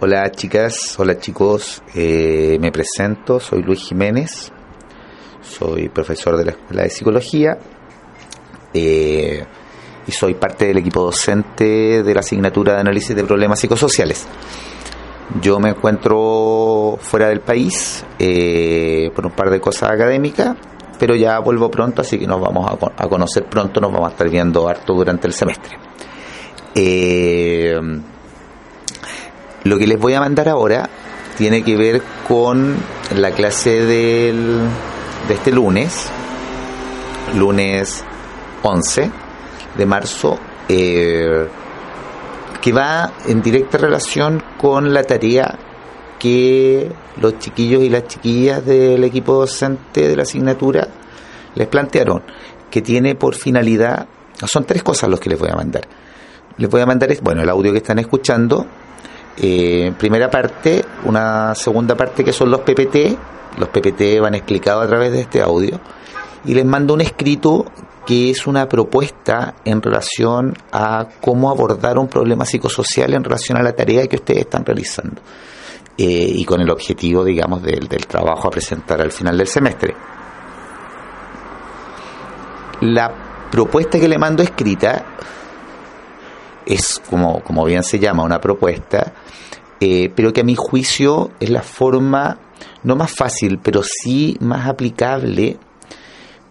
Hola 0.00 0.28
chicas, 0.32 0.96
hola 0.98 1.18
chicos, 1.20 1.80
eh, 1.94 2.58
me 2.60 2.72
presento, 2.72 3.38
soy 3.38 3.62
Luis 3.62 3.80
Jiménez, 3.80 4.50
soy 5.40 5.88
profesor 5.88 6.36
de 6.36 6.46
la 6.46 6.50
Escuela 6.50 6.82
de 6.82 6.90
Psicología. 6.90 7.58
Eh, 8.74 9.44
y 10.04 10.10
soy 10.10 10.34
parte 10.34 10.66
del 10.66 10.78
equipo 10.78 11.00
docente 11.00 12.02
de 12.02 12.12
la 12.12 12.20
asignatura 12.20 12.74
de 12.74 12.80
análisis 12.80 13.14
de 13.14 13.22
problemas 13.22 13.60
psicosociales. 13.60 14.26
Yo 15.40 15.60
me 15.60 15.70
encuentro 15.70 16.98
fuera 17.00 17.28
del 17.28 17.40
país 17.40 18.04
eh, 18.18 19.12
por 19.14 19.26
un 19.26 19.32
par 19.32 19.48
de 19.48 19.60
cosas 19.60 19.92
académicas, 19.92 20.56
pero 20.98 21.14
ya 21.14 21.38
vuelvo 21.38 21.70
pronto, 21.70 22.02
así 22.02 22.18
que 22.18 22.26
nos 22.26 22.40
vamos 22.40 22.68
a, 22.68 23.08
conocer 23.08 23.44
pronto, 23.44 23.80
nos 23.80 23.92
vamos 23.92 24.08
a 24.08 24.12
estar 24.12 24.28
viendo 24.28 24.68
harto 24.68 24.92
durante 24.92 25.28
el 25.28 25.32
semestre. 25.32 25.78
Eh, 26.74 27.80
lo 29.64 29.78
que 29.78 29.86
les 29.86 29.98
voy 29.98 30.14
a 30.14 30.20
mandar 30.20 30.48
ahora 30.48 30.88
tiene 31.36 31.62
que 31.64 31.76
ver 31.76 32.02
con 32.28 32.76
la 33.16 33.32
clase 33.32 33.84
del, 33.84 34.60
de 35.26 35.34
este 35.34 35.50
lunes, 35.50 36.08
lunes 37.34 38.04
11 38.62 39.10
de 39.76 39.86
marzo, 39.86 40.38
eh, 40.68 41.48
que 42.60 42.72
va 42.72 43.12
en 43.26 43.42
directa 43.42 43.78
relación 43.78 44.42
con 44.58 44.94
la 44.94 45.02
tarea 45.02 45.58
que 46.18 46.90
los 47.20 47.38
chiquillos 47.38 47.82
y 47.82 47.90
las 47.90 48.06
chiquillas 48.06 48.64
del 48.64 49.02
equipo 49.04 49.34
docente 49.34 50.08
de 50.08 50.16
la 50.16 50.22
asignatura 50.22 50.88
les 51.54 51.68
plantearon, 51.68 52.22
que 52.70 52.82
tiene 52.82 53.14
por 53.14 53.34
finalidad, 53.34 54.06
son 54.46 54.64
tres 54.64 54.82
cosas 54.82 55.10
los 55.10 55.20
que 55.20 55.30
les 55.30 55.38
voy 55.38 55.50
a 55.50 55.56
mandar. 55.56 55.86
Les 56.56 56.70
voy 56.70 56.80
a 56.80 56.86
mandar, 56.86 57.10
bueno, 57.22 57.42
el 57.42 57.48
audio 57.48 57.72
que 57.72 57.78
están 57.78 57.98
escuchando, 57.98 58.66
eh, 59.36 59.92
primera 59.98 60.30
parte, 60.30 60.84
una 61.04 61.54
segunda 61.54 61.96
parte 61.96 62.24
que 62.24 62.32
son 62.32 62.50
los 62.50 62.60
PPT, 62.60 63.58
los 63.58 63.68
PPT 63.68 64.20
van 64.20 64.34
explicados 64.34 64.84
a 64.84 64.88
través 64.88 65.12
de 65.12 65.20
este 65.22 65.42
audio, 65.42 65.80
y 66.44 66.54
les 66.54 66.64
mando 66.64 66.94
un 66.94 67.00
escrito 67.00 67.64
que 68.06 68.30
es 68.30 68.46
una 68.46 68.68
propuesta 68.68 69.54
en 69.64 69.80
relación 69.80 70.54
a 70.72 71.08
cómo 71.20 71.50
abordar 71.50 71.98
un 71.98 72.06
problema 72.06 72.44
psicosocial 72.44 73.14
en 73.14 73.24
relación 73.24 73.58
a 73.58 73.62
la 73.62 73.72
tarea 73.72 74.06
que 74.06 74.16
ustedes 74.16 74.40
están 74.40 74.64
realizando. 74.64 75.22
Eh, 75.96 76.32
y 76.34 76.44
con 76.44 76.60
el 76.60 76.70
objetivo, 76.70 77.24
digamos, 77.24 77.62
del, 77.62 77.88
del 77.88 78.06
trabajo 78.06 78.48
a 78.48 78.50
presentar 78.50 79.00
al 79.00 79.12
final 79.12 79.38
del 79.38 79.46
semestre. 79.46 79.94
La 82.80 83.48
propuesta 83.50 83.98
que 83.98 84.08
le 84.08 84.18
mando 84.18 84.42
escrita 84.42 85.04
es 86.66 87.00
como, 87.08 87.40
como 87.42 87.64
bien 87.64 87.82
se 87.82 87.98
llama, 87.98 88.24
una 88.24 88.40
propuesta, 88.40 89.12
eh, 89.80 90.10
pero 90.14 90.32
que 90.32 90.42
a 90.42 90.44
mi 90.44 90.54
juicio 90.56 91.30
es 91.40 91.50
la 91.50 91.62
forma 91.62 92.38
no 92.82 92.96
más 92.96 93.12
fácil, 93.12 93.58
pero 93.62 93.82
sí 93.82 94.36
más 94.40 94.68
aplicable 94.68 95.58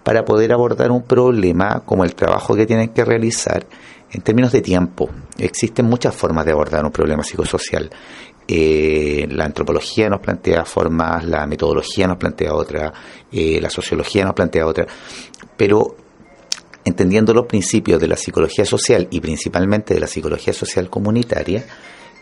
para 0.04 0.26
poder 0.26 0.52
abordar 0.52 0.92
un 0.92 1.04
problema 1.04 1.82
como 1.86 2.04
el 2.04 2.16
trabajo 2.16 2.56
que 2.56 2.66
tienen 2.66 2.90
que 2.90 3.06
realizar 3.06 3.66
en 4.12 4.22
términos 4.22 4.52
de 4.52 4.62
tiempo. 4.62 5.10
Existen 5.38 5.86
muchas 5.86 6.16
formas 6.16 6.46
de 6.46 6.52
abordar 6.52 6.86
un 6.86 6.92
problema 6.92 7.24
psicosocial. 7.24 7.90
Eh, 8.48 9.26
la 9.32 9.46
antropología 9.46 10.10
nos 10.10 10.20
plantea 10.20 10.66
formas, 10.66 11.26
la 11.26 11.48
metodología 11.48 12.08
nos 12.08 12.18
plantea 12.18 12.54
otra, 12.54 12.94
eh, 13.32 13.60
la 13.62 13.70
sociología 13.70 14.26
nos 14.26 14.34
plantea 14.34 14.68
otra, 14.68 14.86
pero 15.56 15.96
entendiendo 16.84 17.34
los 17.34 17.46
principios 17.46 18.02
de 18.02 18.10
la 18.10 18.18
psicología 18.18 18.66
social 18.66 19.08
y 19.10 19.22
principalmente 19.22 19.94
de 19.94 20.02
la 20.02 20.08
psicología 20.08 20.54
social 20.54 20.90
comunitaria 20.90 21.66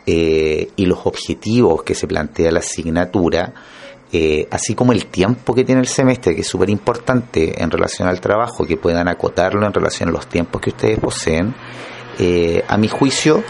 eh, 0.05 0.71
y 0.75 0.85
los 0.85 0.99
objetivos 1.05 1.83
que 1.83 1.95
se 1.95 2.07
plantea 2.07 2.51
la 2.51 2.59
asignatura, 2.59 3.53
eh, 4.11 4.47
así 4.51 4.75
como 4.75 4.91
el 4.91 5.05
tiempo 5.05 5.53
que 5.53 5.63
tiene 5.63 5.81
el 5.81 5.87
semestre, 5.87 6.35
que 6.35 6.41
es 6.41 6.47
súper 6.47 6.69
importante 6.69 7.61
en 7.61 7.71
relación 7.71 8.07
al 8.07 8.19
trabajo, 8.19 8.65
que 8.65 8.77
puedan 8.77 9.07
acotarlo 9.07 9.65
en 9.65 9.73
relación 9.73 10.09
a 10.09 10.11
los 10.11 10.27
tiempos 10.27 10.61
que 10.61 10.71
ustedes 10.71 10.99
poseen, 10.99 11.53
eh, 12.19 12.63
a 12.67 12.77
mi 12.77 12.87
juicio, 12.87 13.43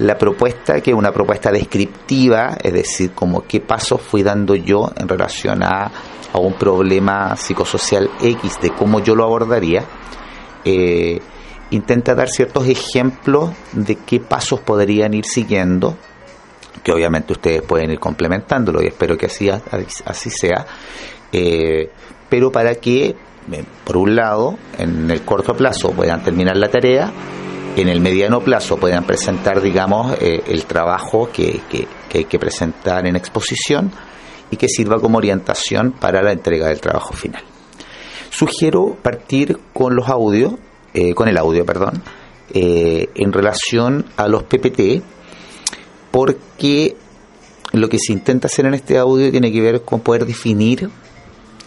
la 0.00 0.16
propuesta, 0.16 0.80
que 0.80 0.90
es 0.90 0.96
una 0.96 1.12
propuesta 1.12 1.50
descriptiva, 1.52 2.56
es 2.62 2.72
decir, 2.72 3.12
como 3.12 3.46
qué 3.46 3.60
pasos 3.60 4.00
fui 4.00 4.22
dando 4.22 4.54
yo 4.54 4.90
en 4.96 5.08
relación 5.08 5.62
a, 5.62 5.90
a 6.32 6.38
un 6.38 6.54
problema 6.54 7.36
psicosocial 7.36 8.10
X, 8.20 8.60
de 8.60 8.70
cómo 8.70 9.00
yo 9.00 9.14
lo 9.14 9.24
abordaría, 9.24 9.84
eh, 10.64 11.20
intenta 11.70 12.14
dar 12.14 12.28
ciertos 12.28 12.66
ejemplos 12.66 13.50
de 13.72 13.96
qué 13.96 14.20
pasos 14.20 14.60
podrían 14.60 15.14
ir 15.14 15.24
siguiendo, 15.24 15.96
que 16.82 16.92
obviamente 16.92 17.32
ustedes 17.32 17.62
pueden 17.62 17.90
ir 17.90 17.98
complementándolo 17.98 18.82
y 18.82 18.86
espero 18.86 19.16
que 19.16 19.26
así, 19.26 19.50
así 19.50 20.30
sea, 20.30 20.66
eh, 21.32 21.90
pero 22.28 22.50
para 22.50 22.74
que, 22.76 23.16
eh, 23.52 23.64
por 23.84 23.96
un 23.96 24.16
lado, 24.16 24.56
en 24.78 25.10
el 25.10 25.22
corto 25.22 25.54
plazo 25.54 25.90
puedan 25.92 26.22
terminar 26.22 26.56
la 26.56 26.68
tarea, 26.68 27.12
en 27.76 27.88
el 27.88 28.00
mediano 28.00 28.40
plazo 28.40 28.76
puedan 28.76 29.04
presentar, 29.04 29.60
digamos, 29.60 30.16
el 30.20 30.64
trabajo 30.64 31.30
que, 31.32 31.60
que 31.68 32.18
hay 32.18 32.24
que 32.24 32.38
presentar 32.38 33.06
en 33.06 33.14
exposición 33.14 33.92
y 34.50 34.56
que 34.56 34.68
sirva 34.68 34.98
como 34.98 35.18
orientación 35.18 35.92
para 35.92 36.22
la 36.22 36.32
entrega 36.32 36.68
del 36.68 36.80
trabajo 36.80 37.14
final. 37.14 37.42
Sugiero 38.30 38.96
partir 39.02 39.58
con 39.72 39.94
los 39.94 40.08
audios, 40.08 40.54
eh, 41.00 41.14
con 41.14 41.28
el 41.28 41.38
audio, 41.38 41.64
perdón, 41.64 42.02
eh, 42.52 43.08
en 43.14 43.32
relación 43.32 44.04
a 44.16 44.26
los 44.26 44.42
PPT, 44.42 45.00
porque 46.10 46.96
lo 47.70 47.88
que 47.88 47.98
se 48.00 48.12
intenta 48.12 48.48
hacer 48.48 48.66
en 48.66 48.74
este 48.74 48.98
audio 48.98 49.30
tiene 49.30 49.52
que 49.52 49.60
ver 49.60 49.82
con 49.82 50.00
poder 50.00 50.26
definir 50.26 50.90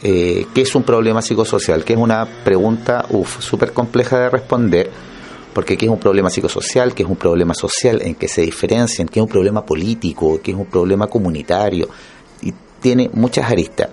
eh, 0.03 0.47
qué 0.53 0.61
es 0.63 0.75
un 0.75 0.83
problema 0.83 1.21
psicosocial, 1.21 1.85
que 1.85 1.93
es 1.93 1.99
una 1.99 2.25
pregunta, 2.43 3.05
súper 3.39 3.71
compleja 3.71 4.19
de 4.19 4.29
responder, 4.31 4.91
porque 5.53 5.77
qué 5.77 5.85
es 5.85 5.91
un 5.93 5.99
problema 5.99 6.29
psicosocial, 6.29 6.93
qué 6.93 7.03
es 7.03 7.09
un 7.09 7.15
problema 7.15 7.53
social, 7.53 8.01
en 8.01 8.15
qué 8.15 8.27
se 8.27 8.41
diferencian, 8.41 9.07
qué 9.07 9.21
es 9.21 9.23
un 9.23 9.31
problema 9.31 9.65
político, 9.65 10.41
qué 10.43 10.51
es 10.51 10.57
un 10.57 10.65
problema 10.65 11.07
comunitario, 11.07 11.87
y 12.41 12.53
tiene 12.81 13.09
muchas 13.13 13.49
aristas. 13.49 13.91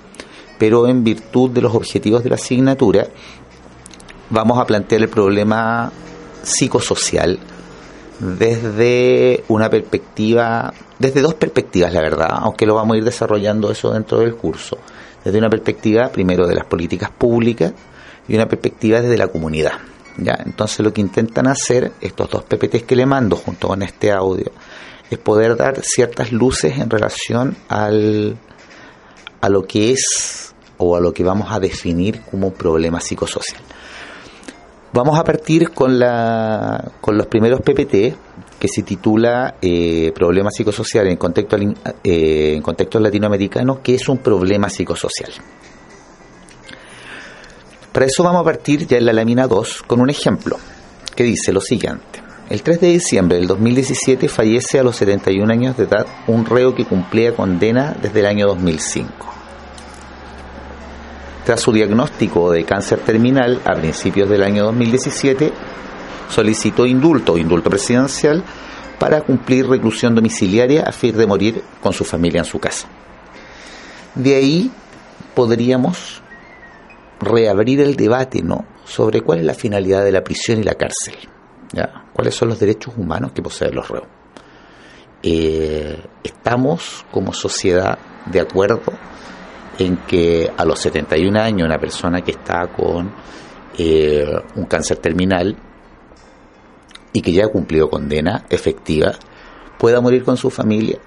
Pero 0.59 0.89
en 0.89 1.05
virtud 1.05 1.51
de 1.51 1.61
los 1.61 1.73
objetivos 1.77 2.25
de 2.25 2.31
la 2.31 2.35
asignatura 2.35 3.07
vamos 4.31 4.59
a 4.59 4.67
plantear 4.67 5.03
el 5.03 5.09
problema 5.09 5.91
psicosocial 6.43 7.39
desde 8.19 9.45
una 9.49 9.71
perspectiva, 9.71 10.73
desde 10.99 11.21
dos 11.21 11.35
perspectivas, 11.35 11.93
la 11.93 12.01
verdad, 12.01 12.31
aunque 12.41 12.67
lo 12.67 12.75
vamos 12.75 12.95
a 12.95 12.99
ir 12.99 13.05
desarrollando 13.05 13.71
eso 13.71 13.93
dentro 13.93 14.21
del 14.21 14.35
curso. 14.35 14.79
Desde 15.25 15.39
una 15.39 15.51
perspectiva, 15.51 16.09
primero, 16.09 16.47
de 16.47 16.55
las 16.55 16.65
políticas 16.65 17.11
públicas 17.11 17.73
y 18.27 18.35
una 18.35 18.47
perspectiva 18.47 19.01
desde 19.01 19.17
la 19.17 19.29
comunidad. 19.29 19.73
¿ya? 20.17 20.39
Entonces, 20.45 20.81
lo 20.81 20.93
que 20.93 21.01
intentan 21.01 21.47
hacer 21.47 21.93
estos 22.01 22.31
dos 22.31 22.45
PPTs 22.45 22.85
que 22.85 22.97
le 22.97 23.07
mando 23.07 23.37
junto 23.37 23.69
con 23.69 23.83
este 23.83 24.11
audio 24.11 24.51
es 25.11 25.19
poder 25.19 25.57
dar 25.57 25.81
ciertas 25.83 26.33
luces 26.33 26.79
en 26.79 26.91
relación 26.91 27.57
al, 27.69 28.37
a 29.41 29.49
lo 29.49 29.67
que 29.67 29.93
es 29.93 30.55
o 30.77 30.97
a 30.97 31.01
lo 31.01 31.13
que 31.13 31.25
vamos 31.25 31.51
a 31.51 31.61
definir 31.61 32.23
como 32.23 32.53
problema 32.53 33.01
psicosocial. 33.01 33.61
Vamos 34.93 35.19
a 35.19 35.25
partir 35.25 35.71
con, 35.71 35.99
la, 35.99 36.93
con 37.01 37.17
los 37.19 37.27
primeros 37.27 37.61
PPT, 37.61 38.17
que 38.59 38.69
se 38.69 38.83
titula 38.83 39.57
eh, 39.61 40.13
Problema 40.15 40.51
psicosocial 40.51 41.07
en 41.09 41.17
contexto, 41.17 41.57
eh, 41.57 42.55
en 42.55 42.63
contexto 42.63 42.99
latinoamericano, 42.99 43.83
que 43.83 43.95
es 43.95 44.09
un 44.09 44.19
problema 44.19 44.71
psicosocial. 44.71 45.31
Para 47.93 48.07
eso 48.07 48.23
vamos 48.23 48.41
a 48.41 48.45
partir 48.45 48.87
ya 48.87 48.97
en 48.97 49.07
la 49.07 49.13
lámina 49.13 49.47
2 49.47 49.83
con 49.87 50.01
un 50.01 50.11
ejemplo 50.11 50.57
que 51.15 51.25
dice 51.25 51.53
lo 51.53 51.61
siguiente. 51.61 52.23
El 52.49 52.63
3 52.63 52.81
de 52.81 52.89
diciembre 52.89 53.37
del 53.37 53.47
2017 53.47 54.29
fallece 54.29 54.79
a 54.79 54.83
los 54.83 54.97
71 54.97 55.53
años 55.53 55.77
de 55.77 55.85
edad 55.85 56.07
un 56.27 56.47
reo 56.47 56.75
que 56.75 56.87
cumplía 56.87 57.35
condena 57.35 57.95
desde 58.01 58.21
el 58.21 58.27
año 58.27 58.47
2005. 58.47 59.38
Tras 61.49 61.63
su 61.63 61.73
diagnóstico 61.73 62.51
de 62.53 62.63
cáncer 62.65 62.99
terminal 62.99 63.63
a 63.65 63.73
principios 63.73 64.29
del 64.29 64.43
año 64.43 64.65
2017, 64.65 65.51
solicitó 66.29 66.85
indulto, 66.85 67.39
indulto 67.39 67.71
presidencial, 67.71 68.45
para 68.99 69.23
cumplir 69.23 69.67
reclusión 69.67 70.15
domiciliaria 70.15 70.83
a 70.83 70.93
fin 70.93 71.17
de 71.17 71.27
morir 71.27 71.63
con 71.83 71.95
su 71.95 72.05
familia 72.05 72.41
en 72.41 72.45
su 72.45 72.59
casa. 72.59 72.87
De 74.15 74.35
ahí 74.35 74.71
podríamos 75.35 76.21
reabrir 77.19 77.81
el 77.81 77.97
debate 77.97 78.43
¿no? 78.43 78.67
sobre 78.85 79.23
cuál 79.23 79.39
es 79.39 79.47
la 79.47 79.55
finalidad 79.55 80.05
de 80.05 80.13
la 80.13 80.23
prisión 80.23 80.61
y 80.61 80.65
la 80.65 80.75
cárcel. 80.75 81.15
¿ya? 81.73 82.05
¿Cuáles 82.13 82.35
son 82.35 82.51
los 82.51 82.61
derechos 82.61 82.93
humanos 82.95 83.33
que 83.33 83.41
poseen 83.41 83.75
los 83.75 83.89
reos? 83.89 84.07
Eh, 85.23 85.99
¿Estamos 86.23 87.07
como 87.11 87.33
sociedad 87.33 87.99
de 88.27 88.41
acuerdo 88.41 88.83
en 89.79 89.99
que 89.99 90.51
a 90.57 90.65
los 90.65 90.81
71 90.81 91.41
años 91.41 91.67
una 91.67 91.79
persona 91.79 92.21
que 92.21 92.33
está 92.33 92.67
con 92.69 93.13
eh, 93.77 94.27
un 94.57 94.65
cáncer 94.65 94.99
terminal 94.99 95.57
y 97.13 97.23
que 97.23 97.33
ya 97.33 97.45
ha 97.45 97.49
cumplido 97.49 97.89
condena 97.89 98.45
efectiva 98.51 99.13
pueda 99.79 100.01
morir 100.01 100.25
con 100.25 100.37
su 100.37 100.51
familia 100.51 100.99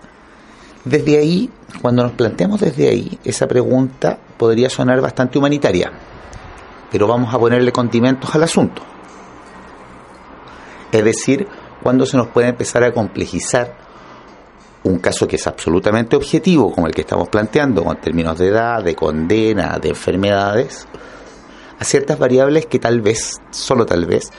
Desde 0.86 1.18
ahí, 1.18 1.50
cuando 1.82 2.04
nos 2.04 2.14
planteamos 2.14 2.62
desde 2.62 2.90
ahí, 2.90 3.20
esa 3.24 3.48
pregunta 3.48 4.18
podría 4.38 4.70
sonar 4.70 5.02
bastante 5.02 5.38
humanitaria, 5.38 5.92
pero 6.92 7.08
vamos 7.08 7.34
a 7.34 7.38
ponerle 7.38 7.72
condimentos 7.72 8.34
al 8.34 8.44
asunto. 8.44 8.82
Es 10.92 11.04
decir, 11.04 11.48
cuando 11.84 12.06
se 12.06 12.18
nos 12.18 12.28
puede 12.28 12.50
empezar 12.50 12.84
a 12.84 12.94
complejizar 12.94 13.91
un 14.84 15.00
caso 15.00 15.28
que 15.28 15.36
es 15.36 15.48
absolutamente 15.48 16.16
objetivo, 16.16 16.72
como 16.74 16.88
el 16.88 16.94
que 16.94 17.02
estamos 17.02 17.30
planteando, 17.30 17.84
con 17.84 18.00
términos 18.02 18.38
de 18.40 18.48
edad, 18.48 18.84
de 18.84 18.96
condena, 18.96 19.78
de 19.80 19.90
enfermedades, 19.90 20.88
a 21.80 21.84
ciertas 21.84 22.18
variables 22.18 22.66
que 22.66 22.80
tal 22.80 23.02
vez, 23.02 23.38
solo 23.52 23.86
tal 23.86 24.06
vez, 24.06 24.32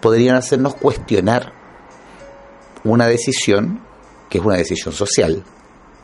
podrían 0.00 0.36
hacernos 0.36 0.74
cuestionar 0.74 1.52
una 2.84 3.06
decisión 3.06 3.82
que 4.28 4.38
es 4.38 4.44
una 4.44 4.56
decisión 4.56 4.92
social. 4.92 5.44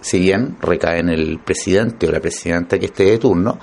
Si 0.00 0.18
bien 0.18 0.56
recae 0.60 1.00
en 1.00 1.10
el 1.10 1.38
presidente 1.40 2.06
o 2.06 2.12
la 2.12 2.20
presidenta 2.20 2.78
que 2.78 2.86
esté 2.86 3.04
de 3.04 3.18
turno, 3.18 3.58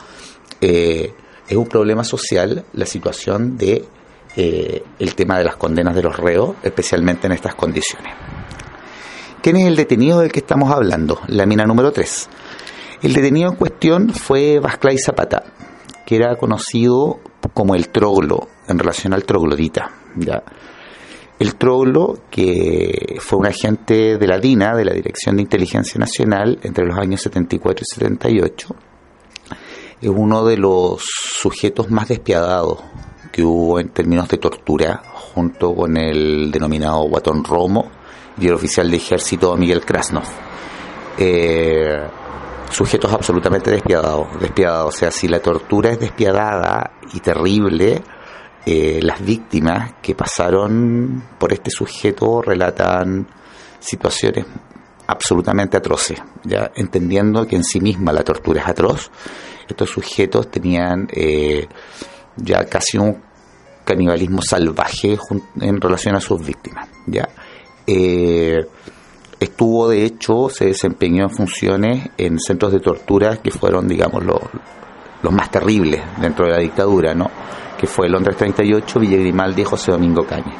eh, 0.61 1.13
es 1.47 1.57
un 1.57 1.67
problema 1.67 2.03
social 2.03 2.65
la 2.73 2.85
situación 2.85 3.57
de 3.57 3.85
eh, 4.35 4.83
el 4.99 5.15
tema 5.15 5.39
de 5.39 5.45
las 5.45 5.55
condenas 5.55 5.95
de 5.95 6.03
los 6.03 6.17
reos, 6.17 6.55
especialmente 6.61 7.25
en 7.25 7.33
estas 7.33 7.55
condiciones. 7.55 8.13
¿Quién 9.41 9.55
es 9.57 9.67
el 9.67 9.75
detenido 9.75 10.19
del 10.19 10.31
que 10.31 10.39
estamos 10.39 10.71
hablando? 10.71 11.19
La 11.27 11.45
mina 11.45 11.63
número 11.63 11.91
3. 11.91 12.29
El 13.03 13.13
detenido 13.13 13.51
en 13.51 13.55
cuestión 13.55 14.09
fue 14.09 14.59
Vasclay 14.59 14.97
Zapata, 14.97 15.43
que 16.05 16.15
era 16.15 16.35
conocido 16.35 17.19
como 17.53 17.75
el 17.75 17.89
troglo, 17.89 18.47
en 18.67 18.79
relación 18.79 19.13
al 19.13 19.25
troglodita. 19.25 19.91
El 21.37 21.55
troglo, 21.55 22.17
que 22.31 23.17
fue 23.19 23.37
un 23.37 23.45
agente 23.45 24.17
de 24.17 24.27
la 24.27 24.39
DINA, 24.39 24.75
de 24.75 24.85
la 24.85 24.93
Dirección 24.93 25.35
de 25.35 25.43
Inteligencia 25.43 25.99
Nacional, 25.99 26.59
entre 26.63 26.85
los 26.85 26.97
años 26.97 27.21
74 27.21 27.83
y 27.83 27.93
78, 27.93 28.75
es 30.01 30.09
uno 30.09 30.45
de 30.45 30.57
los 30.57 31.05
sujetos 31.39 31.91
más 31.91 32.07
despiadados 32.07 32.79
que 33.31 33.43
hubo 33.43 33.79
en 33.79 33.89
términos 33.89 34.27
de 34.29 34.39
tortura, 34.39 35.03
junto 35.13 35.75
con 35.75 35.95
el 35.95 36.51
denominado 36.51 37.03
Guatón 37.03 37.43
Romo 37.43 37.96
y 38.39 38.47
el 38.47 38.53
oficial 38.53 38.89
de 38.89 38.97
ejército 38.97 39.55
Miguel 39.57 39.83
Krasnov. 39.85 40.27
Eh, 41.17 42.07
sujetos 42.69 43.11
absolutamente 43.11 43.71
despiadados, 43.71 44.39
despiadados. 44.39 44.95
O 44.95 44.97
sea, 44.97 45.11
si 45.11 45.27
la 45.27 45.39
tortura 45.39 45.91
es 45.91 45.99
despiadada 45.99 46.91
y 47.13 47.19
terrible, 47.19 48.03
eh, 48.65 48.99
las 49.01 49.23
víctimas 49.23 49.93
que 50.01 50.13
pasaron 50.13 51.23
por 51.39 51.53
este 51.53 51.71
sujeto 51.71 52.41
relatan 52.41 53.27
situaciones 53.79 54.45
absolutamente 55.07 55.77
atroces, 55.77 56.21
ya 56.43 56.71
entendiendo 56.75 57.47
que 57.47 57.55
en 57.55 57.63
sí 57.63 57.79
misma 57.79 58.11
la 58.11 58.23
tortura 58.23 58.61
es 58.61 58.67
atroz. 58.67 59.09
Estos 59.67 59.89
sujetos 59.89 60.51
tenían 60.51 61.07
eh, 61.11 61.67
ya 62.35 62.65
casi 62.65 62.97
un 62.97 63.23
canibalismo 63.85 64.41
salvaje 64.41 65.17
en 65.61 65.79
relación 65.79 66.15
a 66.15 66.19
sus 66.19 66.45
víctimas. 66.45 66.89
¿ya? 67.05 67.29
Eh, 67.87 68.67
estuvo, 69.39 69.87
de 69.87 70.03
hecho, 70.03 70.49
se 70.49 70.65
desempeñó 70.65 71.23
en 71.23 71.29
funciones 71.29 72.09
en 72.17 72.37
centros 72.37 72.73
de 72.73 72.81
tortura 72.81 73.37
que 73.37 73.49
fueron, 73.51 73.87
digamos, 73.87 74.23
los, 74.25 74.41
más 75.31 75.49
terribles 75.49 76.01
dentro 76.21 76.45
de 76.45 76.51
la 76.51 76.59
dictadura, 76.59 77.13
¿no? 77.13 77.29
que 77.77 77.87
fue 77.87 78.09
Londres 78.09 78.37
38, 78.37 78.99
Villa 78.99 79.17
Grimaldi 79.17 79.61
y 79.61 79.65
José 79.65 79.91
Domingo 79.91 80.25
Caña. 80.25 80.53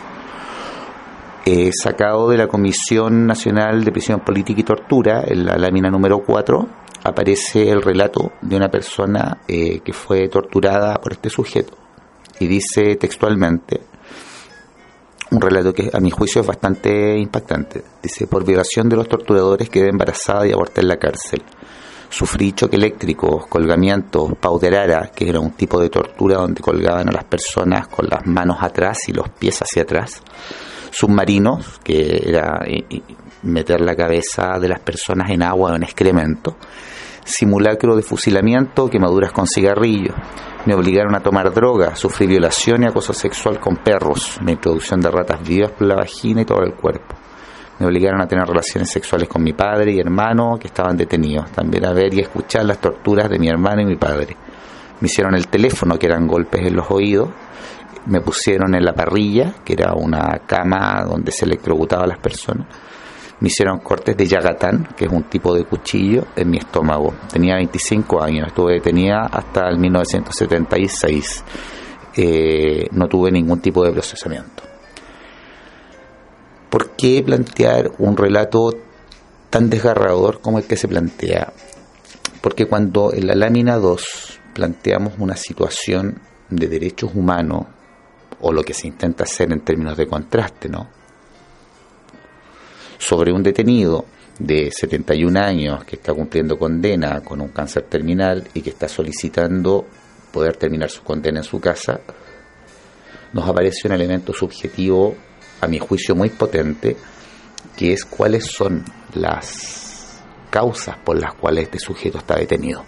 Eh, 1.46 1.72
sacado 1.74 2.30
de 2.30 2.38
la 2.38 2.48
Comisión 2.48 3.26
Nacional 3.26 3.84
de 3.84 3.92
Prisión 3.92 4.20
Política 4.20 4.62
y 4.62 4.64
Tortura, 4.64 5.24
en 5.26 5.46
la 5.46 5.58
lámina 5.58 5.90
número 5.90 6.20
4, 6.20 6.68
aparece 7.04 7.70
el 7.70 7.82
relato 7.82 8.34
de 8.42 8.58
una 8.58 8.70
persona 8.70 9.38
eh, 9.48 9.80
que 9.80 9.94
fue 9.94 10.28
torturada 10.28 10.96
por 10.96 11.14
este 11.14 11.30
sujeto 11.30 11.74
y 12.40 12.48
dice 12.48 12.98
textualmente 12.98 13.82
un 15.32 15.42
relato 15.42 15.74
que 15.74 15.90
a 15.94 16.00
mi 16.00 16.10
juicio 16.10 16.42
es 16.42 16.48
bastante 16.48 17.18
impactante. 17.18 17.84
Dice, 18.02 18.28
por 18.28 18.46
violación 18.46 18.90
de 18.90 18.96
los 18.96 19.08
torturadores 19.08 19.70
quedé 19.70 19.90
embarazada 19.90 20.48
y 20.48 20.52
aborté 20.52 20.82
en 20.82 20.88
la 20.88 20.98
cárcel. 20.98 21.44
Sufrí 22.10 22.54
choque 22.54 22.78
eléctrico, 22.78 23.46
colgamientos, 23.50 24.32
pauderara, 24.40 25.12
que 25.14 25.28
era 25.28 25.40
un 25.40 25.52
tipo 25.52 25.80
de 25.80 25.90
tortura 25.90 26.38
donde 26.38 26.62
colgaban 26.62 27.10
a 27.10 27.12
las 27.12 27.26
personas 27.26 27.88
con 27.88 28.08
las 28.08 28.26
manos 28.26 28.58
atrás 28.62 28.98
y 29.08 29.14
los 29.14 29.30
pies 29.30 29.60
hacia 29.62 29.84
atrás. 29.84 30.22
Submarinos, 30.90 31.80
que 31.84 32.24
era 32.26 32.62
eh, 32.66 32.86
eh, 32.90 33.02
meter 33.44 33.82
la 33.82 33.96
cabeza 33.96 34.58
de 34.60 34.70
las 34.70 34.80
personas 34.80 35.30
en 35.30 35.44
agua 35.44 35.74
o 35.74 35.76
en 35.76 35.84
excremento 35.84 36.56
simulacro 37.28 37.96
de 37.96 38.04
fusilamiento, 38.04 38.90
quemaduras 38.90 39.32
con 39.32 39.46
cigarrillos. 39.48 40.16
Me 40.68 40.76
obligaron 40.76 41.16
a 41.16 41.22
tomar 41.22 41.54
droga, 41.54 41.96
sufrí 41.96 42.28
violación 42.28 42.84
y 42.84 42.88
acoso 42.88 43.14
sexual 43.14 43.58
con 43.58 43.78
perros, 43.78 44.38
la 44.44 44.52
introducción 44.52 45.00
de 45.00 45.10
ratas 45.10 45.42
vivas 45.48 45.72
por 45.72 45.88
la 45.88 45.96
vagina 45.96 46.42
y 46.42 46.46
todo 46.46 46.62
el 46.62 46.74
cuerpo. 46.74 47.16
Me 47.80 47.86
obligaron 47.86 48.20
a 48.20 48.28
tener 48.28 48.46
relaciones 48.46 48.92
sexuales 48.92 49.30
con 49.30 49.42
mi 49.42 49.54
padre 49.54 49.94
y 49.94 50.00
hermano 50.02 50.58
que 50.60 50.68
estaban 50.68 50.98
detenidos. 50.98 51.50
También 51.54 51.86
a 51.86 51.94
ver 51.94 52.14
y 52.14 52.20
escuchar 52.20 52.66
las 52.66 52.82
torturas 52.82 53.30
de 53.30 53.40
mi 53.40 53.48
hermano 53.48 53.82
y 53.84 53.86
mi 53.86 53.96
padre. 53.96 54.36
Me 55.00 55.06
hicieron 55.06 55.36
el 55.36 55.48
teléfono, 55.48 55.98
que 55.98 56.08
eran 56.08 56.28
golpes 56.28 56.68
en 56.68 56.76
los 56.76 56.92
oídos. 56.92 57.30
Me 58.08 58.20
pusieron 58.20 58.76
en 58.76 58.84
la 58.84 58.92
parrilla, 58.92 59.54
que 59.64 59.72
era 59.72 59.94
una 59.94 60.42
cama 60.46 61.02
donde 61.08 61.32
se 61.32 61.46
electrocutaba 61.46 62.04
a 62.04 62.08
las 62.08 62.20
personas 62.20 62.68
me 63.40 63.48
hicieron 63.48 63.80
cortes 63.80 64.18
de 64.18 64.26
yagatán, 64.26 64.88
que 64.98 65.06
es 65.06 65.12
un 65.12 65.24
tipo 65.24 65.54
de 65.54 65.64
cuchillo, 65.66 66.26
en 66.36 66.50
mi 66.50 66.58
estómago. 66.58 67.14
Tenía 67.32 67.56
25 67.56 68.22
años, 68.22 68.48
estuve 68.48 68.74
detenida 68.74 69.28
hasta 69.32 69.70
el 69.70 69.78
1976. 69.78 71.44
Eh, 72.16 72.88
no 72.92 73.08
tuve 73.08 73.32
ningún 73.32 73.60
tipo 73.62 73.84
de 73.84 73.92
procesamiento. 73.92 74.64
¿Por 76.70 76.92
qué 76.92 77.22
plantear 77.24 77.92
un 78.00 78.18
relato 78.18 78.72
tan 79.50 79.70
desgarrador 79.70 80.42
como 80.42 80.58
el 80.58 80.66
que 80.66 80.76
se 80.76 80.88
plantea? 80.88 81.54
Porque 82.42 82.66
cuando 82.66 83.14
en 83.14 83.28
la 83.28 83.36
lámina 83.36 83.78
2 83.78 84.40
planteamos 84.54 85.14
una 85.20 85.36
situación 85.36 86.20
de 86.50 86.68
derechos 86.68 87.12
humanos, 87.14 87.68
o 88.40 88.52
lo 88.52 88.64
que 88.64 88.74
se 88.74 88.88
intenta 88.88 89.24
hacer 89.24 89.52
en 89.52 89.62
términos 89.62 89.98
de 89.98 90.08
contraste, 90.08 90.70
¿no? 90.70 90.97
Sobre 92.98 93.32
un 93.32 93.44
detenido 93.44 94.06
de 94.40 94.72
71 94.72 95.40
años 95.40 95.84
que 95.84 95.96
está 95.96 96.14
cumpliendo 96.14 96.58
condena 96.58 97.22
con 97.22 97.42
un 97.42 97.50
cáncer 97.50 97.84
terminal 97.84 98.48
y 98.54 98.62
que 98.62 98.70
está 98.70 98.88
solicitando 98.88 99.86
poder 100.32 100.58
terminar 100.58 100.90
su 100.90 101.04
condena 101.04 101.40
en 101.40 101.44
su 101.44 101.60
casa, 101.60 102.00
nos 103.34 103.48
aparece 103.48 103.88
un 103.88 103.94
elemento 103.94 104.34
subjetivo, 104.34 105.16
a 105.60 105.68
mi 105.68 105.80
juicio 105.80 106.16
muy 106.16 106.30
potente, 106.30 106.96
que 107.76 107.94
es 107.94 108.06
cuáles 108.06 108.46
son 108.46 108.84
las 109.16 110.22
causas 110.52 110.98
por 111.00 111.20
las 111.20 111.34
cuales 111.34 111.66
este 111.66 111.80
sujeto 111.80 112.20
está 112.20 112.36
detenido. 112.36 112.84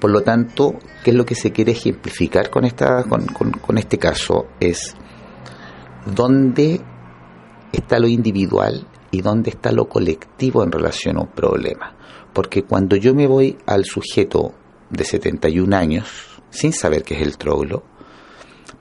Por 0.00 0.10
lo 0.10 0.22
tanto, 0.22 0.78
¿qué 1.02 1.10
es 1.10 1.16
lo 1.16 1.24
que 1.24 1.34
se 1.34 1.52
quiere 1.52 1.72
ejemplificar 1.72 2.50
con, 2.50 2.64
esta, 2.64 3.04
con, 3.04 3.26
con 3.26 3.78
este 3.78 3.98
caso? 3.98 4.48
Es 4.60 4.94
dónde 6.06 6.80
está 7.72 7.98
lo 7.98 8.08
individual 8.08 8.86
y 9.10 9.22
dónde 9.22 9.50
está 9.50 9.72
lo 9.72 9.88
colectivo 9.88 10.62
en 10.62 10.72
relación 10.72 11.16
a 11.16 11.22
un 11.22 11.28
problema. 11.28 11.94
Porque 12.32 12.62
cuando 12.62 12.96
yo 12.96 13.14
me 13.14 13.26
voy 13.26 13.56
al 13.66 13.84
sujeto 13.84 14.52
de 14.90 15.04
71 15.04 15.74
años, 15.76 16.06
sin 16.50 16.72
saber 16.72 17.02
qué 17.02 17.14
es 17.14 17.22
el 17.22 17.38
troglo, 17.38 17.82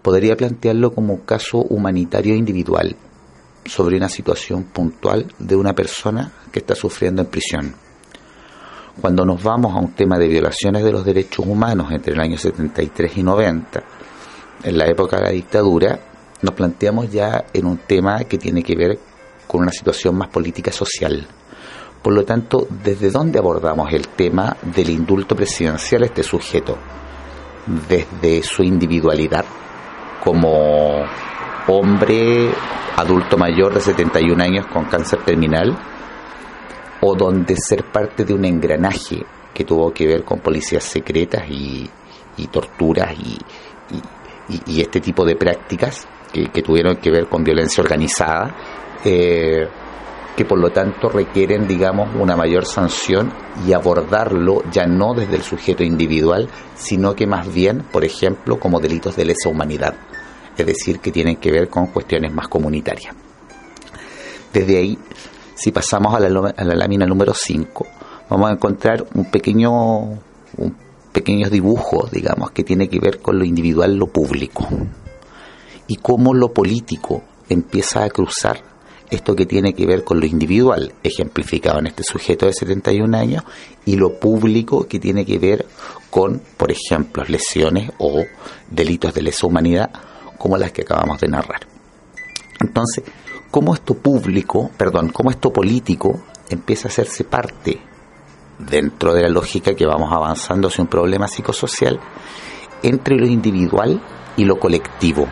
podría 0.01 0.35
plantearlo 0.35 0.93
como 0.93 1.13
un 1.13 1.21
caso 1.21 1.59
humanitario 1.59 2.35
individual 2.35 2.95
sobre 3.65 3.97
una 3.97 4.09
situación 4.09 4.65
puntual 4.65 5.25
de 5.39 5.55
una 5.55 5.73
persona 5.73 6.31
que 6.51 6.59
está 6.59 6.75
sufriendo 6.75 7.21
en 7.21 7.27
prisión. 7.27 7.75
Cuando 9.01 9.25
nos 9.25 9.43
vamos 9.43 9.75
a 9.75 9.79
un 9.79 9.93
tema 9.93 10.17
de 10.17 10.27
violaciones 10.27 10.83
de 10.83 10.91
los 10.91 11.05
derechos 11.05 11.45
humanos 11.45 11.91
entre 11.91 12.13
el 12.13 12.19
año 12.19 12.37
73 12.37 13.17
y 13.17 13.23
90, 13.23 13.83
en 14.63 14.77
la 14.77 14.87
época 14.87 15.17
de 15.17 15.23
la 15.23 15.29
dictadura, 15.31 15.99
nos 16.41 16.53
planteamos 16.53 17.11
ya 17.11 17.45
en 17.53 17.65
un 17.65 17.77
tema 17.77 18.19
que 18.25 18.37
tiene 18.37 18.63
que 18.63 18.75
ver 18.75 18.99
con 19.47 19.61
una 19.61 19.71
situación 19.71 20.15
más 20.15 20.27
política 20.27 20.71
social. 20.71 21.27
Por 22.01 22.13
lo 22.13 22.23
tanto, 22.23 22.67
¿desde 22.83 23.09
dónde 23.09 23.39
abordamos 23.39 23.91
el 23.91 24.07
tema 24.09 24.55
del 24.61 24.89
indulto 24.89 25.35
presidencial 25.35 26.03
a 26.03 26.05
este 26.05 26.23
sujeto? 26.23 26.77
Desde 27.89 28.43
su 28.43 28.63
individualidad 28.63 29.45
como 30.23 31.03
hombre 31.67 32.49
adulto 32.95 33.37
mayor 33.37 33.73
de 33.73 33.81
71 33.81 34.41
años 34.41 34.67
con 34.67 34.85
cáncer 34.85 35.19
terminal 35.23 35.77
o 37.01 37.15
donde 37.15 37.55
ser 37.57 37.91
parte 37.91 38.23
de 38.25 38.33
un 38.33 38.45
engranaje 38.45 39.23
que 39.53 39.63
tuvo 39.63 39.91
que 39.91 40.07
ver 40.07 40.23
con 40.23 40.39
policías 40.39 40.83
secretas 40.83 41.43
y, 41.49 41.89
torturas 42.51 43.13
y 43.17 44.81
este 44.81 45.01
tipo 45.01 45.25
de 45.25 45.35
prácticas 45.35 46.07
que, 46.31 46.61
tuvieron 46.61 46.97
que 46.97 47.11
ver 47.11 47.27
con 47.27 47.43
violencia 47.43 47.81
organizada, 47.81 48.55
eh, 49.03 49.67
que 50.35 50.45
por 50.45 50.59
lo 50.59 50.69
tanto 50.71 51.09
requieren, 51.09 51.67
digamos, 51.67 52.09
una 52.15 52.35
mayor 52.35 52.65
sanción 52.65 53.33
y 53.65 53.73
abordarlo 53.73 54.63
ya 54.71 54.85
no 54.85 55.13
desde 55.13 55.35
el 55.35 55.41
sujeto 55.41 55.83
individual, 55.83 56.47
sino 56.75 57.15
que 57.15 57.25
más 57.25 57.51
bien, 57.51 57.83
por 57.91 58.05
ejemplo, 58.05 58.59
como 58.59 58.79
delitos 58.79 59.15
de 59.15 59.25
lesa 59.25 59.49
humanidad, 59.49 59.95
es 60.55 60.65
decir, 60.65 60.99
que 60.99 61.11
tienen 61.11 61.37
que 61.37 61.51
ver 61.51 61.69
con 61.69 61.87
cuestiones 61.87 62.31
más 62.33 62.47
comunitarias. 62.47 63.15
Desde 64.53 64.77
ahí, 64.77 64.97
si 65.55 65.71
pasamos 65.71 66.13
a 66.13 66.19
la, 66.19 66.53
a 66.55 66.63
la 66.63 66.75
lámina 66.75 67.05
número 67.05 67.33
5, 67.33 67.87
vamos 68.29 68.49
a 68.49 68.53
encontrar 68.53 69.05
un 69.15 69.31
pequeño, 69.31 69.71
un 70.57 70.75
pequeños 71.11 71.49
dibujos, 71.49 72.11
digamos, 72.11 72.51
que 72.51 72.63
tiene 72.63 72.87
que 72.87 72.99
ver 72.99 73.19
con 73.19 73.39
lo 73.39 73.43
individual, 73.43 73.95
lo 73.95 74.05
público, 74.05 74.67
y 75.87 75.95
cómo 75.97 76.33
lo 76.33 76.53
político 76.53 77.23
empieza 77.49 78.03
a 78.03 78.09
cruzar 78.09 78.61
esto 79.09 79.35
que 79.35 79.45
tiene 79.45 79.73
que 79.73 79.85
ver 79.85 80.03
con 80.03 80.19
lo 80.19 80.25
individual, 80.25 80.93
ejemplificado 81.01 81.79
en 81.79 81.87
este 81.87 82.03
sujeto 82.03 82.45
de 82.45 82.53
71 82.53 83.17
años, 83.17 83.43
y 83.85 83.95
lo 83.95 84.19
público 84.19 84.85
que 84.87 84.99
tiene 84.99 85.25
que 85.25 85.39
ver 85.39 85.65
con, 86.09 86.41
por 86.57 86.71
ejemplo, 86.71 87.23
lesiones 87.25 87.91
o 87.99 88.23
delitos 88.69 89.13
de 89.13 89.21
lesa 89.21 89.47
humanidad, 89.47 89.91
como 90.37 90.57
las 90.57 90.71
que 90.71 90.81
acabamos 90.81 91.21
de 91.21 91.29
narrar. 91.29 91.61
Entonces, 92.59 93.05
cómo 93.49 93.73
esto 93.73 93.93
público, 93.93 94.69
perdón, 94.77 95.09
cómo 95.09 95.31
esto 95.31 95.53
político 95.53 96.21
empieza 96.49 96.87
a 96.87 96.91
hacerse 96.91 97.23
parte 97.23 97.79
dentro 98.59 99.13
de 99.13 99.21
la 99.21 99.29
lógica 99.29 99.73
que 99.73 99.85
vamos 99.85 100.11
avanzando 100.11 100.67
hacia 100.67 100.81
un 100.81 100.89
problema 100.89 101.27
psicosocial 101.27 101.99
entre 102.83 103.15
lo 103.15 103.25
individual 103.25 104.01
y 104.35 104.45
lo 104.45 104.59
colectivo 104.59 105.27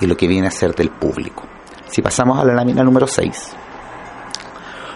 y 0.00 0.06
lo 0.06 0.16
que 0.16 0.26
viene 0.26 0.48
a 0.48 0.50
ser 0.50 0.74
del 0.74 0.90
público. 0.90 1.44
Si 1.88 2.02
pasamos 2.02 2.38
a 2.38 2.44
la 2.44 2.54
lámina 2.54 2.82
número 2.82 3.06
6, 3.06 3.56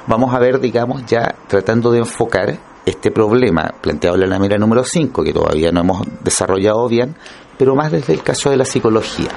vamos 0.06 0.34
a 0.34 0.38
ver, 0.38 0.58
digamos, 0.60 1.04
ya 1.06 1.34
tratando 1.46 1.90
de 1.90 1.98
enfocar 1.98 2.58
este 2.84 3.10
problema 3.10 3.74
planteado 3.80 4.16
en 4.16 4.22
la 4.22 4.26
lámina 4.26 4.56
número 4.56 4.84
5, 4.84 5.22
que 5.22 5.32
todavía 5.32 5.70
no 5.70 5.80
hemos 5.80 6.02
desarrollado 6.22 6.88
bien, 6.88 7.14
pero 7.58 7.74
más 7.74 7.92
desde 7.92 8.14
el 8.14 8.22
caso 8.22 8.50
de 8.50 8.56
la 8.56 8.64
psicología. 8.64 9.28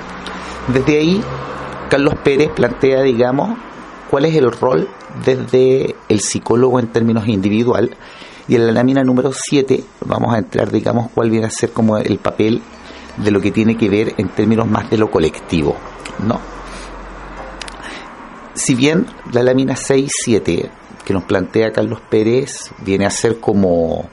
Desde 0.68 0.98
ahí, 0.98 1.22
Carlos 1.90 2.16
Pérez 2.24 2.50
plantea, 2.56 3.02
digamos, 3.02 3.58
cuál 4.10 4.26
es 4.26 4.36
el 4.36 4.52
rol 4.52 4.88
desde 5.26 5.96
el 6.08 6.22
psicólogo 6.22 6.80
en 6.80 6.88
términos 6.88 7.28
individual 7.28 7.96
y 8.48 8.56
en 8.56 8.68
la 8.68 8.74
lámina 8.74 9.04
número 9.04 9.32
7 9.34 9.84
vamos 10.06 10.34
a 10.34 10.38
entrar, 10.38 10.72
digamos, 10.72 11.12
cuál 11.12 11.30
viene 11.30 11.48
a 11.48 11.52
ser 11.52 11.72
como 11.72 11.98
el 11.98 12.18
papel 12.18 12.62
de 13.18 13.32
lo 13.32 13.42
que 13.42 13.52
tiene 13.52 13.78
que 13.78 13.90
ver 13.90 14.14
en 14.18 14.30
términos 14.30 14.68
más 14.68 14.90
de 14.90 14.98
lo 14.98 15.10
colectivo, 15.12 15.76
¿no? 16.26 16.40
si 18.54 18.76
bien 18.76 19.08
la 19.32 19.44
lámina 19.44 19.76
6-7 19.76 20.70
que 21.06 21.14
nos 21.14 21.24
plantea 21.24 21.72
Carlos 21.72 22.00
Pérez 22.10 22.72
viene 22.84 23.06
a 23.06 23.10
ser 23.10 23.40
como, 23.40 24.08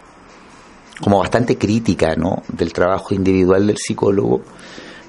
como 1.01 1.19
bastante 1.19 1.59
crítica 1.59 2.15
¿no? 2.17 2.43
del 2.49 2.73
trabajo 2.73 3.15
individual 3.15 3.67
del 3.67 3.77
psicólogo, 3.77 4.43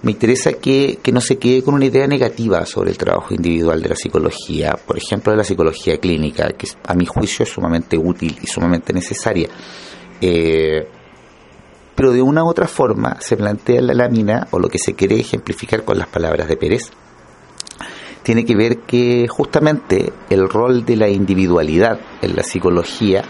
me 0.02 0.12
interesa 0.12 0.54
que, 0.54 1.00
que, 1.02 1.12
no 1.12 1.20
se 1.20 1.38
quede 1.38 1.62
con 1.62 1.74
una 1.74 1.86
idea 1.86 2.08
negativa 2.08 2.66
sobre 2.66 2.92
el 2.92 2.98
trabajo 2.98 3.34
individual 3.34 3.82
de 3.82 3.90
la 3.90 3.96
psicología, 3.96 4.78
por 4.86 4.98
ejemplo, 4.98 5.32
de 5.32 5.38
la 5.38 5.44
psicología 5.44 5.98
clínica, 5.98 6.50
que 6.54 6.68
a 6.86 6.94
mi 6.94 7.06
juicio 7.06 7.44
es 7.44 7.50
sumamente 7.50 7.98
útil 7.98 8.38
y 8.42 8.48
sumamente 8.48 8.94
necesaria. 8.94 9.50
Eh, 10.22 10.88
pero 12.00 12.14
de 12.14 12.22
una 12.22 12.46
u 12.46 12.48
otra 12.48 12.66
forma 12.66 13.18
se 13.20 13.36
plantea 13.36 13.82
la 13.82 13.94
lámina, 13.94 14.48
o 14.52 14.60
lo 14.60 14.70
que 14.70 14.80
se 14.80 14.94
quiere 14.94 15.20
ejemplificar 15.20 15.84
con 15.84 15.98
las 15.98 16.08
palabras 16.08 16.48
de 16.48 16.56
Pérez, 16.56 16.92
tiene 18.24 18.46
que 18.46 18.56
ver 18.56 18.84
que 18.88 19.28
justamente 19.28 20.14
el 20.30 20.48
rol 20.48 20.86
de 20.86 20.96
la 20.96 21.10
individualidad 21.10 22.00
en 22.22 22.38
la 22.38 22.44
psicología 22.44 23.24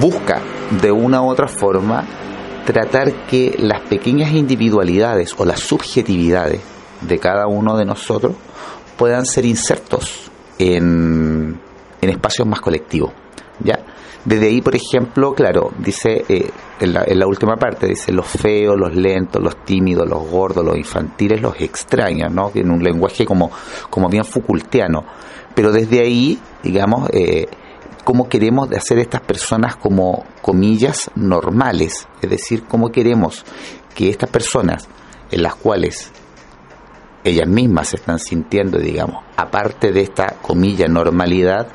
busca 0.00 0.40
de 0.80 0.92
una 0.92 1.20
u 1.20 1.28
otra 1.28 1.46
forma 1.46 2.06
tratar 2.64 3.26
que 3.26 3.54
las 3.58 3.82
pequeñas 3.82 4.32
individualidades 4.32 5.34
o 5.36 5.44
las 5.44 5.60
subjetividades 5.60 6.62
de 7.02 7.18
cada 7.18 7.46
uno 7.48 7.76
de 7.76 7.84
nosotros 7.84 8.32
puedan 8.96 9.26
ser 9.26 9.44
insertos 9.44 10.30
en, 10.58 11.60
en 12.00 12.08
espacios 12.08 12.48
más 12.48 12.62
colectivos. 12.62 13.12
¿ya? 13.62 13.93
Desde 14.24 14.46
ahí, 14.46 14.62
por 14.62 14.74
ejemplo, 14.74 15.34
claro, 15.34 15.70
dice 15.78 16.24
eh, 16.28 16.50
en, 16.80 17.18
la, 17.18 17.26
última 17.26 17.56
parte, 17.56 17.86
dice 17.86 18.10
los 18.10 18.26
feos, 18.26 18.74
los 18.78 18.94
lentos, 18.94 19.42
los 19.42 19.64
tímidos, 19.64 20.08
los 20.08 20.30
gordos, 20.30 20.64
los 20.64 20.78
infantiles, 20.78 21.42
los 21.42 21.60
extraños, 21.60 22.32
¿no? 22.32 22.50
En 22.54 22.70
un 22.70 22.82
lenguaje 22.82 23.26
como, 23.26 23.50
como 23.90 24.08
bien 24.08 24.24
Foucaultiano. 24.24 25.04
Pero 25.54 25.72
desde 25.72 26.00
ahí, 26.00 26.38
digamos, 26.62 27.10
eh, 27.12 27.48
cómo 28.02 28.26
queremos 28.28 28.72
hacer 28.72 28.98
estas 28.98 29.20
personas 29.20 29.76
como, 29.76 30.24
comillas, 30.40 31.10
normales. 31.14 32.08
Es 32.22 32.30
decir, 32.30 32.64
cómo 32.64 32.90
queremos 32.90 33.44
que 33.94 34.08
estas 34.08 34.30
personas 34.30 34.88
en 35.30 35.42
las 35.42 35.54
cuales 35.54 36.10
ellas 37.24 37.48
mismas 37.48 37.88
se 37.88 37.96
están 37.96 38.18
sintiendo, 38.18 38.78
digamos, 38.78 39.22
aparte 39.36 39.92
de 39.92 40.00
esta, 40.00 40.36
comilla, 40.40 40.88
normalidad, 40.88 41.68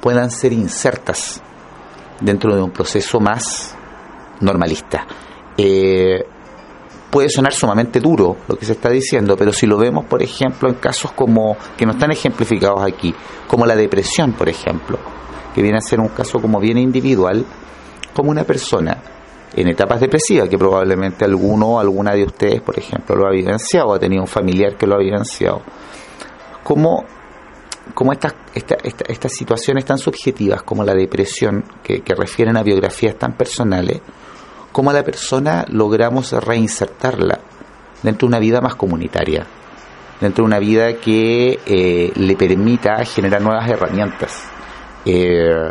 puedan 0.00 0.30
ser 0.30 0.52
insertas 0.52 1.42
dentro 2.22 2.54
de 2.54 2.62
un 2.62 2.70
proceso 2.70 3.20
más 3.20 3.74
normalista. 4.40 5.06
Eh, 5.56 6.24
puede 7.10 7.28
sonar 7.28 7.52
sumamente 7.52 8.00
duro 8.00 8.38
lo 8.48 8.56
que 8.56 8.64
se 8.64 8.72
está 8.72 8.88
diciendo, 8.88 9.36
pero 9.36 9.52
si 9.52 9.66
lo 9.66 9.76
vemos, 9.76 10.06
por 10.06 10.22
ejemplo, 10.22 10.68
en 10.68 10.76
casos 10.76 11.12
como 11.12 11.56
que 11.76 11.84
no 11.84 11.92
están 11.92 12.10
ejemplificados 12.10 12.82
aquí, 12.82 13.14
como 13.46 13.66
la 13.66 13.76
depresión, 13.76 14.32
por 14.32 14.48
ejemplo, 14.48 14.98
que 15.54 15.62
viene 15.62 15.78
a 15.78 15.82
ser 15.82 16.00
un 16.00 16.08
caso 16.08 16.40
como 16.40 16.58
bien 16.58 16.78
individual, 16.78 17.44
como 18.14 18.30
una 18.30 18.44
persona 18.44 18.96
en 19.54 19.68
etapas 19.68 20.00
depresivas, 20.00 20.48
que 20.48 20.56
probablemente 20.56 21.24
alguno 21.26 21.72
o 21.72 21.80
alguna 21.80 22.14
de 22.14 22.24
ustedes, 22.24 22.62
por 22.62 22.78
ejemplo, 22.78 23.14
lo 23.14 23.26
ha 23.26 23.30
vivenciado, 23.30 23.92
ha 23.92 23.98
tenido 23.98 24.22
un 24.22 24.28
familiar 24.28 24.76
que 24.76 24.86
lo 24.86 24.94
ha 24.94 24.98
vivenciado, 24.98 25.60
como 26.62 27.04
como 27.94 28.12
estas, 28.12 28.34
estas 28.54 29.32
situaciones 29.32 29.84
tan 29.84 29.98
subjetivas 29.98 30.62
como 30.62 30.84
la 30.84 30.94
depresión, 30.94 31.64
que, 31.82 32.02
refieren 32.16 32.56
a 32.56 32.62
biografías 32.62 33.16
tan 33.16 33.32
personales, 33.34 34.00
como 34.70 34.90
a 34.90 34.94
la 34.94 35.02
persona 35.02 35.64
logramos 35.68 36.32
reinsertarla 36.32 37.38
dentro 38.02 38.26
de 38.26 38.30
una 38.30 38.38
vida 38.38 38.60
más 38.60 38.74
comunitaria, 38.74 39.46
dentro 40.20 40.44
de 40.44 40.46
una 40.46 40.58
vida 40.58 40.94
que 40.94 41.60
eh, 41.66 42.12
le 42.14 42.36
permita 42.36 43.04
generar 43.04 43.42
nuevas 43.42 43.68
herramientas. 43.68 44.44
Eh, 45.04 45.70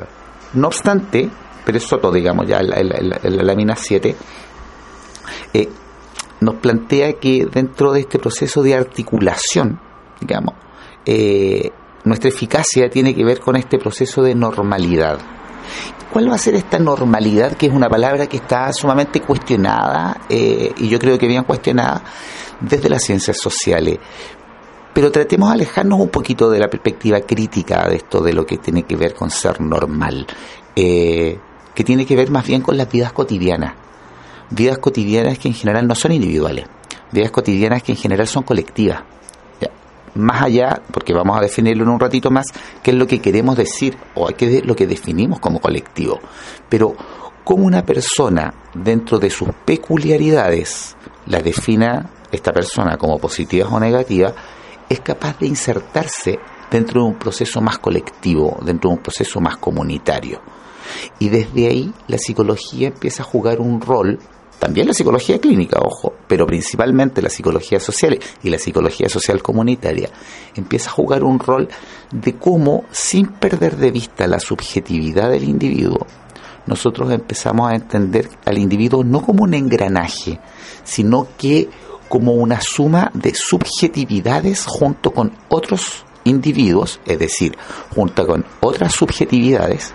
no 0.54 0.68
obstante, 0.68 1.30
pero 1.66 1.78
eso 1.78 1.98
todo, 2.00 2.12
digamos, 2.12 2.48
ya 2.48 2.60
en 2.60 3.10
la, 3.10 3.44
lámina 3.44 3.76
7, 3.76 4.16
eh, 5.54 5.70
nos 6.42 6.56
plantea 6.56 7.14
que 7.14 7.46
dentro 7.46 7.94
de 7.94 8.02
este 8.02 8.20
proceso 8.20 8.64
de 8.64 8.76
articulación, 8.76 9.80
digamos, 10.20 10.56
eh, 11.06 11.72
nuestra 12.04 12.30
eficacia 12.30 12.90
tiene 12.90 13.14
que 13.14 13.24
ver 13.24 13.40
con 13.40 13.56
este 13.56 13.78
proceso 13.78 14.24
de 14.24 14.36
normalidad. 14.36 15.20
¿Cuál 16.12 16.30
va 16.30 16.36
a 16.36 16.40
ser 16.40 16.56
esta 16.56 16.80
normalidad, 16.80 17.54
que 17.54 17.68
es 17.68 17.74
una 17.74 17.90
palabra 17.90 18.28
que 18.28 18.38
está 18.38 18.74
sumamente 18.74 19.22
cuestionada, 19.22 20.22
eh, 20.28 20.74
y 20.78 20.90
yo 20.90 21.00
creo 21.00 21.18
que 21.18 21.28
bien 21.28 21.44
cuestionada, 21.44 22.04
desde 22.60 22.90
las 22.90 23.04
ciencias 23.04 23.38
sociales? 23.38 24.00
Pero 24.94 25.10
tratemos 25.12 25.50
de 25.50 25.54
alejarnos 25.54 26.00
un 26.00 26.10
poquito 26.10 26.50
de 26.50 26.60
la 26.60 26.68
perspectiva 26.68 27.22
crítica 27.22 27.88
de 27.88 27.96
esto, 27.96 28.22
de 28.22 28.34
lo 28.34 28.46
que 28.46 28.58
tiene 28.58 28.84
que 28.84 28.98
ver 28.98 29.14
con 29.14 29.30
ser 29.30 29.62
normal, 29.62 30.28
eh, 30.76 31.40
que 31.74 31.84
tiene 31.86 32.06
que 32.06 32.18
ver 32.18 32.30
más 32.30 32.46
bien 32.46 32.62
con 32.62 32.76
las 32.76 32.92
vidas 32.92 33.14
cotidianas. 33.14 33.76
Vidas 34.50 34.80
cotidianas 34.80 35.40
que 35.40 35.48
en 35.48 35.54
general 35.54 35.88
no 35.88 35.96
son 35.96 36.12
individuales, 36.12 36.66
vidas 37.14 37.32
cotidianas 37.32 37.84
que 37.84 37.94
en 37.94 37.98
general 37.98 38.28
son 38.28 38.44
colectivas 38.44 39.04
más 40.16 40.42
allá, 40.44 40.82
porque 40.92 41.14
vamos 41.14 41.38
a 41.38 41.42
definirlo 41.42 41.84
en 41.84 41.90
un 41.90 42.00
ratito 42.00 42.30
más, 42.32 42.48
qué 42.84 42.92
es 42.92 42.98
lo 42.98 43.08
que 43.08 43.20
queremos 43.20 43.56
decir 43.58 43.98
o 44.16 44.28
qué 44.28 44.58
es 44.58 44.66
lo 44.66 44.76
que 44.76 44.88
definimos 44.88 45.40
como 45.40 45.60
colectivo. 45.60 46.20
Pero 46.70 46.96
cómo 47.44 47.66
una 47.66 47.84
persona, 47.84 48.54
dentro 48.74 49.20
de 49.20 49.30
sus 49.30 49.50
peculiaridades, 49.66 50.96
la 51.28 51.42
defina 51.42 52.10
esta 52.32 52.54
persona 52.54 52.98
como 52.98 53.20
positivas 53.20 53.72
o 53.72 53.80
negativas, 53.80 54.34
es 54.90 55.00
capaz 55.02 55.40
de 55.40 55.48
insertarse 55.48 56.40
dentro 56.70 57.02
de 57.02 57.08
un 57.08 57.16
proceso 57.16 57.62
más 57.62 57.78
colectivo, 57.80 58.58
dentro 58.64 58.90
de 58.90 58.96
un 58.96 59.02
proceso 59.02 59.40
más 59.40 59.58
comunitario. 59.58 60.42
Y 61.20 61.30
desde 61.30 61.68
ahí 61.68 61.94
la 62.08 62.18
psicología 62.18 62.88
empieza 62.88 63.24
a 63.24 63.26
jugar 63.26 63.60
un 63.60 63.82
rol 63.82 64.20
también 64.62 64.86
la 64.86 64.94
psicología 64.94 65.42
clínica, 65.42 65.80
ojo, 65.82 66.14
pero 66.28 66.46
principalmente 66.46 67.20
la 67.20 67.32
psicología 67.32 67.80
social 67.80 68.20
y 68.44 68.50
la 68.52 68.60
psicología 68.60 69.10
social 69.10 69.42
comunitaria, 69.42 70.12
empieza 70.56 70.92
a 70.92 70.94
jugar 70.94 71.24
un 71.24 71.40
rol 71.40 71.68
de 72.12 72.36
cómo, 72.36 72.86
sin 72.92 73.26
perder 73.26 73.76
de 73.78 73.90
vista 73.90 74.28
la 74.28 74.40
subjetividad 74.40 75.32
del 75.32 75.46
individuo, 75.46 76.06
nosotros 76.68 77.12
empezamos 77.12 77.72
a 77.72 77.74
entender 77.74 78.30
al 78.46 78.60
individuo 78.60 79.04
no 79.04 79.24
como 79.24 79.46
un 79.46 79.56
engranaje, 79.56 80.40
sino 80.84 81.30
que 81.40 81.68
como 82.08 82.34
una 82.34 82.62
suma 82.62 83.10
de 83.16 83.34
subjetividades 83.34 84.68
junto 84.68 85.10
con 85.10 85.32
otros 85.50 86.06
individuos, 86.24 87.00
es 87.08 87.18
decir, 87.18 87.58
junto 87.96 88.28
con 88.28 88.46
otras 88.60 88.94
subjetividades, 88.94 89.92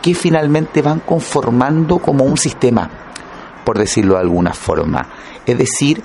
que 0.00 0.14
finalmente 0.14 0.80
van 0.80 1.00
conformando 1.00 1.98
como 1.98 2.22
un 2.22 2.36
sistema, 2.36 3.05
por 3.66 3.78
decirlo 3.78 4.14
de 4.14 4.20
alguna 4.20 4.54
forma. 4.54 5.08
Es 5.44 5.58
decir, 5.58 6.00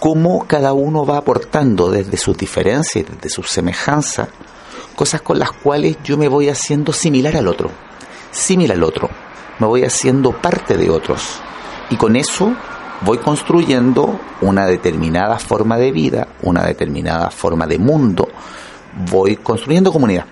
cómo 0.00 0.44
cada 0.48 0.72
uno 0.72 1.06
va 1.06 1.18
aportando 1.18 1.88
desde 1.88 2.16
sus 2.16 2.36
diferencias, 2.36 3.06
desde 3.08 3.28
sus 3.28 3.46
semejanzas, 3.46 4.28
cosas 4.96 5.22
con 5.22 5.38
las 5.38 5.52
cuales 5.52 5.98
yo 6.02 6.16
me 6.16 6.26
voy 6.26 6.48
haciendo 6.48 6.92
similar 6.92 7.36
al 7.36 7.46
otro, 7.46 7.70
similar 8.32 8.76
al 8.76 8.82
otro, 8.82 9.08
me 9.60 9.68
voy 9.68 9.84
haciendo 9.84 10.32
parte 10.32 10.76
de 10.76 10.90
otros. 10.90 11.40
Y 11.90 11.96
con 11.96 12.16
eso 12.16 12.52
voy 13.02 13.18
construyendo 13.18 14.18
una 14.40 14.66
determinada 14.66 15.38
forma 15.38 15.78
de 15.78 15.92
vida, 15.92 16.26
una 16.42 16.64
determinada 16.64 17.30
forma 17.30 17.68
de 17.68 17.78
mundo, 17.78 18.26
voy 19.08 19.36
construyendo 19.36 19.92
comunidad, 19.92 20.26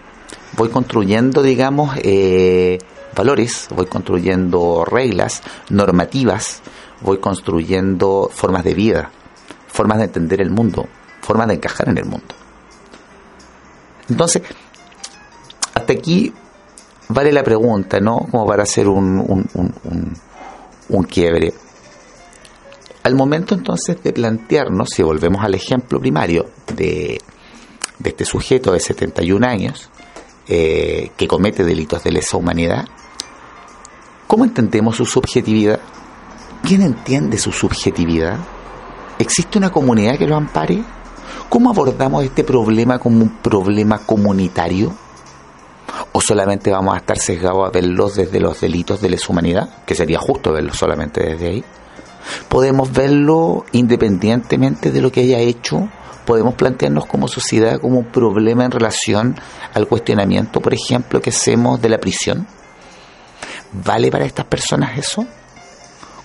voy 0.56 0.70
construyendo, 0.70 1.40
digamos, 1.40 1.96
eh, 2.02 2.78
valores, 3.14 3.68
voy 3.74 3.86
construyendo 3.86 4.84
reglas, 4.84 5.42
normativas, 5.70 6.62
voy 7.00 7.18
construyendo 7.18 8.30
formas 8.32 8.64
de 8.64 8.74
vida, 8.74 9.10
formas 9.68 9.98
de 9.98 10.04
entender 10.04 10.40
el 10.40 10.50
mundo, 10.50 10.86
formas 11.20 11.48
de 11.48 11.54
encajar 11.54 11.88
en 11.88 11.98
el 11.98 12.04
mundo. 12.04 12.34
Entonces, 14.08 14.42
hasta 15.74 15.92
aquí 15.92 16.32
vale 17.08 17.32
la 17.32 17.42
pregunta, 17.42 18.00
¿no? 18.00 18.26
Como 18.30 18.46
para 18.46 18.62
hacer 18.62 18.88
un, 18.88 19.18
un, 19.18 20.14
un, 20.88 21.04
quiebre. 21.04 21.52
Al 23.02 23.14
momento 23.14 23.54
entonces 23.54 24.02
de 24.02 24.12
plantearnos, 24.12 24.90
si 24.90 25.02
volvemos 25.02 25.44
al 25.44 25.54
ejemplo 25.54 26.00
primario 26.00 26.46
de, 26.74 27.20
de 27.98 28.10
este 28.10 28.24
sujeto 28.24 28.72
de 28.72 28.80
71 28.80 29.46
años 29.46 29.90
eh, 30.48 31.10
que 31.16 31.28
comete 31.28 31.64
delitos 31.64 32.02
de 32.04 32.12
lesa 32.12 32.36
humanidad, 32.36 32.86
¿cómo 34.34 34.46
entendemos 34.46 34.96
su 34.96 35.06
subjetividad? 35.06 35.78
¿Quién 36.64 36.82
entiende 36.82 37.38
su 37.38 37.52
subjetividad? 37.52 38.36
¿Existe 39.16 39.58
una 39.58 39.70
comunidad 39.70 40.18
que 40.18 40.26
lo 40.26 40.34
ampare? 40.34 40.82
¿Cómo 41.48 41.70
abordamos 41.70 42.24
este 42.24 42.42
problema 42.42 42.98
como 42.98 43.22
un 43.22 43.28
problema 43.28 44.00
comunitario? 44.00 44.92
¿O 46.10 46.20
solamente 46.20 46.72
vamos 46.72 46.96
a 46.96 46.98
estar 46.98 47.16
sesgados 47.16 47.68
a 47.68 47.70
verlos 47.70 48.16
desde 48.16 48.40
los 48.40 48.60
delitos 48.60 49.00
de 49.00 49.10
lesa 49.10 49.28
humanidad? 49.28 49.84
Que 49.86 49.94
sería 49.94 50.18
justo 50.18 50.52
verlos 50.52 50.78
solamente 50.78 51.22
desde 51.22 51.46
ahí 51.46 51.64
podemos 52.48 52.92
verlo 52.92 53.64
independientemente 53.70 54.90
de 54.90 55.00
lo 55.00 55.12
que 55.12 55.20
haya 55.20 55.38
hecho, 55.38 55.88
podemos 56.26 56.54
plantearnos 56.54 57.06
como 57.06 57.28
sociedad 57.28 57.78
como 57.78 58.00
un 58.00 58.06
problema 58.06 58.64
en 58.64 58.72
relación 58.72 59.36
al 59.74 59.86
cuestionamiento, 59.86 60.60
por 60.60 60.74
ejemplo, 60.74 61.20
que 61.20 61.30
hacemos 61.30 61.80
de 61.80 61.88
la 61.88 61.98
prisión. 61.98 62.48
¿Vale 63.74 64.10
para 64.10 64.24
estas 64.24 64.46
personas 64.46 64.96
eso? 64.96 65.26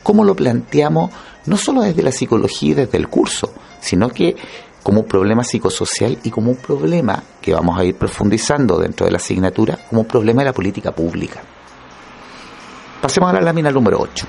¿Cómo 0.04 0.24
lo 0.24 0.36
planteamos 0.36 1.12
no 1.46 1.58
solo 1.58 1.82
desde 1.82 2.04
la 2.04 2.12
psicología 2.12 2.72
y 2.72 2.74
desde 2.76 2.98
el 2.98 3.08
curso, 3.08 3.54
sino 3.80 4.10
que 4.10 4.36
como 4.84 5.02
un 5.02 5.08
problema 5.08 5.44
psicosocial 5.44 6.18
y 6.24 6.30
como 6.30 6.52
un 6.52 6.58
problema 6.58 7.22
que 7.42 7.54
vamos 7.54 7.78
a 7.78 7.84
ir 7.84 7.96
profundizando 7.96 8.78
dentro 8.78 9.06
de 9.06 9.12
la 9.12 9.18
asignatura, 9.18 9.78
como 9.90 10.02
un 10.02 10.08
problema 10.08 10.42
de 10.42 10.46
la 10.46 10.54
política 10.54 10.92
pública? 10.92 11.42
Pasemos 13.02 13.30
a 13.30 13.34
la 13.34 13.42
lámina 13.42 13.72
número 13.72 14.00
8 14.00 14.28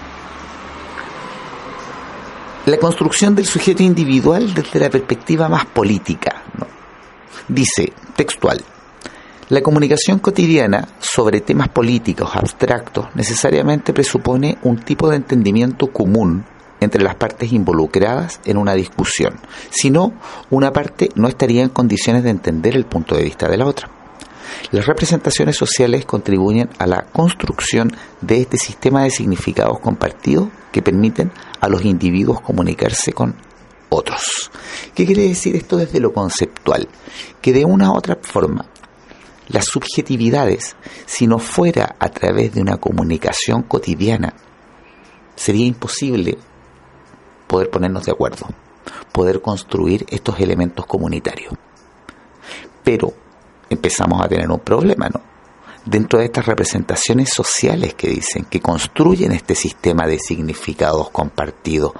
la 2.66 2.76
construcción 2.76 3.34
del 3.34 3.46
sujeto 3.46 3.82
individual 3.82 4.52
desde 4.52 4.78
la 4.78 4.90
perspectiva 4.90 5.48
más 5.48 5.64
política. 5.66 6.42
Dice, 7.48 7.92
textual, 8.14 8.62
la 9.50 9.62
comunicación 9.62 10.20
cotidiana 10.20 10.86
sobre 11.00 11.40
temas 11.40 11.68
políticos 11.68 12.30
abstractos 12.34 13.06
necesariamente 13.16 13.92
presupone 13.92 14.58
un 14.62 14.78
tipo 14.78 15.10
de 15.10 15.16
entendimiento 15.16 15.88
común 15.88 16.44
entre 16.78 17.02
las 17.02 17.16
partes 17.16 17.52
involucradas 17.52 18.40
en 18.44 18.56
una 18.56 18.74
discusión, 18.74 19.40
si 19.70 19.90
no, 19.90 20.12
una 20.50 20.72
parte 20.72 21.08
no 21.16 21.26
estaría 21.26 21.64
en 21.64 21.70
condiciones 21.70 22.22
de 22.22 22.30
entender 22.30 22.76
el 22.76 22.86
punto 22.86 23.16
de 23.16 23.24
vista 23.24 23.48
de 23.48 23.56
la 23.56 23.66
otra. 23.66 23.90
Las 24.70 24.86
representaciones 24.86 25.56
sociales 25.56 26.04
contribuyen 26.04 26.70
a 26.78 26.86
la 26.86 27.06
construcción 27.06 27.90
de 28.20 28.42
este 28.42 28.56
sistema 28.56 29.02
de 29.02 29.10
significados 29.10 29.80
compartidos 29.80 30.48
que 30.70 30.80
permiten 30.80 31.32
a 31.60 31.68
los 31.68 31.84
individuos 31.84 32.40
comunicarse 32.40 33.12
con 33.12 33.34
otros. 33.88 34.52
¿Qué 34.94 35.04
quiere 35.06 35.22
decir 35.22 35.56
esto 35.56 35.76
desde 35.76 35.98
lo 35.98 36.12
conceptual? 36.12 36.88
Que 37.40 37.52
de 37.52 37.64
una 37.64 37.90
u 37.90 37.96
otra 37.96 38.16
forma, 38.22 38.64
las 39.50 39.66
subjetividades, 39.66 40.76
si 41.06 41.26
no 41.26 41.38
fuera 41.38 41.96
a 41.98 42.08
través 42.08 42.54
de 42.54 42.60
una 42.60 42.76
comunicación 42.76 43.62
cotidiana, 43.62 44.34
sería 45.34 45.66
imposible 45.66 46.38
poder 47.46 47.68
ponernos 47.68 48.06
de 48.06 48.12
acuerdo, 48.12 48.46
poder 49.12 49.42
construir 49.42 50.06
estos 50.08 50.38
elementos 50.38 50.86
comunitarios. 50.86 51.52
Pero 52.84 53.12
empezamos 53.68 54.22
a 54.22 54.28
tener 54.28 54.48
un 54.48 54.60
problema, 54.60 55.08
¿no? 55.08 55.20
Dentro 55.84 56.18
de 56.18 56.26
estas 56.26 56.46
representaciones 56.46 57.30
sociales 57.30 57.94
que 57.94 58.08
dicen, 58.08 58.44
que 58.44 58.60
construyen 58.60 59.32
este 59.32 59.54
sistema 59.54 60.06
de 60.06 60.18
significados 60.18 61.10
compartidos, 61.10 61.92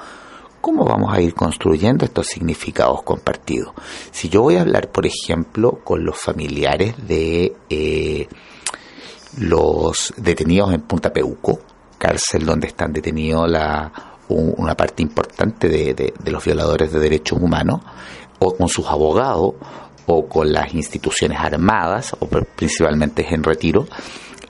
¿cómo 0.61 0.85
vamos 0.85 1.13
a 1.13 1.21
ir 1.21 1.35
construyendo 1.35 2.05
estos 2.05 2.27
significados 2.27 3.03
compartidos? 3.03 3.73
Si 4.11 4.29
yo 4.29 4.43
voy 4.43 4.57
a 4.57 4.63
hablar, 4.63 4.91
por 4.91 5.07
ejemplo, 5.07 5.81
con 5.85 6.05
los 6.05 6.19
familiares 6.19 6.95
de 7.07 7.55
eh, 7.69 8.29
los 9.39 10.13
detenidos 10.17 10.73
en 10.73 10.83
Punta 10.83 11.13
Peuco, 11.13 11.61
cárcel 11.99 12.47
donde 12.47 12.69
están 12.69 12.93
detenidos 12.93 13.49
la, 13.49 13.93
una 14.29 14.75
parte 14.75 15.03
importante 15.03 15.69
de, 15.69 16.15
los 16.27 16.45
violadores 16.45 16.93
de 16.93 16.99
derechos 16.99 17.39
humanos, 17.41 17.81
o 18.39 18.57
con 18.57 18.69
sus 18.69 18.87
abogados, 18.87 19.55
o 20.07 20.27
con 20.27 20.53
las 20.53 20.75
instituciones 20.75 21.39
armadas, 21.39 22.17
o 22.19 22.27
principalmente 22.27 23.27
en 23.29 23.43
retiro, 23.43 23.87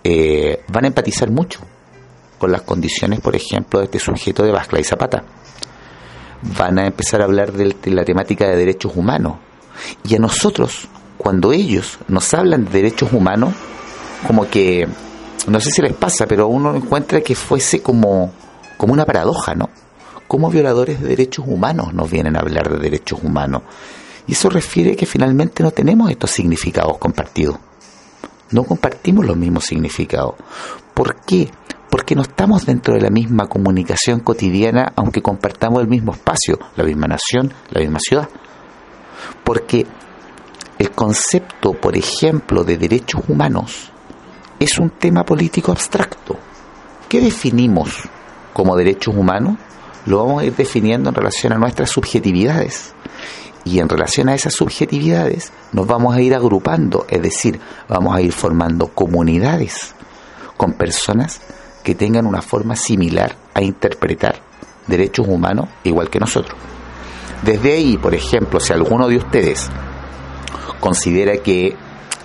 eh, 0.03 0.63
van 0.69 0.85
a 0.85 0.89
empatizar 0.89 1.31
mucho 1.31 1.61
con 2.39 2.51
las 2.51 2.63
condiciones, 2.63 3.21
por 3.21 3.37
ejemplo, 3.37 3.81
de 3.81 3.87
este 3.87 3.99
sujeto 3.99 4.43
de 4.43 4.53
Bascla 4.53 4.81
y 4.81 4.85
Zapata. 4.85 5.25
Van 6.43 6.79
a 6.79 6.87
empezar 6.87 7.21
a 7.21 7.25
hablar 7.25 7.53
de, 7.53 7.75
la 7.91 8.05
temática 8.05 8.47
de 8.49 8.57
derechos 8.57 8.93
humanos. 8.97 9.35
Y 10.05 10.15
a 10.15 10.19
nosotros, 10.19 10.89
cuando 11.19 11.53
ellos 11.53 11.99
nos 12.09 12.33
hablan 12.35 12.65
de 12.65 12.71
derechos 12.71 13.13
humanos, 13.13 13.55
como 14.27 14.49
que, 14.49 14.89
no 15.47 15.61
sé 15.61 15.71
si 15.71 15.83
les 15.83 15.95
pasa, 15.95 16.27
pero 16.27 16.49
uno 16.49 16.75
encuentra 16.75 17.21
que 17.21 17.35
fuese 17.35 17.83
como, 17.83 18.33
como 18.77 18.93
una 18.93 19.05
paradoja, 19.05 19.55
¿no? 19.55 19.71
¿Cómo 20.27 20.51
violadores 20.51 21.01
de 21.01 21.09
derechos 21.09 21.45
humanos 21.49 21.93
nos 21.93 22.11
vienen 22.11 22.37
a 22.37 22.41
hablar 22.41 22.71
de 22.71 22.79
derechos 22.79 23.21
humanos? 23.23 23.63
Y 24.27 24.33
eso 24.33 24.49
refiere 24.49 24.95
que 24.95 25.07
finalmente 25.07 25.63
no 25.63 25.73
tenemos 25.73 26.11
estos 26.11 26.31
significados 26.31 26.99
compartidos. 26.99 27.57
No 28.53 28.65
compartimos 28.65 29.27
los 29.27 29.37
mismos 29.37 29.65
significados. 29.65 30.35
¿Por 30.95 31.17
qué? 31.23 31.51
Porque 31.91 32.15
no 32.15 32.23
estamos 32.23 32.65
dentro 32.67 32.95
de 32.95 33.01
la 33.01 33.11
misma 33.11 33.47
comunicación 33.47 34.21
cotidiana, 34.21 34.93
aunque 34.97 35.23
compartamos 35.23 35.83
el 35.83 35.89
mismo 35.89 36.13
espacio, 36.13 36.59
la 36.77 36.85
misma 36.85 37.09
nación, 37.09 37.53
la 37.71 37.81
misma 37.81 37.99
ciudad. 37.99 38.29
Porque 39.45 39.87
el 40.79 40.91
concepto, 40.93 41.73
por 41.73 41.97
ejemplo, 41.97 42.65
de 42.65 42.79
derechos 42.79 43.23
humanos 43.29 43.91
es 44.59 44.79
un 44.79 44.91
tema 44.91 45.25
político 45.25 45.73
abstracto. 45.73 46.39
¿Qué 47.09 47.21
definimos 47.21 48.09
como 48.53 48.77
derechos 48.77 49.15
humanos? 49.17 49.57
Lo 50.07 50.19
vamos 50.19 50.43
a 50.43 50.47
ir 50.47 50.55
definiendo 50.55 51.09
en 51.09 51.15
relación 51.15 51.53
a 51.53 51.59
nuestras 51.59 51.91
subjetividades. 51.91 52.95
Y 53.65 53.81
en 53.81 53.89
relación 53.89 54.29
a 54.29 54.35
esas 54.35 54.55
subjetividades 54.55 55.53
nos 55.73 55.87
vamos 55.87 56.15
a 56.15 56.21
ir 56.23 56.35
agrupando, 56.35 57.05
es 57.09 57.21
decir, 57.21 57.61
vamos 57.89 58.17
a 58.17 58.23
ir 58.23 58.33
formando 58.33 58.89
comunidades 58.89 59.95
con 60.57 60.73
personas 60.73 61.43
que 61.83 61.95
tengan 61.95 62.27
una 62.27 62.43
forma 62.43 62.77
similar 62.77 63.37
a 63.55 63.63
interpretar 63.63 64.37
derechos 64.87 65.27
humanos 65.29 65.69
igual 65.85 66.11
que 66.11 66.19
nosotros. 66.19 66.59
Desde 67.43 67.73
ahí, 67.73 67.97
por 67.97 68.15
ejemplo, 68.15 68.61
si 68.61 68.73
alguno 68.73 69.09
de 69.09 69.17
ustedes 69.17 69.71
considera 70.79 71.37
que 71.39 71.75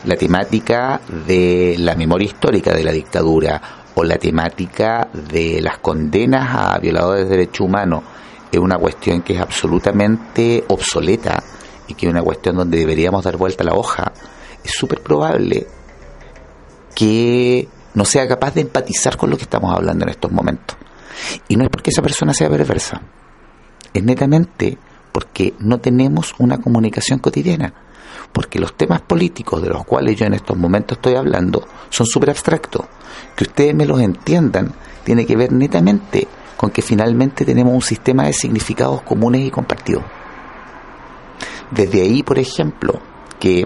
la 0.03 0.15
temática 0.15 0.99
de 1.25 1.75
la 1.79 1.95
memoria 1.95 2.25
histórica 2.25 2.73
de 2.73 2.83
la 2.83 2.91
dictadura 2.91 3.61
o 3.95 4.03
la 4.03 4.17
temática 4.17 5.07
de 5.13 5.61
las 5.61 5.77
condenas 5.79 6.49
a 6.53 6.77
violadores 6.79 7.29
de 7.29 7.37
derechos 7.37 7.61
humanos 7.61 8.03
es 8.51 8.59
una 8.59 8.77
cuestión 8.77 9.21
que 9.21 9.33
es 9.33 9.41
absolutamente 9.41 10.63
obsoleta 10.67 11.41
y 11.87 11.93
que 11.93 12.05
es 12.05 12.11
una 12.11 12.21
cuestión 12.21 12.55
donde 12.57 12.77
deberíamos 12.77 13.23
dar 13.23 13.37
vuelta 13.37 13.63
a 13.63 13.67
la 13.67 13.73
hoja, 13.73 14.11
es 14.63 14.71
súper 14.71 15.01
probable 15.01 15.67
que 16.93 17.67
no 17.95 18.05
sea 18.05 18.27
capaz 18.27 18.53
de 18.53 18.61
empatizar 18.61 19.17
con 19.17 19.29
lo 19.29 19.37
que 19.37 19.43
estamos 19.43 19.73
hablando 19.73 20.05
en 20.05 20.09
estos 20.09 20.31
momentos. 20.31 20.77
Y 21.47 21.55
no 21.55 21.63
es 21.63 21.69
porque 21.69 21.89
esa 21.89 22.01
persona 22.01 22.33
sea 22.33 22.49
perversa, 22.49 23.01
es 23.93 24.03
netamente 24.03 24.77
porque 25.11 25.53
no 25.59 25.79
tenemos 25.79 26.35
una 26.37 26.57
comunicación 26.59 27.19
cotidiana. 27.19 27.73
Porque 28.33 28.59
los 28.59 28.75
temas 28.75 29.01
políticos 29.01 29.61
de 29.61 29.69
los 29.69 29.85
cuales 29.85 30.17
yo 30.17 30.25
en 30.25 30.33
estos 30.33 30.57
momentos 30.57 30.97
estoy 30.97 31.15
hablando 31.15 31.65
son 31.89 32.05
súper 32.05 32.31
abstractos. 32.31 32.85
Que 33.35 33.45
ustedes 33.45 33.73
me 33.73 33.85
los 33.85 34.01
entiendan 34.01 34.73
tiene 35.05 35.25
que 35.25 35.37
ver 35.37 35.53
netamente 35.53 36.27
con 36.57 36.71
que 36.71 36.81
finalmente 36.81 37.45
tenemos 37.45 37.73
un 37.73 37.81
sistema 37.81 38.25
de 38.25 38.33
significados 38.33 39.03
comunes 39.03 39.45
y 39.45 39.51
compartidos. 39.51 40.03
Desde 41.71 42.01
ahí, 42.01 42.23
por 42.23 42.39
ejemplo, 42.39 42.99
que 43.39 43.65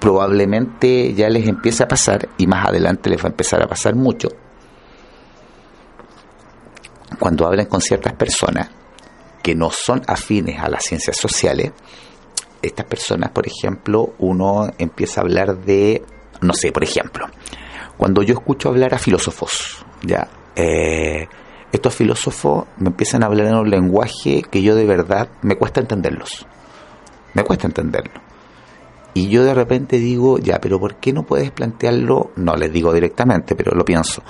probablemente 0.00 1.12
ya 1.14 1.28
les 1.28 1.46
empiece 1.48 1.82
a 1.82 1.88
pasar, 1.88 2.28
y 2.38 2.46
más 2.46 2.66
adelante 2.66 3.10
les 3.10 3.20
va 3.20 3.28
a 3.28 3.30
empezar 3.30 3.62
a 3.62 3.66
pasar 3.66 3.94
mucho, 3.94 4.28
cuando 7.18 7.46
hablan 7.46 7.66
con 7.66 7.80
ciertas 7.80 8.12
personas 8.14 8.70
que 9.42 9.54
no 9.54 9.70
son 9.70 10.02
afines 10.06 10.60
a 10.60 10.68
las 10.68 10.84
ciencias 10.84 11.16
sociales, 11.16 11.72
estas 12.62 12.86
personas, 12.86 13.30
por 13.30 13.46
ejemplo, 13.46 14.14
uno 14.18 14.68
empieza 14.78 15.20
a 15.20 15.24
hablar 15.24 15.56
de, 15.58 16.02
no 16.40 16.52
sé, 16.54 16.72
por 16.72 16.84
ejemplo, 16.84 17.26
cuando 17.96 18.22
yo 18.22 18.34
escucho 18.34 18.68
hablar 18.68 18.94
a 18.94 18.98
filósofos, 18.98 19.84
ya, 20.02 20.28
eh, 20.54 21.26
estos 21.72 21.94
filósofos 21.94 22.66
me 22.78 22.88
empiezan 22.88 23.22
a 23.22 23.26
hablar 23.26 23.46
en 23.46 23.54
un 23.54 23.70
lenguaje 23.70 24.42
que 24.42 24.62
yo 24.62 24.74
de 24.74 24.86
verdad 24.86 25.28
me 25.42 25.56
cuesta 25.56 25.80
entenderlos. 25.80 26.46
Me 27.34 27.44
cuesta 27.44 27.66
entenderlo. 27.66 28.27
Y 29.18 29.26
yo 29.26 29.42
de 29.42 29.52
repente 29.52 29.98
digo, 29.98 30.38
ya, 30.38 30.60
pero 30.60 30.78
¿por 30.78 30.94
qué 30.94 31.12
no 31.12 31.24
puedes 31.24 31.50
plantearlo? 31.50 32.30
No 32.36 32.54
les 32.54 32.72
digo 32.72 32.92
directamente, 32.92 33.56
pero 33.56 33.74
lo 33.74 33.84
pienso. 33.84 34.22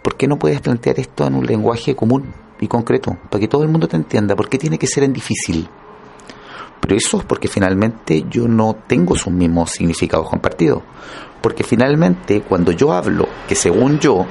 ¿Por 0.00 0.16
qué 0.16 0.28
no 0.28 0.38
puedes 0.38 0.60
plantear 0.60 1.00
esto 1.00 1.26
en 1.26 1.34
un 1.34 1.44
lenguaje 1.44 1.96
común 1.96 2.32
y 2.60 2.68
concreto? 2.68 3.18
Para 3.28 3.40
que 3.40 3.48
todo 3.48 3.64
el 3.64 3.70
mundo 3.70 3.88
te 3.88 3.96
entienda. 3.96 4.36
¿Por 4.36 4.48
qué 4.48 4.56
tiene 4.56 4.78
que 4.78 4.86
ser 4.86 5.02
en 5.02 5.12
difícil? 5.12 5.68
Pero 6.80 6.94
eso 6.94 7.18
es 7.18 7.24
porque 7.24 7.48
finalmente 7.48 8.24
yo 8.30 8.46
no 8.46 8.76
tengo 8.86 9.16
sus 9.16 9.32
mismos 9.32 9.72
significados 9.72 10.30
compartidos. 10.30 10.84
Porque 11.42 11.64
finalmente 11.64 12.42
cuando 12.42 12.70
yo 12.70 12.92
hablo, 12.92 13.26
que 13.48 13.56
según 13.56 13.98
yo 13.98 14.26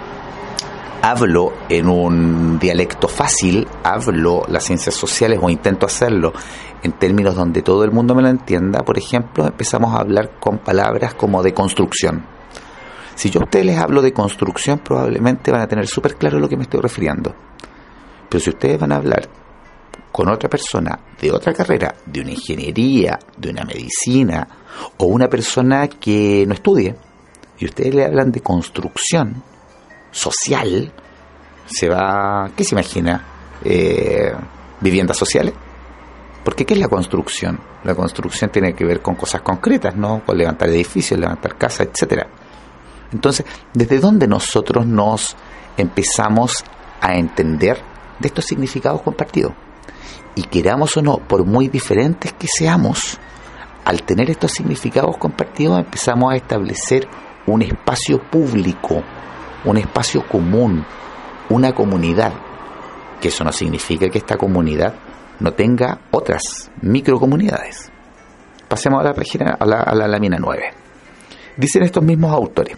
hablo 1.05 1.53
en 1.69 1.87
un 1.87 2.57
dialecto 2.57 3.07
fácil, 3.07 3.67
hablo 3.83 4.43
las 4.47 4.63
ciencias 4.63 4.95
sociales 4.95 5.39
o 5.39 5.51
intento 5.51 5.85
hacerlo 5.85 6.33
en 6.81 6.93
términos 6.93 7.35
donde 7.35 7.61
todo 7.61 7.83
el 7.83 7.91
mundo 7.91 8.15
me 8.15 8.23
lo 8.23 8.29
entienda, 8.29 8.79
por 8.79 8.97
ejemplo, 8.97 9.45
empezamos 9.45 9.93
a 9.93 9.99
hablar 9.99 10.39
con 10.39 10.57
palabras 10.57 11.13
como 11.13 11.43
de 11.43 11.53
construcción. 11.53 12.25
Si 13.13 13.29
yo 13.29 13.41
a 13.41 13.43
ustedes 13.43 13.67
les 13.67 13.77
hablo 13.77 14.01
de 14.01 14.13
construcción, 14.13 14.79
probablemente 14.79 15.51
van 15.51 15.61
a 15.61 15.67
tener 15.67 15.85
súper 15.85 16.15
claro 16.15 16.39
lo 16.39 16.49
que 16.49 16.57
me 16.57 16.63
estoy 16.63 16.81
refiriendo. 16.81 17.35
Pero 18.27 18.43
si 18.43 18.49
ustedes 18.49 18.79
van 18.79 18.91
a 18.91 18.95
hablar 18.95 19.29
con 20.11 20.27
otra 20.27 20.49
persona 20.49 20.99
de 21.21 21.31
otra 21.31 21.53
carrera, 21.53 21.93
de 22.03 22.21
una 22.21 22.31
ingeniería, 22.31 23.19
de 23.37 23.51
una 23.51 23.63
medicina, 23.63 24.47
o 24.97 25.05
una 25.05 25.27
persona 25.27 25.87
que 25.87 26.45
no 26.47 26.55
estudie, 26.55 26.95
y 27.59 27.65
ustedes 27.65 27.93
le 27.93 28.05
hablan 28.05 28.31
de 28.31 28.41
construcción, 28.41 29.43
social, 30.15 30.91
se 31.65 31.89
va, 31.89 32.49
¿qué 32.55 32.63
se 32.63 32.73
imagina? 32.73 33.21
Eh, 33.63 34.33
viviendas 34.79 35.17
sociales. 35.17 35.53
Porque 36.43 36.65
¿qué 36.65 36.75
es 36.75 36.79
la 36.79 36.87
construcción? 36.87 37.59
La 37.83 37.95
construcción 37.95 38.49
tiene 38.49 38.73
que 38.73 38.85
ver 38.85 39.01
con 39.01 39.15
cosas 39.15 39.41
concretas, 39.41 39.95
¿no? 39.95 40.21
Con 40.25 40.37
levantar 40.37 40.69
edificios, 40.69 41.19
levantar 41.19 41.57
casas, 41.57 41.87
etcétera. 41.91 42.27
Entonces, 43.11 43.45
¿desde 43.73 43.99
dónde 43.99 44.27
nosotros 44.27 44.85
nos 44.85 45.35
empezamos 45.75 46.63
a 47.01 47.15
entender 47.15 47.79
de 48.19 48.27
estos 48.27 48.45
significados 48.45 49.01
compartidos? 49.01 49.53
Y 50.35 50.43
queramos 50.43 50.95
o 50.97 51.01
no, 51.01 51.17
por 51.17 51.45
muy 51.45 51.67
diferentes 51.67 52.33
que 52.33 52.47
seamos, 52.47 53.17
al 53.83 54.03
tener 54.03 54.29
estos 54.29 54.51
significados 54.51 55.17
compartidos 55.17 55.79
empezamos 55.79 56.33
a 56.33 56.37
establecer 56.37 57.07
un 57.47 57.61
espacio 57.61 58.21
público 58.21 59.03
un 59.65 59.77
espacio 59.77 60.25
común, 60.27 60.85
una 61.49 61.73
comunidad, 61.73 62.33
que 63.19 63.29
eso 63.29 63.43
no 63.43 63.51
significa 63.51 64.09
que 64.09 64.19
esta 64.19 64.37
comunidad 64.37 64.93
no 65.39 65.53
tenga 65.53 66.01
otras 66.11 66.71
microcomunidades. 66.81 67.91
Pasemos 68.67 69.01
a 69.01 69.03
la 69.03 69.13
página, 69.13 69.57
a 69.59 69.65
la, 69.65 70.07
lámina 70.07 70.37
9. 70.39 70.63
Dicen 71.57 71.83
estos 71.83 72.03
mismos 72.03 72.31
autores, 72.31 72.77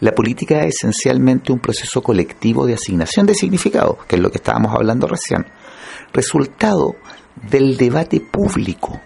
la 0.00 0.12
política 0.12 0.60
es 0.60 0.76
esencialmente 0.76 1.52
un 1.52 1.58
proceso 1.58 2.02
colectivo 2.02 2.66
de 2.66 2.74
asignación 2.74 3.26
de 3.26 3.34
significado, 3.34 3.98
que 4.06 4.16
es 4.16 4.22
lo 4.22 4.30
que 4.30 4.38
estábamos 4.38 4.74
hablando 4.74 5.06
recién, 5.06 5.46
resultado 6.12 6.96
del 7.50 7.76
debate 7.76 8.20
público 8.20 9.00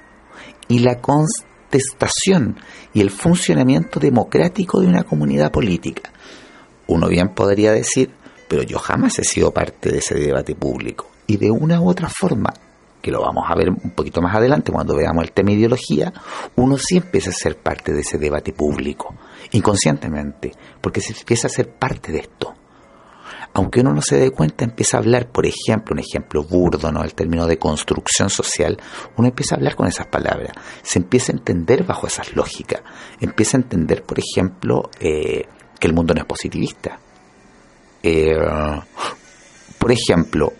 y 0.68 0.80
la 0.80 1.00
contestación 1.00 2.56
y 2.92 3.00
el 3.00 3.10
funcionamiento 3.10 4.00
democrático 4.00 4.80
de 4.80 4.86
una 4.86 5.04
comunidad 5.04 5.50
política 5.50 6.09
uno 6.90 7.08
bien 7.08 7.28
podría 7.28 7.72
decir, 7.72 8.10
pero 8.48 8.62
yo 8.62 8.78
jamás 8.78 9.18
he 9.20 9.24
sido 9.24 9.52
parte 9.52 9.90
de 9.90 9.98
ese 9.98 10.16
debate 10.16 10.54
público. 10.54 11.06
Y 11.26 11.36
de 11.36 11.50
una 11.50 11.80
u 11.80 11.88
otra 11.88 12.08
forma, 12.08 12.52
que 13.00 13.12
lo 13.12 13.20
vamos 13.20 13.44
a 13.48 13.54
ver 13.54 13.70
un 13.70 13.92
poquito 13.92 14.20
más 14.20 14.34
adelante 14.34 14.72
cuando 14.72 14.96
veamos 14.96 15.22
el 15.22 15.32
tema 15.32 15.52
ideología, 15.52 16.12
uno 16.56 16.76
sí 16.76 16.96
empieza 16.96 17.30
a 17.30 17.32
ser 17.32 17.58
parte 17.58 17.92
de 17.92 18.00
ese 18.00 18.18
debate 18.18 18.52
público, 18.52 19.14
inconscientemente, 19.52 20.52
porque 20.80 21.00
se 21.00 21.12
empieza 21.12 21.46
a 21.46 21.50
ser 21.50 21.70
parte 21.70 22.10
de 22.10 22.18
esto. 22.18 22.54
Aunque 23.52 23.80
uno 23.80 23.92
no 23.92 24.02
se 24.02 24.16
dé 24.16 24.30
cuenta, 24.32 24.64
empieza 24.64 24.96
a 24.96 25.00
hablar, 25.00 25.28
por 25.30 25.46
ejemplo, 25.46 25.92
un 25.92 26.00
ejemplo 26.00 26.42
burdo, 26.42 26.90
¿no? 26.90 27.02
El 27.02 27.14
término 27.14 27.46
de 27.46 27.58
construcción 27.58 28.30
social, 28.30 28.76
uno 29.16 29.28
empieza 29.28 29.54
a 29.54 29.58
hablar 29.58 29.76
con 29.76 29.86
esas 29.86 30.08
palabras, 30.08 30.52
se 30.82 30.98
empieza 30.98 31.32
a 31.32 31.36
entender 31.36 31.84
bajo 31.84 32.08
esas 32.08 32.34
lógicas, 32.34 32.82
empieza 33.20 33.56
a 33.56 33.60
entender, 33.60 34.02
por 34.04 34.18
ejemplo, 34.18 34.90
eh, 35.00 35.46
que 35.80 35.88
el 35.88 35.94
mundo 35.94 36.14
no 36.14 36.20
es 36.20 36.26
positivista. 36.26 37.00
Eh, 38.02 38.36
por 39.78 39.90
ejemplo, 39.90 40.52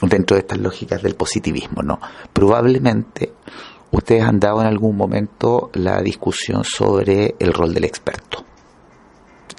dentro 0.00 0.36
de 0.36 0.40
estas 0.40 0.58
lógicas 0.58 1.02
del 1.02 1.16
positivismo, 1.16 1.82
¿no? 1.82 2.00
Probablemente 2.32 3.32
ustedes 3.90 4.22
han 4.22 4.38
dado 4.38 4.60
en 4.60 4.68
algún 4.68 4.96
momento 4.96 5.70
la 5.74 6.00
discusión 6.00 6.64
sobre 6.64 7.34
el 7.38 7.52
rol 7.52 7.74
del 7.74 7.84
experto. 7.84 8.44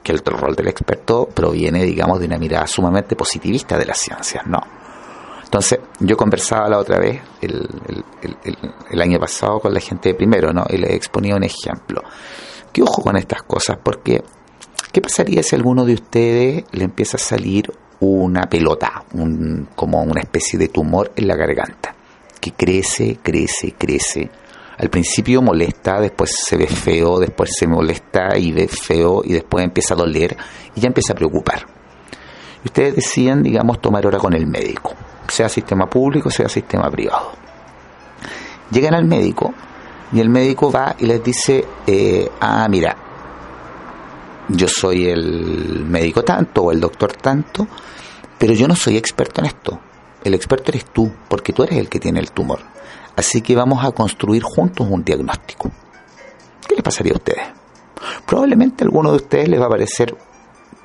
Que 0.02 0.12
el 0.12 0.20
rol 0.20 0.56
del 0.56 0.68
experto 0.68 1.28
proviene, 1.28 1.84
digamos, 1.84 2.20
de 2.20 2.26
una 2.26 2.38
mirada 2.38 2.68
sumamente 2.68 3.16
positivista 3.16 3.78
de 3.78 3.86
las 3.86 3.98
ciencias, 3.98 4.46
¿no? 4.48 4.60
Entonces, 5.44 5.80
yo 6.00 6.18
conversaba 6.18 6.68
la 6.68 6.80
otra 6.80 6.98
vez, 7.00 7.22
el, 7.42 7.70
el 8.90 9.02
año 9.02 9.20
pasado, 9.20 9.60
con 9.60 9.74
la 9.74 9.80
gente 9.80 10.10
de 10.10 10.16
primero, 10.16 10.52
¿no? 10.52 10.66
Y 10.68 10.78
les 10.78 10.92
exponía 10.92 11.36
un 11.36 11.44
ejemplo. 11.44 12.02
Que 12.72 12.82
ojo 12.82 13.04
con 13.04 13.16
estas 13.18 13.44
cosas, 13.44 13.78
porque 13.84 14.24
¿Qué 14.94 15.02
pasaría 15.02 15.42
si 15.42 15.56
a 15.56 15.58
alguno 15.58 15.86
de 15.86 15.96
ustedes 15.96 16.66
le 16.72 16.84
empieza 16.84 17.18
a 17.18 17.20
salir 17.20 17.74
una 18.00 18.44
pelota, 18.44 19.04
un, 19.16 19.68
como 19.74 20.04
una 20.04 20.22
especie 20.22 20.60
de 20.60 20.68
tumor 20.68 21.12
en 21.16 21.28
la 21.28 21.36
garganta, 21.36 21.96
que 22.40 22.52
crece, 22.52 23.18
crece, 23.24 23.74
crece? 23.76 24.30
Al 24.78 24.92
principio 24.92 25.42
molesta, 25.42 26.00
después 26.00 26.36
se 26.46 26.58
ve 26.58 26.68
feo, 26.68 27.18
después 27.18 27.50
se 27.58 27.66
molesta 27.66 28.38
y 28.38 28.52
ve 28.52 28.68
feo 28.68 29.24
y 29.26 29.34
después 29.34 29.66
empieza 29.66 29.96
a 29.96 29.98
doler 29.98 30.38
y 30.76 30.82
ya 30.82 30.90
empieza 30.90 31.14
a 31.14 31.16
preocupar. 31.16 31.66
Y 32.64 32.68
ustedes 32.68 32.98
decían, 32.98 33.42
digamos, 33.42 33.82
tomar 33.82 34.06
hora 34.06 34.20
con 34.20 34.36
el 34.36 34.46
médico, 34.46 34.94
sea 35.28 35.50
sistema 35.50 35.90
público, 35.90 36.30
sea 36.30 36.48
sistema 36.48 36.92
privado. 36.92 37.32
Llegan 38.70 38.94
al 38.94 39.06
médico 39.06 39.56
y 40.12 40.20
el 40.20 40.30
médico 40.30 40.72
va 40.72 40.96
y 41.00 41.08
les 41.08 41.24
dice, 41.24 41.66
eh, 41.88 42.30
ah, 42.40 42.68
mira, 42.70 42.96
yo 44.50 44.68
soy 44.68 45.08
el 45.08 45.86
médico 45.86 46.24
tanto 46.24 46.64
o 46.64 46.72
el 46.72 46.80
doctor 46.80 47.14
tanto, 47.14 47.68
pero 48.38 48.54
yo 48.54 48.68
no 48.68 48.76
soy 48.76 48.98
experto 48.98 49.42
en 49.42 49.48
esto. 49.48 49.80
El 50.24 50.34
experto 50.34 50.72
eres 50.72 50.86
tú, 50.86 51.12
porque 51.28 51.54
tú 51.54 51.64
eres 51.64 51.78
el 51.78 51.90
que 51.90 52.00
tiene 52.00 52.20
el 52.20 52.32
tumor. 52.32 52.60
Así 53.16 53.42
que 53.42 53.56
vamos 53.56 53.84
a 53.86 53.92
construir 53.92 54.44
juntos 54.44 54.88
un 54.90 55.04
diagnóstico. 55.04 55.72
¿Qué 56.68 56.76
les 56.76 56.84
pasaría 56.84 57.14
a 57.14 57.18
ustedes? 57.18 57.44
Probablemente 58.26 58.84
a 58.84 58.86
alguno 58.86 59.12
de 59.12 59.18
ustedes 59.18 59.50
les 59.50 59.60
va 59.60 59.66
a 59.66 59.70
parecer 59.70 60.16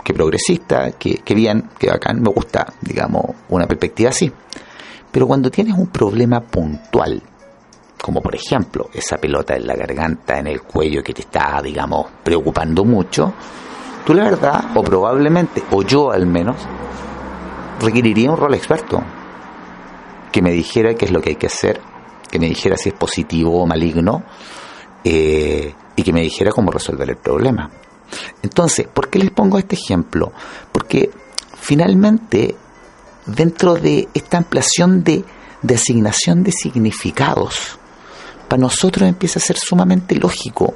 que 0.05 0.15
progresista, 0.15 0.93
que, 0.93 1.17
que 1.17 1.35
bien, 1.35 1.69
que 1.79 1.89
bacán, 1.89 2.23
me 2.23 2.31
gusta, 2.31 2.73
digamos, 2.81 3.25
una 3.49 3.67
perspectiva 3.67 4.11
así. 4.11 4.33
Pero 5.11 5.27
cuando 5.27 5.51
tienes 5.51 5.75
un 5.75 5.89
problema 5.89 6.41
puntual, 6.41 7.23
como 8.03 8.21
por 8.21 8.35
ejemplo 8.35 8.89
esa 8.93 9.19
pelota 9.19 9.57
en 9.57 9.67
la 9.67 9.75
garganta, 9.75 10.39
en 10.39 10.47
el 10.47 10.63
cuello 10.63 11.03
que 11.03 11.13
te 11.13 11.23
está, 11.23 11.61
digamos, 11.63 12.07
preocupando 12.23 12.85
mucho, 12.85 13.33
tú 14.07 14.15
la 14.15 14.25
verdad, 14.25 14.71
o 14.75 14.83
probablemente, 14.83 15.63
o 15.71 15.83
yo 15.83 16.11
al 16.11 16.27
menos, 16.27 16.57
requeriría 17.81 18.31
un 18.31 18.37
rol 18.37 18.55
experto 18.55 19.03
que 20.33 20.43
me 20.43 20.53
dijera 20.53 20.95
qué 20.95 21.07
es 21.07 21.11
lo 21.11 21.21
que 21.21 21.31
hay 21.31 21.37
que 21.37 21.47
hacer, 21.47 21.81
que 22.31 22.39
me 22.39 22.49
dijera 22.49 22.77
si 22.77 22.91
es 22.91 22.95
positivo 22.95 23.63
o 23.63 23.67
maligno, 23.67 24.23
eh, 25.05 25.75
y 25.97 26.03
que 26.03 26.13
me 26.13 26.21
dijera 26.21 26.53
cómo 26.53 26.71
resolver 26.71 27.09
el 27.09 27.17
problema. 27.17 27.71
Entonces, 28.43 28.87
¿por 28.87 29.09
qué 29.09 29.19
les 29.19 29.31
pongo 29.31 29.59
este 29.59 29.77
ejemplo? 29.77 30.33
Porque 30.73 31.11
finalmente, 31.59 32.55
dentro 33.27 33.75
de 33.75 34.09
esta 34.15 34.39
ampliación 34.39 35.03
de, 35.05 35.25
de 35.63 35.75
asignación 35.75 36.43
de 36.43 36.53
significados, 36.53 37.79
para 38.49 38.61
nosotros 38.61 39.09
empieza 39.09 39.39
a 39.39 39.43
ser 39.43 39.59
sumamente 39.59 40.17
lógico 40.17 40.75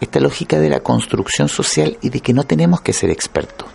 esta 0.00 0.18
lógica 0.18 0.58
de 0.58 0.70
la 0.70 0.80
construcción 0.80 1.48
social 1.48 1.98
y 2.00 2.08
de 2.08 2.20
que 2.20 2.32
no 2.32 2.44
tenemos 2.44 2.80
que 2.80 2.94
ser 2.94 3.10
expertos. 3.10 3.68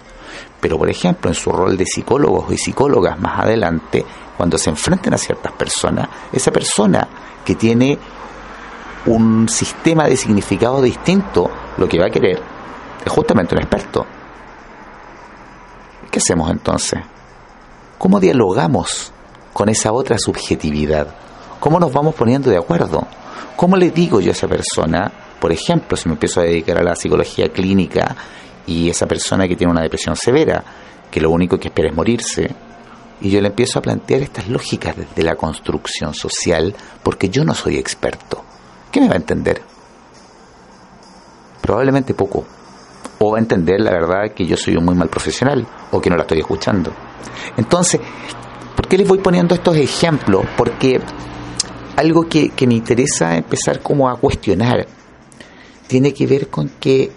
Pero, 0.60 0.80
por 0.80 0.90
ejemplo, 0.90 1.30
en 1.30 1.36
su 1.36 1.52
rol 1.52 1.78
de 1.78 1.86
psicólogos 1.86 2.52
y 2.52 2.58
psicólogas 2.58 3.20
más 3.20 3.40
adelante, 3.40 4.04
cuando 4.36 4.58
se 4.58 4.72
enfrenten 4.72 5.14
a 5.14 5.18
ciertas 5.18 5.52
personas, 5.52 6.10
esa 6.34 6.52
persona 6.52 7.08
que 7.46 7.54
tiene 7.54 8.00
un 9.06 9.48
sistema 9.48 10.06
de 10.06 10.18
significado 10.18 10.82
distinto, 10.82 11.52
lo 11.78 11.88
que 11.88 12.00
va 12.00 12.08
a 12.08 12.10
querer 12.10 12.42
es 13.06 13.12
justamente 13.12 13.54
un 13.54 13.62
experto. 13.62 14.06
¿Qué 16.10 16.18
hacemos 16.18 16.50
entonces? 16.50 17.02
¿Cómo 18.00 18.20
dialogamos 18.20 19.12
con 19.54 19.70
esa 19.70 19.92
otra 19.92 20.18
subjetividad? 20.18 21.14
¿Cómo 21.60 21.80
nos 21.80 21.94
vamos 21.94 22.16
poniendo 22.16 22.50
de 22.50 22.58
acuerdo? 22.58 23.08
¿Cómo 23.56 23.78
le 23.78 23.92
digo 23.92 24.20
yo 24.20 24.30
a 24.30 24.34
esa 24.34 24.48
persona, 24.48 25.12
por 25.40 25.52
ejemplo, 25.52 25.96
si 25.96 26.10
me 26.10 26.14
empiezo 26.14 26.42
a 26.42 26.44
dedicar 26.44 26.78
a 26.78 26.84
la 26.84 26.96
psicología 26.96 27.50
clínica 27.50 28.16
y 28.68 28.90
esa 28.90 29.06
persona 29.06 29.48
que 29.48 29.56
tiene 29.56 29.72
una 29.72 29.82
depresión 29.82 30.16
severa, 30.16 30.64
que 31.10 31.22
lo 31.22 31.30
único 31.30 31.58
que 31.58 31.70
espera 31.70 31.90
es 31.90 31.96
morirse, 31.96 32.50
y 33.22 33.30
yo 33.30 33.42
le 33.42 33.48
empiezo 33.48 33.80
a 33.80 33.82
plantear 33.82 34.22
estas 34.22 34.50
lógicas 34.50 34.96
desde 34.98 35.24
la 35.24 35.36
construcción 35.36 36.14
social, 36.14 36.76
porque 37.02 37.30
yo 37.30 37.46
no 37.46 37.54
soy 37.54 37.78
experto. 37.78 38.44
¿Qué 38.92 39.00
me 39.00 39.08
va 39.08 39.14
a 39.14 39.18
entender? 39.18 39.62
Probablemente 41.62 42.14
poco. 42.14 42.46
O 43.20 43.32
va 43.32 43.38
a 43.38 43.42
entender 43.42 43.80
la 43.80 43.92
verdad 43.92 44.34
que 44.36 44.46
yo 44.46 44.58
soy 44.58 44.76
un 44.76 44.86
muy 44.86 44.96
mal 44.96 45.10
profesional 45.10 45.66
o 45.92 46.02
que 46.02 46.10
no 46.10 46.18
la 46.18 46.24
estoy 46.24 46.40
escuchando. 46.40 46.92
Entonces, 47.56 48.02
¿por 48.76 48.88
qué 48.88 48.98
les 48.98 49.08
voy 49.08 49.20
poniendo 49.20 49.56
estos 49.56 49.78
ejemplos? 49.78 50.46
Porque 50.58 51.00
algo 51.96 52.28
que, 52.28 52.50
que 52.50 52.68
me 52.68 52.76
interesa 52.76 53.38
empezar 53.38 53.82
como 53.82 54.10
a 54.10 54.20
cuestionar 54.20 54.88
tiene 55.88 56.14
que 56.14 56.28
ver 56.28 56.50
con 56.50 56.70
que 56.70 57.12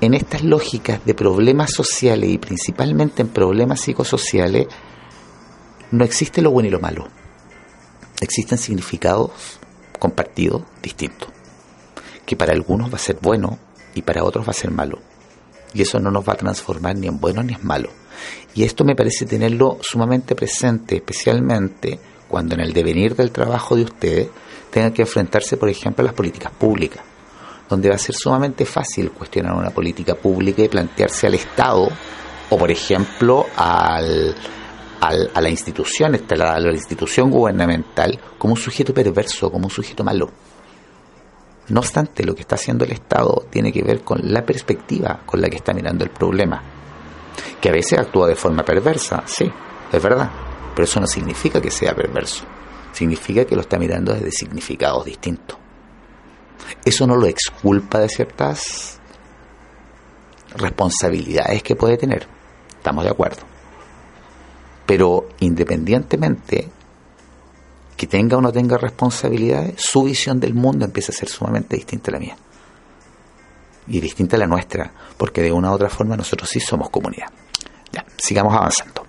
en 0.00 0.14
estas 0.14 0.42
lógicas 0.42 1.04
de 1.04 1.14
problemas 1.14 1.72
sociales 1.72 2.30
y 2.30 2.38
principalmente 2.38 3.22
en 3.22 3.28
problemas 3.28 3.80
psicosociales, 3.80 4.66
no 5.90 6.04
existe 6.04 6.42
lo 6.42 6.50
bueno 6.50 6.68
y 6.68 6.72
lo 6.72 6.80
malo. 6.80 7.08
Existen 8.20 8.58
significados 8.58 9.58
compartidos 9.98 10.62
distintos, 10.82 11.30
que 12.24 12.36
para 12.36 12.52
algunos 12.52 12.90
va 12.90 12.96
a 12.96 13.00
ser 13.00 13.18
bueno 13.20 13.58
y 13.94 14.02
para 14.02 14.24
otros 14.24 14.46
va 14.46 14.50
a 14.50 14.54
ser 14.54 14.70
malo. 14.70 14.98
Y 15.72 15.82
eso 15.82 15.98
no 15.98 16.10
nos 16.10 16.26
va 16.26 16.34
a 16.34 16.36
transformar 16.36 16.96
ni 16.96 17.06
en 17.06 17.18
bueno 17.18 17.42
ni 17.42 17.54
en 17.54 17.66
malo. 17.66 17.90
Y 18.54 18.64
esto 18.64 18.84
me 18.84 18.94
parece 18.94 19.26
tenerlo 19.26 19.78
sumamente 19.82 20.34
presente, 20.34 20.96
especialmente 20.96 21.98
cuando 22.28 22.54
en 22.54 22.60
el 22.60 22.72
devenir 22.72 23.14
del 23.14 23.30
trabajo 23.30 23.76
de 23.76 23.84
ustedes 23.84 24.28
tengan 24.70 24.92
que 24.92 25.02
enfrentarse, 25.02 25.56
por 25.56 25.68
ejemplo, 25.68 26.02
a 26.02 26.06
las 26.06 26.14
políticas 26.14 26.52
públicas 26.52 27.02
donde 27.68 27.88
va 27.88 27.96
a 27.96 27.98
ser 27.98 28.14
sumamente 28.14 28.64
fácil 28.64 29.10
cuestionar 29.10 29.54
una 29.54 29.70
política 29.70 30.14
pública 30.14 30.62
y 30.62 30.68
plantearse 30.68 31.26
al 31.26 31.34
Estado 31.34 31.88
o, 32.50 32.56
por 32.56 32.70
ejemplo, 32.70 33.46
al, 33.56 34.34
a 35.00 35.40
la 35.40 35.48
institución, 35.48 36.14
a 36.14 36.34
a 36.34 36.60
la 36.60 36.72
institución 36.72 37.30
gubernamental 37.30 38.18
como 38.38 38.54
un 38.54 38.60
sujeto 38.60 38.94
perverso, 38.94 39.50
como 39.50 39.66
un 39.66 39.70
sujeto 39.70 40.04
malo. 40.04 40.30
No 41.68 41.80
obstante, 41.80 42.24
lo 42.24 42.34
que 42.34 42.42
está 42.42 42.54
haciendo 42.54 42.84
el 42.84 42.92
Estado 42.92 43.46
tiene 43.50 43.72
que 43.72 43.82
ver 43.82 44.02
con 44.02 44.20
la 44.22 44.44
perspectiva 44.44 45.22
con 45.26 45.40
la 45.40 45.48
que 45.48 45.56
está 45.56 45.74
mirando 45.74 46.04
el 46.04 46.10
problema, 46.10 46.62
que 47.60 47.68
a 47.68 47.72
veces 47.72 47.98
actúa 47.98 48.28
de 48.28 48.36
forma 48.36 48.62
perversa, 48.64 49.24
sí, 49.26 49.50
es 49.92 50.02
verdad, 50.02 50.30
pero 50.76 50.84
eso 50.84 51.00
no 51.00 51.06
significa 51.06 51.58
que 51.58 51.70
sea 51.70 51.94
perverso, 51.94 52.44
significa 52.92 53.46
que 53.46 53.54
lo 53.54 53.62
está 53.62 53.78
mirando 53.78 54.12
desde 54.12 54.30
significados 54.30 55.06
distintos. 55.06 55.56
Eso 56.84 57.06
no 57.06 57.16
lo 57.16 57.26
exculpa 57.26 57.98
de 57.98 58.10
ciertas 58.10 59.00
responsabilidades 60.54 61.62
que 61.62 61.76
puede 61.76 61.96
tener. 61.96 62.26
Estamos 62.76 63.04
de 63.04 63.10
acuerdo. 63.10 63.40
Pero 64.84 65.30
independientemente 65.40 66.68
que 67.96 68.06
tenga 68.06 68.36
o 68.36 68.42
no 68.42 68.52
tenga 68.52 68.76
responsabilidades, 68.76 69.76
su 69.78 70.02
visión 70.02 70.38
del 70.38 70.52
mundo 70.52 70.84
empieza 70.84 71.10
a 71.10 71.14
ser 71.14 71.30
sumamente 71.30 71.76
distinta 71.76 72.10
a 72.10 72.12
la 72.12 72.20
mía. 72.20 72.36
Y 73.88 73.98
distinta 73.98 74.36
a 74.36 74.40
la 74.40 74.46
nuestra, 74.46 74.92
porque 75.16 75.40
de 75.40 75.52
una 75.52 75.70
u 75.70 75.74
otra 75.74 75.88
forma 75.88 76.18
nosotros 76.18 76.50
sí 76.50 76.60
somos 76.60 76.90
comunidad. 76.90 77.28
Ya, 77.92 78.04
sigamos 78.18 78.54
avanzando. 78.54 79.05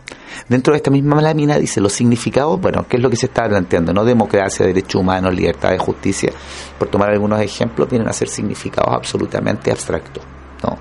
Dentro 0.47 0.73
de 0.73 0.77
esta 0.77 0.91
misma 0.91 1.21
lámina 1.21 1.57
dice 1.57 1.81
los 1.81 1.93
significados, 1.93 2.59
bueno, 2.61 2.85
¿qué 2.87 2.97
es 2.97 3.03
lo 3.03 3.09
que 3.09 3.17
se 3.17 3.25
está 3.25 3.47
planteando? 3.47 3.93
No 3.93 4.05
democracia, 4.05 4.65
derechos 4.65 5.01
humanos, 5.01 5.33
libertad 5.33 5.71
de 5.71 5.77
justicia, 5.77 6.31
por 6.79 6.87
tomar 6.87 7.09
algunos 7.09 7.41
ejemplos, 7.41 7.89
vienen 7.89 8.07
a 8.07 8.13
ser 8.13 8.29
significados 8.29 8.93
absolutamente 8.93 9.71
abstractos. 9.71 10.23
¿no? 10.63 10.77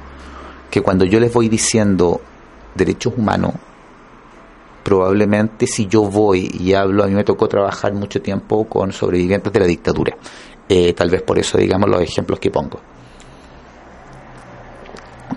Que 0.71 0.81
cuando 0.83 1.05
yo 1.05 1.19
les 1.19 1.33
voy 1.33 1.49
diciendo 1.49 2.21
derechos 2.75 3.15
humanos, 3.17 3.55
probablemente 4.85 5.67
si 5.67 5.87
yo 5.87 6.03
voy 6.03 6.49
y 6.61 6.73
hablo, 6.75 7.03
a 7.03 7.09
mí 7.09 7.15
me 7.15 7.25
tocó 7.25 7.49
trabajar 7.49 7.93
mucho 7.93 8.23
tiempo 8.23 8.69
con 8.69 8.93
sobrevivientes 8.93 9.53
de 9.53 9.61
la 9.61 9.67
dictadura. 9.67 10.17
Eh, 10.69 10.93
tal 10.93 11.11
vez 11.11 11.23
por 11.23 11.39
eso 11.39 11.59
digamos 11.59 11.89
los 11.89 12.01
ejemplos 12.01 12.39
que 12.39 12.51
pongo. 12.51 12.79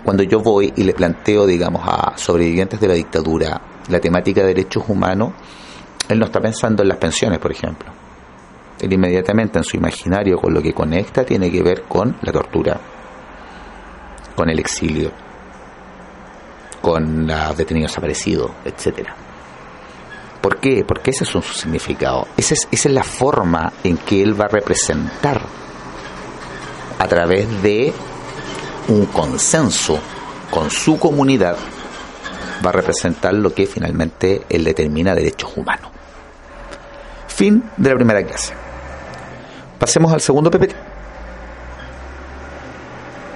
Cuando 0.04 0.22
yo 0.22 0.40
voy 0.40 0.72
y 0.76 0.84
le 0.84 0.92
planteo, 0.92 1.46
digamos, 1.46 1.82
a 1.84 2.16
sobrevivientes 2.16 2.80
de 2.80 2.88
la 2.88 2.94
dictadura 2.94 3.60
la 3.90 4.00
temática 4.00 4.40
de 4.42 4.48
derechos 4.48 4.84
humanos, 4.88 5.32
él 6.08 6.18
no 6.18 6.26
está 6.26 6.40
pensando 6.40 6.82
en 6.82 6.88
las 6.88 6.98
pensiones, 6.98 7.38
por 7.38 7.52
ejemplo. 7.52 7.90
Él 8.80 8.92
inmediatamente 8.92 9.58
en 9.58 9.64
su 9.64 9.76
imaginario 9.76 10.38
con 10.38 10.54
lo 10.54 10.62
que 10.62 10.72
conecta 10.72 11.24
tiene 11.24 11.50
que 11.50 11.62
ver 11.62 11.82
con 11.82 12.16
la 12.22 12.32
tortura, 12.32 12.80
con 14.34 14.48
el 14.48 14.58
exilio, 14.58 15.12
con 16.80 17.26
los 17.26 17.56
detenidos 17.56 17.92
desaparecidos, 17.92 18.50
etcétera. 18.64 19.14
¿Por 20.40 20.56
qué? 20.56 20.84
Porque 20.86 21.10
ese 21.10 21.24
es 21.24 21.30
su 21.30 21.42
significado. 21.42 22.26
Esa 22.36 22.54
es, 22.54 22.66
esa 22.70 22.88
es 22.88 22.94
la 22.94 23.04
forma 23.04 23.72
en 23.84 23.98
que 23.98 24.22
él 24.22 24.40
va 24.40 24.46
a 24.46 24.48
representar 24.48 25.42
a 26.98 27.06
través 27.06 27.62
de 27.62 27.92
un 28.88 29.06
consenso 29.06 29.98
con 30.50 30.70
su 30.70 30.98
comunidad 30.98 31.56
va 32.64 32.70
a 32.70 32.72
representar 32.72 33.34
lo 33.34 33.54
que 33.54 33.66
finalmente 33.66 34.42
él 34.48 34.64
determina 34.64 35.14
derechos 35.14 35.56
humanos. 35.56 35.90
Fin 37.28 37.62
de 37.76 37.90
la 37.90 37.96
primera 37.96 38.22
clase. 38.22 38.54
Pasemos 39.78 40.12
al 40.12 40.20
segundo 40.20 40.50
PPT. 40.50 40.74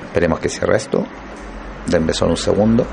Esperemos 0.07 0.38
que 0.40 0.49
cierre 0.49 0.77
esto. 0.77 1.07
Denme 1.87 2.12
solo 2.12 2.33
un 2.33 2.37
segundo. 2.37 2.87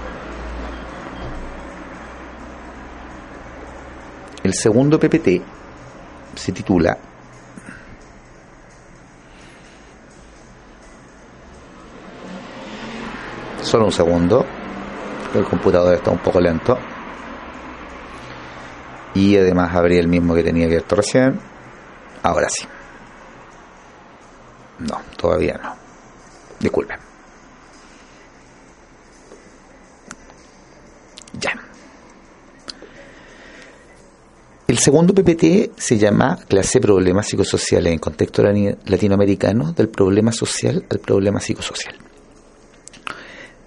El 4.44 4.54
segundo 4.54 5.00
PPT 5.00 5.42
se 6.36 6.52
titula 6.52 6.98
Solo 13.62 13.86
un 13.86 13.92
segundo 13.92 14.46
el 15.40 15.46
computador 15.46 15.96
está 15.96 16.12
un 16.12 16.20
poco 16.20 16.40
lento. 16.40 16.78
Y 19.14 19.38
además 19.38 19.76
abrí 19.76 19.98
el 19.98 20.08
mismo 20.08 20.34
que 20.34 20.44
tenía 20.44 20.66
abierto 20.66 20.96
recién. 20.96 21.40
Ahora 22.24 22.48
sí. 22.50 22.66
No, 24.80 25.02
todavía 25.18 25.60
no. 25.62 25.76
Disculpen 26.60 27.12
ya. 31.40 31.54
El 34.68 34.78
segundo 34.78 35.14
PPT 35.14 35.78
se 35.78 35.98
llama 35.98 36.38
Clase 36.48 36.80
Problemas 36.80 37.28
Psicosociales 37.28 37.92
en 37.92 38.00
contexto 38.00 38.44
latinoamericano 38.44 39.74
del 39.74 39.90
problema 39.90 40.32
social 40.32 40.86
al 40.90 41.00
problema 41.00 41.40
psicosocial. 41.40 42.11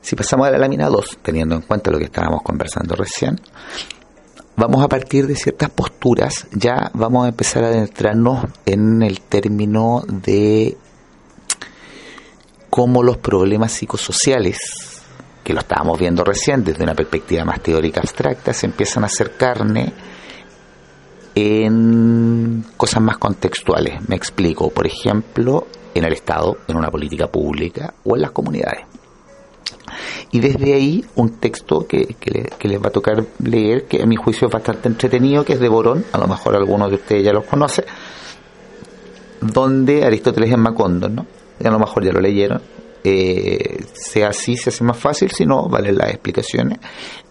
Si 0.05 0.17
pasamos 0.17 0.47
a 0.47 0.51
la 0.51 0.59
lámina 0.59 0.91
2, 0.91 1.21
teniendo 1.23 1.55
en 1.55 1.63
cuenta 1.63 1.91
lo 1.91 1.97
que 1.97 2.05
estábamos 2.05 2.43
conversando 2.43 2.95
recién, 2.95 3.41
vamos 4.55 4.85
a 4.85 4.89
partir 4.89 5.27
de 5.27 5.35
ciertas 5.35 5.71
posturas, 5.71 6.47
ya 6.53 6.91
vamos 6.93 7.25
a 7.25 7.29
empezar 7.29 7.65
a 7.65 7.69
adentrarnos 7.69 8.45
en 8.67 9.03
el 9.03 9.23
término 9.23 10.03
de 10.07 10.77
cómo 12.69 13.03
los 13.03 13.17
problemas 13.17 13.73
psicosociales, 13.73 14.59
que 15.43 15.55
lo 15.55 15.61
estábamos 15.61 15.99
viendo 15.99 16.23
recién 16.23 16.63
desde 16.63 16.85
una 16.85 16.95
perspectiva 16.95 17.47
más 17.47 17.63
teórica 17.63 18.01
abstracta, 18.01 18.53
se 18.53 18.67
empiezan 18.67 19.05
a 19.05 19.07
hacer 19.07 19.39
carne 19.39 19.91
en 21.35 22.63
cosas 22.77 23.01
más 23.01 23.17
contextuales. 23.17 24.07
Me 24.07 24.17
explico, 24.17 24.69
por 24.69 24.87
ejemplo, 24.87 25.67
en 25.95 26.05
el 26.05 26.13
Estado, 26.13 26.59
en 26.69 26.77
una 26.77 26.91
política 26.91 27.27
pública 27.27 27.95
o 28.05 28.17
en 28.17 28.21
las 28.21 28.33
comunidades. 28.33 28.85
Y 30.31 30.41
desde 30.41 30.75
ahí 30.75 31.05
un 31.15 31.39
texto 31.39 31.87
que, 31.87 32.17
les 32.63 32.83
va 32.83 32.89
a 32.89 32.93
tocar 32.93 33.25
leer, 33.43 33.85
que 33.85 34.03
a 34.03 34.07
mi 34.07 34.17
juicio 34.17 34.49
es 34.49 34.53
bastante 34.53 34.89
entretenido, 34.89 35.45
que 35.45 35.55
es 35.55 35.61
de 35.61 35.69
Borón, 35.69 36.05
a 36.13 36.19
lo 36.19 36.27
mejor 36.27 36.57
algunos 36.57 36.91
de 36.91 36.97
ustedes 36.97 37.25
ya 37.25 37.33
los 37.33 37.45
conocen, 37.45 37.85
donde 39.41 40.05
Aristóteles 40.05 40.53
en 40.53 40.61
Macondo, 40.61 41.09
¿no? 41.09 41.27
a 41.63 41.71
lo 41.71 41.79
mejor 41.79 42.05
ya 42.05 42.13
lo 42.13 42.21
leyeron, 42.21 42.61
eh, 43.05 43.85
sea 43.93 44.29
así, 44.29 44.57
se 44.57 44.71
hace 44.71 44.85
más 44.85 44.97
fácil, 44.97 45.31
si 45.31 45.47
no, 45.47 45.69
valen 45.69 45.97
las 45.97 46.11
explicaciones, 46.11 46.79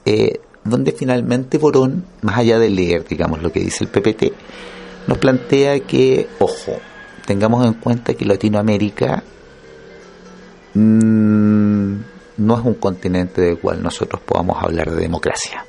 eh, 0.05 0.39
donde 0.63 0.91
finalmente 0.91 1.57
Borón, 1.57 2.05
más 2.21 2.37
allá 2.37 2.59
de 2.59 2.69
leer, 2.69 3.05
digamos, 3.07 3.41
lo 3.41 3.51
que 3.51 3.59
dice 3.59 3.83
el 3.83 3.89
PPT, 3.89 4.33
nos 5.07 5.17
plantea 5.17 5.79
que, 5.81 6.27
ojo, 6.39 6.77
tengamos 7.25 7.65
en 7.65 7.73
cuenta 7.73 8.13
que 8.13 8.25
Latinoamérica 8.25 9.23
mm, 10.73 11.95
no 12.37 12.57
es 12.57 12.65
un 12.65 12.75
continente 12.75 13.41
del 13.41 13.59
cual 13.59 13.81
nosotros 13.81 14.21
podamos 14.21 14.61
hablar 14.61 14.91
de 14.91 15.01
democracia. 15.01 15.65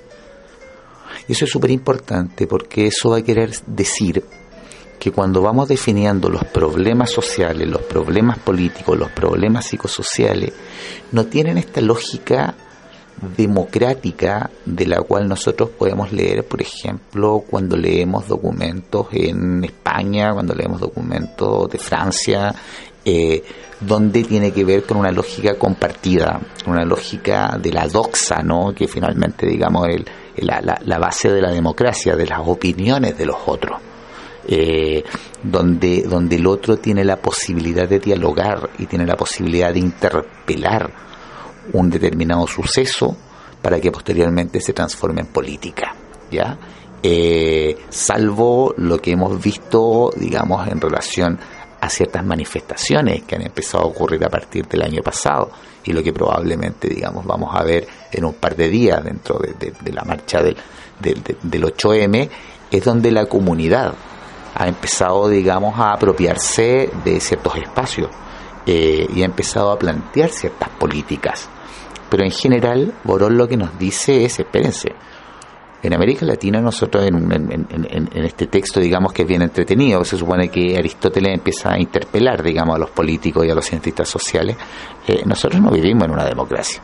Y 1.28 1.32
eso 1.32 1.44
es 1.44 1.50
súper 1.50 1.70
importante 1.70 2.46
porque 2.46 2.86
eso 2.86 3.10
va 3.10 3.18
a 3.18 3.22
querer 3.22 3.50
decir 3.66 4.24
que 4.98 5.10
cuando 5.10 5.42
vamos 5.42 5.68
definiendo 5.68 6.28
los 6.28 6.44
problemas 6.44 7.10
sociales, 7.10 7.68
los 7.68 7.82
problemas 7.82 8.38
políticos, 8.38 8.98
los 8.98 9.10
problemas 9.10 9.66
psicosociales, 9.66 10.52
no 11.12 11.26
tienen 11.26 11.58
esta 11.58 11.80
lógica 11.80 12.54
democrática 13.36 14.50
de 14.64 14.86
la 14.86 15.00
cual 15.02 15.28
nosotros 15.28 15.70
podemos 15.70 16.12
leer, 16.12 16.44
por 16.44 16.60
ejemplo, 16.60 17.44
cuando 17.48 17.76
leemos 17.76 18.28
documentos 18.28 19.08
en 19.12 19.64
España, 19.64 20.32
cuando 20.32 20.54
leemos 20.54 20.80
documentos 20.80 21.70
de 21.70 21.78
Francia, 21.78 22.54
eh, 23.04 23.42
donde 23.80 24.24
tiene 24.24 24.52
que 24.52 24.64
ver 24.64 24.84
con 24.84 24.96
una 24.96 25.10
lógica 25.10 25.54
compartida, 25.58 26.40
una 26.66 26.84
lógica 26.84 27.58
de 27.60 27.72
la 27.72 27.86
doxa, 27.86 28.42
¿no? 28.42 28.74
que 28.74 28.88
finalmente, 28.88 29.46
digamos, 29.46 29.88
el, 29.88 30.06
la, 30.36 30.98
base 30.98 31.30
de 31.30 31.42
la 31.42 31.50
democracia, 31.50 32.16
de 32.16 32.26
las 32.26 32.40
opiniones 32.44 33.16
de 33.18 33.26
los 33.26 33.36
otros. 33.46 33.80
Eh, 34.46 35.02
donde, 35.42 36.02
donde 36.02 36.36
el 36.36 36.46
otro 36.46 36.76
tiene 36.76 37.02
la 37.02 37.16
posibilidad 37.16 37.88
de 37.88 37.98
dialogar 37.98 38.68
y 38.78 38.84
tiene 38.84 39.06
la 39.06 39.16
posibilidad 39.16 39.72
de 39.72 39.78
interpelar 39.78 40.92
un 41.72 41.88
determinado 41.88 42.46
suceso 42.46 43.16
para 43.62 43.80
que 43.80 43.90
posteriormente 43.90 44.60
se 44.60 44.74
transforme 44.74 45.22
en 45.22 45.28
política, 45.28 45.94
¿ya? 46.30 46.58
Eh, 47.02 47.76
salvo 47.88 48.74
lo 48.76 48.98
que 48.98 49.12
hemos 49.12 49.42
visto, 49.42 50.10
digamos, 50.16 50.66
en 50.68 50.80
relación 50.80 51.38
a 51.84 51.90
ciertas 51.90 52.24
manifestaciones 52.24 53.24
que 53.24 53.36
han 53.36 53.42
empezado 53.42 53.84
a 53.84 53.86
ocurrir 53.86 54.24
a 54.24 54.30
partir 54.30 54.66
del 54.66 54.82
año 54.82 55.02
pasado 55.02 55.50
y 55.84 55.92
lo 55.92 56.02
que 56.02 56.14
probablemente, 56.14 56.88
digamos, 56.88 57.26
vamos 57.26 57.54
a 57.54 57.62
ver 57.62 57.86
en 58.10 58.24
un 58.24 58.34
par 58.34 58.56
de 58.56 58.70
días 58.70 59.04
dentro 59.04 59.38
de, 59.38 59.92
la 59.92 60.02
marcha 60.02 60.42
del, 60.42 60.56
del, 60.98 61.22
del 61.42 61.64
8M, 61.64 62.30
es 62.70 62.84
donde 62.84 63.10
la 63.10 63.26
comunidad 63.26 63.92
ha 64.54 64.66
empezado, 64.66 65.28
digamos, 65.28 65.78
a 65.78 65.92
apropiarse 65.92 66.88
de 67.04 67.20
ciertos 67.20 67.54
espacios 67.56 68.08
eh, 68.64 69.06
y 69.14 69.20
ha 69.20 69.26
empezado 69.26 69.70
a 69.70 69.78
plantear 69.78 70.30
ciertas 70.30 70.70
políticas. 70.70 71.50
Pero 72.08 72.24
en 72.24 72.30
general, 72.30 72.94
Borón 73.04 73.36
lo 73.36 73.46
que 73.46 73.58
nos 73.58 73.78
dice 73.78 74.24
es, 74.24 74.38
espérense, 74.38 74.88
en 75.88 75.94
América 75.94 76.24
Latina 76.24 76.60
nosotros 76.60 77.04
en, 77.06 78.06
este 78.14 78.46
texto 78.46 78.80
digamos 78.80 79.12
que 79.12 79.22
es 79.22 79.28
bien 79.28 79.42
entretenido, 79.42 80.04
se 80.04 80.16
supone 80.16 80.48
que 80.48 80.76
Aristóteles 80.78 81.34
empieza 81.34 81.72
a 81.72 81.78
interpelar 81.78 82.42
digamos 82.42 82.76
a 82.76 82.78
los 82.78 82.90
políticos 82.90 83.44
y 83.46 83.50
a 83.50 83.54
los 83.54 83.66
cientistas 83.66 84.08
sociales, 84.08 84.56
eh, 85.06 85.22
nosotros 85.26 85.60
no 85.60 85.70
vivimos 85.70 86.04
en 86.04 86.10
una 86.12 86.24
democracia, 86.24 86.80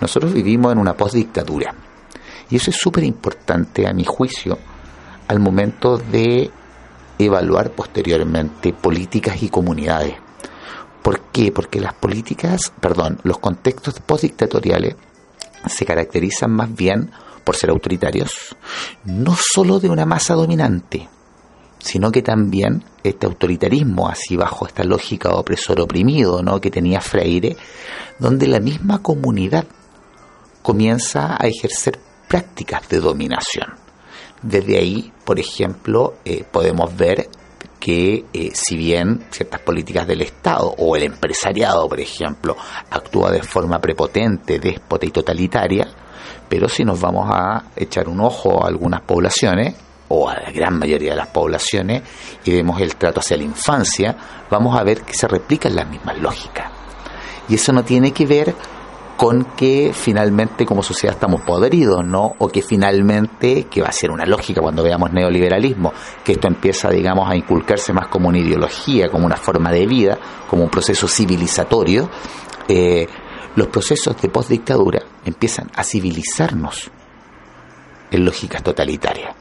nosotros 0.00 0.32
vivimos 0.32 0.72
en 0.72 0.78
una 0.78 0.94
postdictadura. 0.94 1.74
Y 2.50 2.56
eso 2.56 2.70
es 2.70 2.76
súper 2.76 3.04
importante 3.04 3.86
a 3.86 3.94
mi 3.94 4.04
juicio 4.04 4.58
al 5.28 5.40
momento 5.40 5.96
de 5.96 6.50
evaluar 7.18 7.70
posteriormente 7.70 8.72
políticas 8.72 9.42
y 9.42 9.48
comunidades. 9.48 10.14
¿Por 11.02 11.20
qué? 11.32 11.50
Porque 11.50 11.80
las 11.80 11.94
políticas, 11.94 12.72
perdón, 12.80 13.18
los 13.22 13.38
contextos 13.38 14.00
postdictatoriales 14.00 14.96
se 15.66 15.86
caracterizan 15.86 16.50
más 16.50 16.74
bien 16.74 17.10
por 17.44 17.56
ser 17.56 17.70
autoritarios, 17.70 18.56
no 19.04 19.36
solo 19.36 19.80
de 19.80 19.88
una 19.88 20.06
masa 20.06 20.34
dominante, 20.34 21.08
sino 21.78 22.12
que 22.12 22.22
también 22.22 22.84
este 23.02 23.26
autoritarismo, 23.26 24.08
así 24.08 24.36
bajo 24.36 24.66
esta 24.66 24.84
lógica 24.84 25.28
de 25.28 25.34
opresor 25.34 25.80
oprimido, 25.80 26.42
¿no? 26.42 26.60
que 26.60 26.70
tenía 26.70 27.00
Freire, 27.00 27.56
donde 28.18 28.46
la 28.46 28.60
misma 28.60 29.02
comunidad 29.02 29.66
comienza 30.62 31.36
a 31.38 31.46
ejercer 31.46 31.98
prácticas 32.28 32.88
de 32.88 33.00
dominación. 33.00 33.74
Desde 34.42 34.78
ahí, 34.78 35.12
por 35.24 35.38
ejemplo, 35.38 36.14
eh, 36.24 36.44
podemos 36.50 36.96
ver 36.96 37.28
que 37.78 38.26
eh, 38.32 38.50
si 38.54 38.76
bien 38.76 39.26
ciertas 39.30 39.60
políticas 39.60 40.06
del 40.06 40.22
Estado 40.22 40.72
o 40.78 40.94
el 40.94 41.02
empresariado, 41.02 41.88
por 41.88 41.98
ejemplo, 41.98 42.56
actúa 42.90 43.32
de 43.32 43.42
forma 43.42 43.80
prepotente, 43.80 44.60
déspota 44.60 45.04
y 45.04 45.10
totalitaria, 45.10 45.88
pero 46.52 46.68
si 46.68 46.84
nos 46.84 47.00
vamos 47.00 47.30
a 47.32 47.62
echar 47.74 48.10
un 48.10 48.20
ojo 48.20 48.62
a 48.62 48.68
algunas 48.68 49.00
poblaciones, 49.00 49.74
o 50.08 50.28
a 50.28 50.34
la 50.34 50.50
gran 50.50 50.78
mayoría 50.78 51.12
de 51.12 51.16
las 51.16 51.28
poblaciones, 51.28 52.02
y 52.44 52.52
vemos 52.52 52.78
el 52.78 52.94
trato 52.96 53.20
hacia 53.20 53.38
la 53.38 53.44
infancia, 53.44 54.14
vamos 54.50 54.78
a 54.78 54.84
ver 54.84 55.00
que 55.00 55.14
se 55.14 55.26
replican 55.26 55.74
las 55.74 55.88
mismas 55.88 56.18
lógicas. 56.18 56.70
Y 57.48 57.54
eso 57.54 57.72
no 57.72 57.84
tiene 57.84 58.12
que 58.12 58.26
ver 58.26 58.54
con 59.16 59.46
que 59.56 59.92
finalmente 59.94 60.66
como 60.66 60.82
sociedad 60.82 61.14
estamos 61.14 61.40
podridos, 61.40 62.04
¿no? 62.04 62.34
O 62.36 62.48
que 62.48 62.60
finalmente, 62.60 63.64
que 63.70 63.80
va 63.80 63.88
a 63.88 63.92
ser 63.92 64.10
una 64.10 64.26
lógica 64.26 64.60
cuando 64.60 64.82
veamos 64.82 65.10
neoliberalismo, 65.10 65.94
que 66.22 66.32
esto 66.32 66.48
empieza, 66.48 66.90
digamos, 66.90 67.30
a 67.30 67.34
inculcarse 67.34 67.94
más 67.94 68.08
como 68.08 68.28
una 68.28 68.40
ideología, 68.40 69.08
como 69.08 69.24
una 69.24 69.38
forma 69.38 69.72
de 69.72 69.86
vida, 69.86 70.18
como 70.50 70.64
un 70.64 70.68
proceso 70.68 71.08
civilizatorio, 71.08 72.10
eh, 72.68 73.06
los 73.56 73.68
procesos 73.68 74.20
de 74.20 74.28
postdictadura 74.28 75.02
empiezan 75.24 75.70
a 75.74 75.84
civilizarnos 75.84 76.90
en 78.10 78.24
lógicas 78.24 78.62
totalitarias 78.62 79.34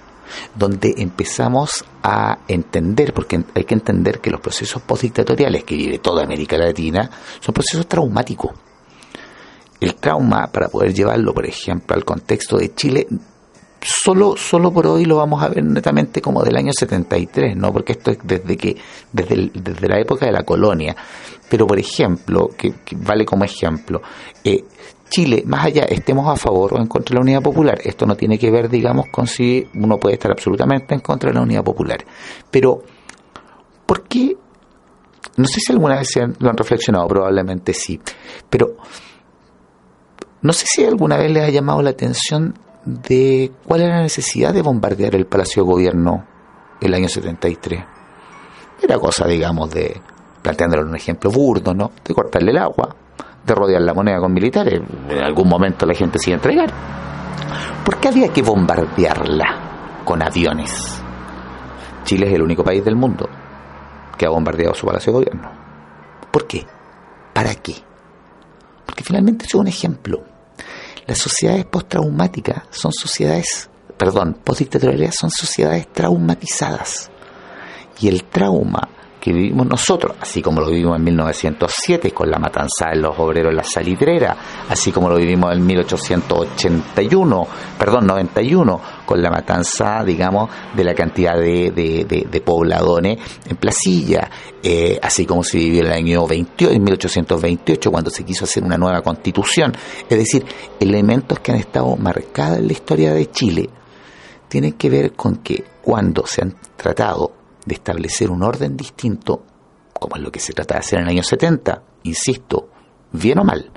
donde 0.56 0.93
empezamos 0.97 1.84
a 2.04 2.39
entender, 2.47 3.13
porque 3.13 3.43
hay 3.54 3.65
que 3.65 3.74
entender 3.74 4.19
que 4.19 4.32
los 4.32 4.39
procesos 4.39 4.82
postdictatoriales 4.82 5.65
que 5.65 5.76
vive 5.76 6.00
toda 6.00 6.24
América 6.24 6.58
Latina 6.58 7.10
son 7.41 7.54
procesos 7.54 7.86
traumáticos 7.86 8.52
el 9.82 9.95
trauma, 9.95 10.47
para 10.47 10.69
poder 10.69 10.93
llevarlo, 10.93 11.34
por 11.34 11.45
ejemplo, 11.45 11.95
al 11.95 12.06
contexto 12.06 12.58
de 12.58 12.74
Chile, 12.76 13.08
solo, 13.82 14.38
solo 14.38 14.71
por 14.71 14.86
hoy 14.86 15.06
lo 15.06 15.17
vamos 15.17 15.43
a 15.43 15.50
ver 15.50 15.63
netamente 15.63 16.21
como 16.21 16.43
del 16.43 16.56
año 16.56 16.71
73, 16.71 17.58
¿no? 17.58 17.74
Porque 17.74 17.93
esto 17.93 18.12
es 18.12 18.19
desde 18.24 18.56
que, 18.58 18.78
desde, 19.12 19.50
desde 19.56 19.88
la 19.88 20.00
época 20.00 20.28
de 20.28 20.32
la 20.34 20.43
colonia. 20.43 20.95
Pero, 21.52 21.68
por 21.68 21.78
ejemplo, 21.78 22.50
que, 22.58 22.74
vale 22.96 23.26
como 23.26 23.44
ejemplo, 23.44 24.02
eh, 24.42 24.64
Chile, 25.10 25.44
más 25.46 25.66
allá, 25.66 25.84
estemos 25.84 26.26
a 26.30 26.38
favor 26.38 26.76
o 26.76 26.78
en 26.78 26.88
contra 26.88 27.14
de 27.14 27.16
la 27.16 27.24
unidad 27.24 27.42
popular, 27.42 27.78
esto 27.84 28.06
no 28.06 28.16
tiene 28.16 28.40
que 28.40 28.50
ver, 28.50 28.70
digamos, 28.70 29.08
con 29.12 29.28
si 29.28 29.68
uno 29.76 29.98
puede 29.98 30.14
estar 30.14 30.32
absolutamente 30.32 30.96
en 30.96 31.02
contra 31.02 31.30
de 31.30 31.34
la 31.34 31.42
unidad 31.42 31.62
popular. 31.62 32.06
Pero, 32.50 32.82
¿por 33.86 34.04
qué? 34.04 34.38
No 35.36 35.44
sé 35.44 35.60
si 35.60 35.74
alguna 35.74 35.98
vez 35.98 36.16
lo 36.40 36.50
han 36.50 36.56
reflexionado, 36.56 37.06
probablemente 37.10 37.74
sí, 37.74 38.00
pero 38.50 38.78
no 40.42 40.54
sé 40.54 40.66
si 40.66 40.86
alguna 40.86 41.18
vez 41.18 41.32
les 41.32 41.44
ha 41.44 41.50
llamado 41.50 41.82
la 41.82 41.90
atención 41.90 42.58
de 42.86 43.52
cuál 43.68 43.82
era 43.82 43.98
la 43.98 44.04
necesidad 44.04 44.54
de 44.54 44.62
bombardear 44.62 45.16
el 45.16 45.26
Palacio 45.26 45.64
de 45.64 45.70
Gobierno 45.70 46.26
el 46.80 46.94
año 46.94 47.10
73. 47.10 47.84
Era 48.82 48.98
cosa, 48.98 49.28
digamos, 49.28 49.70
de, 49.70 50.02
planteándolo 50.41 50.84
en 50.84 50.89
un 50.89 50.95
ejemplo 50.95 51.30
burdo, 51.32 51.73
¿no? 51.73 51.91
De 52.04 52.13
cortarle 52.13 52.51
el 52.51 52.58
agua, 52.58 52.95
de 53.45 53.56
rodear 53.56 53.82
la 53.82 53.93
moneda 53.93 54.19
con 54.19 54.34
militares. 54.34 54.82
En 55.10 55.23
algún 55.23 55.47
momento 55.47 55.86
la 55.86 55.93
gente 55.93 56.19
se 56.19 56.30
iba 56.30 56.36
a 56.36 56.39
entregar. 56.39 56.73
¿Por 57.86 57.97
qué 57.99 58.10
había 58.10 58.30
que 58.30 58.41
bombardearla 58.41 60.01
con 60.06 60.21
aviones? 60.21 61.01
Chile 62.03 62.28
es 62.28 62.34
el 62.34 62.41
único 62.41 62.63
país 62.63 62.84
del 62.84 62.95
mundo 62.95 63.30
que 64.18 64.26
ha 64.26 64.30
bombardeado 64.30 64.74
su 64.74 64.86
Palacio 64.86 65.13
de 65.13 65.20
Gobierno. 65.20 65.51
¿Por 66.32 66.47
qué? 66.47 66.66
¿Para 67.34 67.55
qué? 67.55 67.76
Porque 68.86 69.03
finalmente 69.03 69.45
es 69.45 69.55
un 69.55 69.68
ejemplo. 69.68 70.24
Las 71.07 71.18
sociedades 71.18 71.66
postraumáticas 71.66 72.63
son 72.70 72.91
sociedades, 72.93 73.70
perdón, 73.97 74.38
postdictatoriales 74.43 75.16
son 75.20 75.32
sociedades 75.32 75.91
traumatizadas. 75.91 77.09
Y 77.99 78.07
el 78.07 78.24
trauma 78.26 78.88
que 79.22 79.32
vivimos 79.32 79.67
nosotros, 79.67 80.15
así 80.19 80.41
como 80.41 80.61
lo 80.61 80.67
vivimos 80.67 80.97
en 80.97 81.03
1907 81.03 82.11
con 82.11 82.30
la 82.30 82.39
matanza 82.39 82.89
de 82.89 82.99
los 82.99 83.17
obreros 83.19 83.51
en 83.51 83.57
la 83.57 83.63
salitrera, 83.63 84.36
así 84.67 84.91
como 84.91 85.07
lo 85.09 85.15
vivimos 85.15 85.55
en 85.55 85.63
1881, 85.63 87.47
perdón, 87.78 88.07
91, 88.07 88.82
con 89.05 89.22
la 89.22 89.30
matanza, 89.30 90.03
digamos, 90.03 90.49
de 90.76 90.84
la 90.84 90.95
cantidad 90.95 91.36
de, 91.36 91.72
de, 91.72 92.41
pobladones 92.41 93.19
en 93.47 93.57
Placilla, 93.57 94.28
eh, 94.63 94.97
así 94.99 95.28
como 95.28 95.43
se 95.43 95.59
vivió 95.59 95.82
en 95.82 95.88
el 95.88 95.93
año 95.93 96.26
28, 96.26 96.74
en 96.74 96.84
1828, 96.84 97.91
cuando 97.91 98.09
se 98.09 98.24
quiso 98.24 98.45
hacer 98.45 98.63
una 98.63 98.78
nueva 98.78 99.01
constitución. 99.03 99.72
Es 100.09 100.17
decir, 100.17 100.43
elementos 100.80 101.39
que 101.39 101.51
han 101.51 101.59
estado 101.59 101.95
marcados 101.95 102.57
en 102.57 102.65
la 102.65 102.74
historia 102.74 103.13
de 103.13 103.30
Chile 103.30 103.69
tienen 104.47 104.74
que 104.74 104.89
ver 104.89 105.13
con 105.13 105.38
que 105.38 105.63
cuando 105.84 106.26
se 106.26 106.41
han 106.41 106.55
tratado 106.76 107.41
de 107.66 107.76
establecer 107.76 108.30
un 108.30 108.43
orden 108.43 108.76
distinto, 108.76 109.43
como 109.93 110.16
es 110.16 110.22
lo 110.22 110.32
que 110.32 110.39
se 110.39 110.53
trata 110.53 110.76
de 110.76 110.80
hacer 110.80 110.99
en 110.99 111.05
el 111.05 111.12
año 111.12 111.24
70, 111.24 111.84
insisto, 112.03 112.70
bien 113.12 113.39
o 113.39 113.43
mal, 113.43 113.72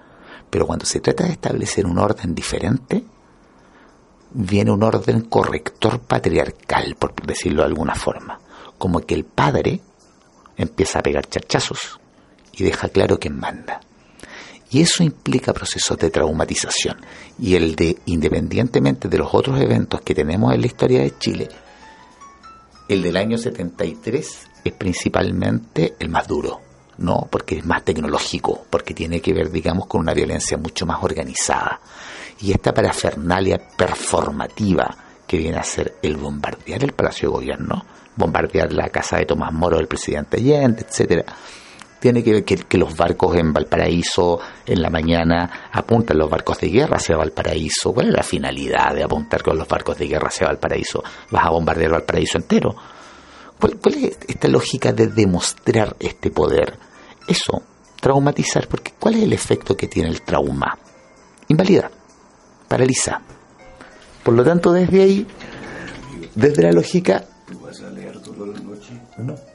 pero 0.51 0.67
cuando 0.67 0.87
se 0.87 1.01
trata 1.01 1.25
de 1.25 1.33
establecer 1.33 1.87
un 1.87 1.99
orden 1.99 2.35
diferente, 2.35 3.05
viene 4.33 4.71
un 4.71 4.83
orden 4.83 5.23
corrector 5.23 6.01
patriarcal, 6.01 6.97
por 6.97 7.15
decirlo 7.27 7.63
de 7.63 7.69
alguna 7.69 7.95
forma, 7.95 8.39
como 8.79 9.01
que 9.01 9.15
el 9.15 9.25
padre 9.25 9.81
empieza 10.57 10.99
a 10.99 11.03
pegar 11.03 11.27
charchazos 11.29 12.01
y 12.53 12.65
deja 12.65 12.89
claro 12.89 13.19
quién 13.19 13.39
manda. 13.39 13.81
Y 14.71 14.83
eso 14.83 15.05
implica 15.05 15.53
procesos 15.53 15.97
de 15.99 16.11
traumatización. 16.11 16.97
Y 17.39 17.55
el 17.55 17.77
de, 17.77 17.97
independientemente 18.07 19.09
de 19.09 19.19
los 19.19 19.33
otros 19.33 19.61
eventos 19.61 20.01
que 20.01 20.17
tenemos 20.17 20.53
en 20.53 20.61
la 20.63 20.67
historia 20.67 21.01
de 21.03 21.17
Chile, 21.19 21.49
el 22.89 23.03
del 23.03 23.17
año 23.17 23.39
73 23.39 24.49
es 24.65 24.73
principalmente 24.73 25.95
el 25.99 26.09
más 26.09 26.27
duro, 26.29 26.61
¿no? 26.99 27.27
Porque 27.31 27.59
es 27.59 27.67
más 27.67 27.85
tecnológico, 27.85 28.67
porque 28.71 28.95
tiene 28.95 29.21
que 29.21 29.33
ver, 29.33 29.51
digamos, 29.51 29.87
con 29.87 30.03
una 30.03 30.15
violencia 30.15 30.57
mucho 30.57 30.87
más 30.87 31.03
organizada. 31.03 31.81
Y 32.41 32.53
esta 32.53 32.73
parafernalia 32.75 33.59
performativa 33.77 34.97
que 35.27 35.39
viene 35.39 35.59
a 35.59 35.65
ser 35.65 35.97
el 36.03 36.17
bombardear 36.17 36.85
el 36.85 36.93
Palacio 36.93 37.29
de 37.29 37.35
Gobierno, 37.37 37.85
bombardear 38.17 38.73
la 38.73 38.89
casa 38.91 39.17
de 39.17 39.27
Tomás 39.27 39.53
Moro, 39.53 39.79
el 39.79 39.89
presidente 39.89 40.37
Allende, 40.37 40.83
etcétera, 40.83 41.25
tiene 42.05 42.23
que 42.23 42.33
ver 42.33 42.45
que, 42.45 42.77
los 42.77 42.95
barcos 42.95 43.35
en 43.35 43.51
Valparaíso 43.51 44.39
en 44.67 44.83
la 44.83 44.91
mañana 44.91 45.71
apuntan 45.73 46.19
los 46.19 46.29
barcos 46.29 46.61
de 46.61 46.69
guerra 46.69 46.99
hacia 46.99 47.17
Valparaíso. 47.17 47.95
¿Cuál 47.95 48.09
es 48.09 48.13
la 48.13 48.23
finalidad 48.23 48.95
de 48.95 49.05
apuntar 49.05 49.43
con 49.43 49.57
los 49.57 49.67
barcos 49.67 49.97
de 49.97 50.07
guerra 50.07 50.29
hacia 50.29 50.49
Valparaíso? 50.49 51.03
¿Vas 51.31 51.47
a 51.47 51.49
bombardear 51.49 51.93
Valparaíso 51.93 52.37
entero? 52.37 52.77
¿Cuál, 53.59 53.95
es 53.95 54.19
esta 54.29 54.49
lógica 54.49 54.93
de 54.93 55.07
demostrar 55.07 55.97
este 55.99 56.31
poder? 56.31 56.79
Eso, 57.27 57.63
traumatizar, 57.99 58.69
porque 58.69 58.93
¿cuál 59.01 59.15
es 59.15 59.23
el 59.23 59.33
efecto 59.33 59.75
que 59.75 59.89
tiene 59.89 60.11
el 60.11 60.21
trauma? 60.21 60.77
Invalida, 61.49 61.91
paraliza. 62.69 63.23
Por 64.23 64.35
lo 64.35 64.45
tanto, 64.45 64.75
desde 64.75 65.03
ahí, 65.03 65.27
desde 66.35 66.65
la 66.65 66.73
lógica... 66.73 67.25
¿Tú 67.51 67.59
vas 67.61 67.81
a 67.81 67.89
leer 67.89 68.21
toda 68.21 68.47
la 68.49 68.61
noche? 68.61 68.93
No. 69.17 69.54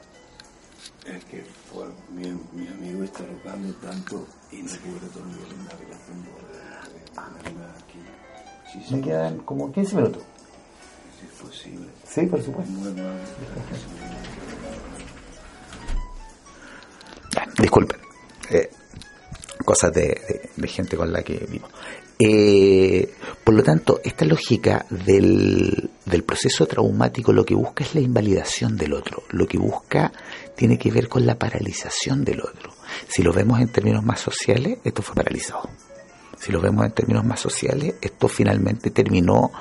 Está 3.04 3.24
rogando 3.24 3.72
tanto 3.74 4.26
y 4.50 4.62
no 4.62 4.70
dormir 5.14 5.46
en 5.50 5.64
la 5.64 5.72
habitación 5.72 6.22
de 6.24 6.30
aquí. 7.78 7.98
Sí, 8.72 8.84
sí, 8.86 8.94
Me 8.96 9.02
quedan 9.02 9.38
como 9.38 9.72
15 9.72 9.96
minutos. 9.96 10.22
Si 11.18 11.26
es 11.26 11.32
posible. 11.32 11.86
Sí, 12.06 12.26
por 12.26 12.42
supuesto. 12.42 12.72
disculpen. 17.60 17.98
Eh, 18.50 18.70
cosas 19.64 19.92
de, 19.92 20.50
de, 20.56 20.68
gente 20.68 20.96
con 20.96 21.12
la 21.12 21.22
que 21.22 21.46
vivo. 21.48 21.68
Eh, 22.18 23.14
por 23.44 23.54
lo 23.54 23.62
tanto, 23.62 24.00
esta 24.04 24.24
lógica 24.24 24.84
del, 24.90 25.90
del 26.04 26.22
proceso 26.22 26.66
traumático 26.66 27.32
lo 27.32 27.44
que 27.44 27.54
busca 27.54 27.84
es 27.84 27.94
la 27.94 28.00
invalidación 28.00 28.76
del 28.76 28.92
otro, 28.92 29.22
lo 29.30 29.46
que 29.46 29.58
busca 29.58 30.12
tiene 30.54 30.78
que 30.78 30.90
ver 30.90 31.08
con 31.08 31.24
la 31.24 31.38
paralización 31.38 32.24
del 32.24 32.40
otro. 32.40 32.72
Si 33.08 33.22
lo 33.22 33.32
vemos 33.32 33.60
en 33.60 33.68
términos 33.68 34.04
más 34.04 34.20
sociales, 34.20 34.78
esto 34.84 35.02
fue 35.02 35.16
paralizado. 35.16 35.68
Si 36.38 36.52
lo 36.52 36.60
vemos 36.60 36.86
en 36.86 36.92
términos 36.92 37.24
más 37.24 37.40
sociales, 37.40 37.94
esto 38.00 38.28
finalmente 38.28 38.90
terminó 38.90 39.52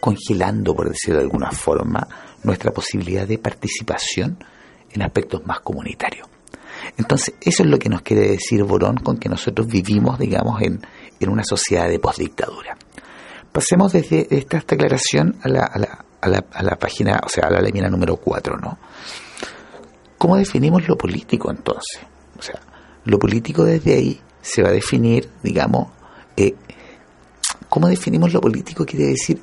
congelando, 0.00 0.74
por 0.74 0.88
decirlo 0.88 1.18
de 1.18 1.24
alguna 1.24 1.50
forma, 1.50 2.06
nuestra 2.42 2.72
posibilidad 2.72 3.26
de 3.26 3.38
participación 3.38 4.36
en 4.90 5.02
aspectos 5.02 5.46
más 5.46 5.60
comunitarios. 5.60 6.28
Entonces, 6.96 7.34
eso 7.40 7.62
es 7.62 7.68
lo 7.68 7.78
que 7.78 7.88
nos 7.88 8.02
quiere 8.02 8.28
decir 8.28 8.62
Borón 8.64 8.96
con 8.96 9.16
que 9.16 9.28
nosotros 9.28 9.66
vivimos, 9.66 10.18
digamos, 10.18 10.60
en, 10.60 10.80
en 11.20 11.28
una 11.30 11.44
sociedad 11.44 11.88
de 11.88 11.98
postdictadura. 11.98 12.76
Pasemos 13.52 13.92
desde 13.92 14.26
esta, 14.36 14.62
declaración 14.66 15.36
a 15.42 15.48
la, 15.48 15.64
a, 15.64 15.78
la, 15.78 16.04
a, 16.20 16.28
la, 16.28 16.44
a 16.52 16.62
la 16.62 16.76
página, 16.76 17.20
o 17.24 17.28
sea, 17.28 17.46
a 17.46 17.50
la 17.50 17.60
lámina 17.60 17.88
número 17.88 18.16
4, 18.16 18.58
¿no? 18.58 18.78
¿Cómo 20.18 20.36
definimos 20.36 20.86
lo 20.88 20.96
político 20.96 21.50
entonces? 21.50 22.00
O 22.38 22.42
sea, 22.42 22.60
lo 23.04 23.18
político 23.18 23.64
desde 23.64 23.94
ahí 23.94 24.20
se 24.40 24.62
va 24.62 24.68
a 24.68 24.72
definir, 24.72 25.28
digamos, 25.42 25.88
eh, 26.36 26.54
¿cómo 27.68 27.88
definimos 27.88 28.32
lo 28.32 28.40
político? 28.40 28.84
Quiere 28.84 29.06
decir, 29.06 29.40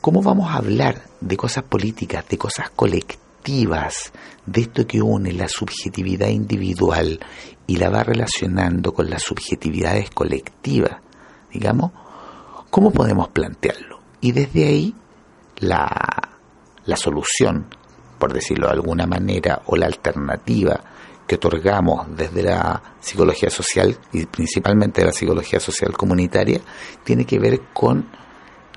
¿cómo 0.00 0.22
vamos 0.22 0.50
a 0.50 0.56
hablar 0.56 1.02
de 1.20 1.36
cosas 1.36 1.64
políticas, 1.64 2.26
de 2.28 2.38
cosas 2.38 2.70
colectivas, 2.70 4.12
de 4.46 4.62
esto 4.62 4.86
que 4.86 5.00
une 5.00 5.32
la 5.32 5.48
subjetividad 5.48 6.28
individual 6.28 7.20
y 7.66 7.76
la 7.76 7.90
va 7.90 8.04
relacionando 8.04 8.92
con 8.92 9.08
las 9.10 9.22
subjetividades 9.22 10.10
colectivas? 10.10 11.00
Digamos, 11.52 11.92
¿cómo 12.70 12.90
podemos 12.90 13.28
plantearlo? 13.28 14.00
Y 14.20 14.32
desde 14.32 14.66
ahí 14.66 14.94
la, 15.58 16.30
la 16.86 16.96
solución, 16.96 17.66
por 18.24 18.32
decirlo 18.32 18.68
de 18.68 18.72
alguna 18.72 19.06
manera, 19.06 19.60
o 19.66 19.76
la 19.76 19.84
alternativa 19.84 20.80
que 21.26 21.34
otorgamos 21.34 22.06
desde 22.16 22.42
la 22.42 22.80
psicología 22.98 23.50
social 23.50 23.98
y 24.14 24.24
principalmente 24.24 25.04
la 25.04 25.12
psicología 25.12 25.60
social 25.60 25.92
comunitaria 25.92 26.58
tiene 27.04 27.26
que 27.26 27.38
ver 27.38 27.60
con 27.74 28.08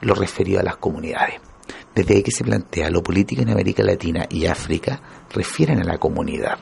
lo 0.01 0.15
referido 0.15 0.59
a 0.59 0.63
las 0.63 0.75
comunidades. 0.75 1.39
Desde 1.95 2.21
que 2.21 2.31
se 2.31 2.43
plantea 2.43 2.89
lo 2.89 3.01
político 3.01 3.41
en 3.41 3.51
América 3.51 3.83
Latina 3.83 4.25
y 4.29 4.47
África 4.47 4.99
refieren 5.33 5.79
a 5.79 5.85
la 5.85 5.97
comunidad. 5.97 6.59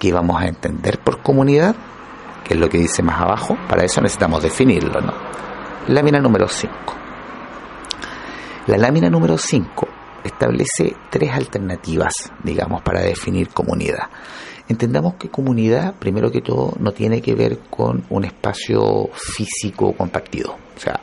¿Qué 0.00 0.12
vamos 0.12 0.42
a 0.42 0.48
entender 0.48 0.98
por 0.98 1.22
comunidad? 1.22 1.76
Que 2.42 2.54
es 2.54 2.58
lo 2.58 2.68
que 2.68 2.78
dice 2.78 3.04
más 3.04 3.20
abajo. 3.20 3.56
Para 3.68 3.84
eso 3.84 4.00
necesitamos 4.00 4.42
definirlo, 4.42 5.00
¿no? 5.00 5.12
Lámina 5.86 6.18
número 6.18 6.48
5. 6.48 6.74
La 8.66 8.76
lámina 8.76 9.08
número 9.08 9.38
5 9.38 9.95
establece 10.26 10.94
tres 11.10 11.32
alternativas, 11.32 12.32
digamos, 12.42 12.82
para 12.82 13.00
definir 13.00 13.48
comunidad. 13.48 14.08
Entendamos 14.68 15.14
que 15.14 15.28
comunidad, 15.28 15.94
primero 15.94 16.30
que 16.30 16.40
todo, 16.40 16.74
no 16.80 16.92
tiene 16.92 17.22
que 17.22 17.34
ver 17.34 17.58
con 17.70 18.04
un 18.10 18.24
espacio 18.24 19.08
físico 19.12 19.92
compartido. 19.92 20.56
O 20.76 20.80
sea, 20.80 21.00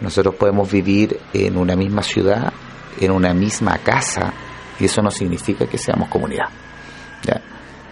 nosotros 0.00 0.34
podemos 0.36 0.70
vivir 0.70 1.20
en 1.32 1.56
una 1.56 1.76
misma 1.76 2.02
ciudad, 2.02 2.52
en 3.00 3.10
una 3.10 3.34
misma 3.34 3.78
casa, 3.78 4.32
y 4.80 4.86
eso 4.86 5.02
no 5.02 5.10
significa 5.10 5.66
que 5.66 5.76
seamos 5.76 6.08
comunidad. 6.08 6.46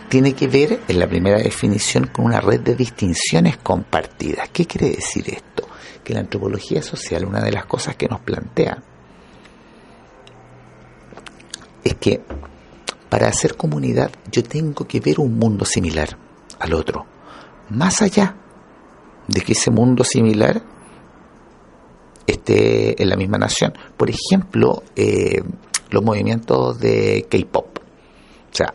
Tiene 0.08 0.34
que 0.34 0.46
ver, 0.46 0.80
en 0.86 1.00
la 1.00 1.08
primera 1.08 1.38
definición, 1.38 2.06
con 2.06 2.26
una 2.26 2.40
red 2.40 2.60
de 2.60 2.76
distinciones 2.76 3.56
compartidas. 3.56 4.48
¿Qué 4.50 4.64
quiere 4.64 4.94
decir 4.94 5.24
esto? 5.28 5.68
Que 6.04 6.14
la 6.14 6.20
antropología 6.20 6.80
social, 6.80 7.24
una 7.24 7.40
de 7.40 7.50
las 7.50 7.66
cosas 7.66 7.96
que 7.96 8.06
nos 8.06 8.20
plantea, 8.20 8.80
es 11.86 11.94
que 11.94 12.20
para 13.08 13.28
hacer 13.28 13.56
comunidad 13.56 14.10
yo 14.30 14.42
tengo 14.42 14.86
que 14.86 15.00
ver 15.00 15.20
un 15.20 15.38
mundo 15.38 15.64
similar 15.64 16.16
al 16.58 16.74
otro, 16.74 17.06
más 17.70 18.02
allá 18.02 18.34
de 19.28 19.40
que 19.40 19.52
ese 19.52 19.70
mundo 19.70 20.02
similar 20.04 20.62
esté 22.26 23.00
en 23.00 23.08
la 23.08 23.16
misma 23.16 23.38
nación. 23.38 23.72
Por 23.96 24.10
ejemplo, 24.10 24.82
eh, 24.96 25.42
los 25.90 26.02
movimientos 26.02 26.78
de 26.80 27.26
K-pop. 27.30 27.78
O 27.78 28.54
sea, 28.54 28.72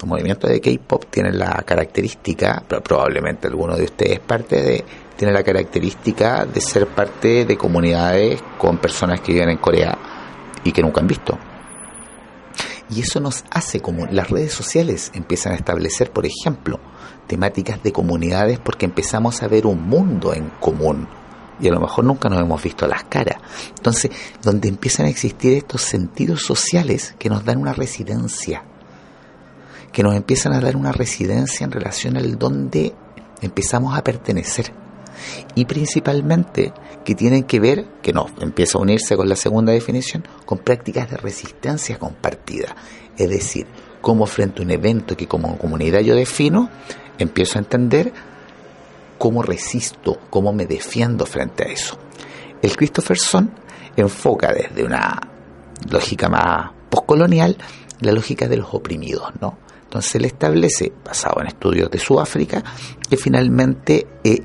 los 0.00 0.08
movimientos 0.08 0.48
de 0.48 0.60
K-pop 0.60 1.04
tienen 1.10 1.38
la 1.38 1.62
característica, 1.66 2.62
pero 2.66 2.82
probablemente 2.82 3.48
alguno 3.48 3.76
de 3.76 3.84
ustedes 3.84 4.20
parte 4.20 4.62
de, 4.62 4.84
tiene 5.16 5.34
la 5.34 5.42
característica 5.42 6.46
de 6.46 6.60
ser 6.60 6.86
parte 6.86 7.44
de 7.44 7.56
comunidades 7.56 8.42
con 8.56 8.78
personas 8.78 9.20
que 9.20 9.32
viven 9.32 9.50
en 9.50 9.58
Corea 9.58 9.98
y 10.64 10.72
que 10.72 10.82
nunca 10.82 11.00
han 11.00 11.06
visto. 11.06 11.38
Y 12.90 13.00
eso 13.00 13.20
nos 13.20 13.44
hace 13.50 13.80
como 13.80 14.06
las 14.06 14.30
redes 14.30 14.52
sociales 14.52 15.12
empiezan 15.14 15.52
a 15.52 15.56
establecer, 15.56 16.10
por 16.10 16.26
ejemplo, 16.26 16.80
temáticas 17.28 17.82
de 17.82 17.92
comunidades 17.92 18.58
porque 18.58 18.86
empezamos 18.86 19.42
a 19.42 19.48
ver 19.48 19.66
un 19.66 19.88
mundo 19.88 20.34
en 20.34 20.50
común. 20.60 21.06
Y 21.60 21.68
a 21.68 21.72
lo 21.72 21.80
mejor 21.80 22.04
nunca 22.04 22.28
nos 22.28 22.40
hemos 22.40 22.62
visto 22.62 22.86
las 22.86 23.04
caras. 23.04 23.36
Entonces, 23.76 24.10
donde 24.42 24.68
empiezan 24.68 25.06
a 25.06 25.10
existir 25.10 25.56
estos 25.56 25.82
sentidos 25.82 26.42
sociales 26.42 27.14
que 27.18 27.28
nos 27.28 27.44
dan 27.44 27.58
una 27.58 27.72
residencia, 27.72 28.64
que 29.92 30.02
nos 30.02 30.16
empiezan 30.16 30.54
a 30.54 30.60
dar 30.60 30.76
una 30.76 30.90
residencia 30.90 31.64
en 31.64 31.70
relación 31.70 32.16
al 32.16 32.38
donde 32.38 32.94
empezamos 33.40 33.96
a 33.96 34.02
pertenecer 34.02 34.79
y 35.54 35.64
principalmente 35.64 36.72
que 37.04 37.14
tienen 37.14 37.44
que 37.44 37.60
ver, 37.60 37.86
que 38.02 38.12
no, 38.12 38.26
empieza 38.40 38.78
a 38.78 38.80
unirse 38.80 39.16
con 39.16 39.28
la 39.28 39.36
segunda 39.36 39.72
definición, 39.72 40.26
con 40.44 40.58
prácticas 40.58 41.10
de 41.10 41.16
resistencia 41.16 41.98
compartida. 41.98 42.74
Es 43.16 43.28
decir, 43.28 43.66
cómo 44.00 44.26
frente 44.26 44.60
a 44.60 44.64
un 44.64 44.70
evento 44.70 45.16
que 45.16 45.26
como 45.26 45.58
comunidad 45.58 46.00
yo 46.00 46.14
defino, 46.14 46.70
empiezo 47.18 47.58
a 47.58 47.62
entender 47.62 48.12
cómo 49.18 49.42
resisto, 49.42 50.18
cómo 50.30 50.52
me 50.52 50.66
defiendo 50.66 51.26
frente 51.26 51.64
a 51.64 51.72
eso. 51.72 51.98
El 52.62 52.76
Christopherson 52.76 53.50
enfoca 53.96 54.52
desde 54.52 54.84
una 54.84 55.20
lógica 55.90 56.28
más 56.28 56.70
postcolonial 56.88 57.56
la 58.00 58.12
lógica 58.12 58.48
de 58.48 58.56
los 58.56 58.72
oprimidos, 58.72 59.30
¿no? 59.40 59.58
Entonces 59.82 60.14
él 60.14 60.24
establece, 60.24 60.92
basado 61.04 61.40
en 61.40 61.48
estudios 61.48 61.90
de 61.90 61.98
Sudáfrica, 61.98 62.62
que 63.08 63.16
finalmente 63.16 64.06
eh, 64.22 64.38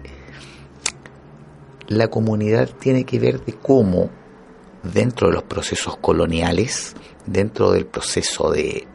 la 1.87 2.07
comunidad 2.07 2.69
tiene 2.79 3.03
que 3.03 3.19
ver 3.19 3.43
de 3.43 3.53
cómo 3.53 4.09
dentro 4.83 5.27
de 5.27 5.33
los 5.33 5.43
procesos 5.43 5.97
coloniales, 5.97 6.95
dentro 7.25 7.71
del 7.71 7.85
proceso 7.85 8.51
de, 8.51 8.87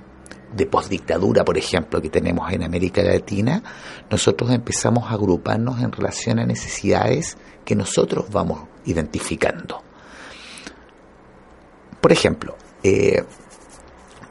de 0.55 0.67
postdictadura, 0.67 1.45
por 1.45 1.57
ejemplo, 1.59 2.01
que 2.01 2.11
tenemos 2.11 2.53
en 2.53 2.63
América 2.65 3.03
Latina, 3.03 3.63
nosotros 4.11 4.51
empezamos 4.51 5.11
a 5.11 5.15
agruparnos 5.15 5.81
en 5.81 5.93
relación 5.93 6.39
a 6.39 6.47
necesidades 6.47 7.37
que 7.65 7.75
nosotros 7.75 8.27
vamos 8.31 8.63
identificando. 8.85 9.83
Por 12.01 12.13
ejemplo, 12.13 12.57
eh, 12.83 13.23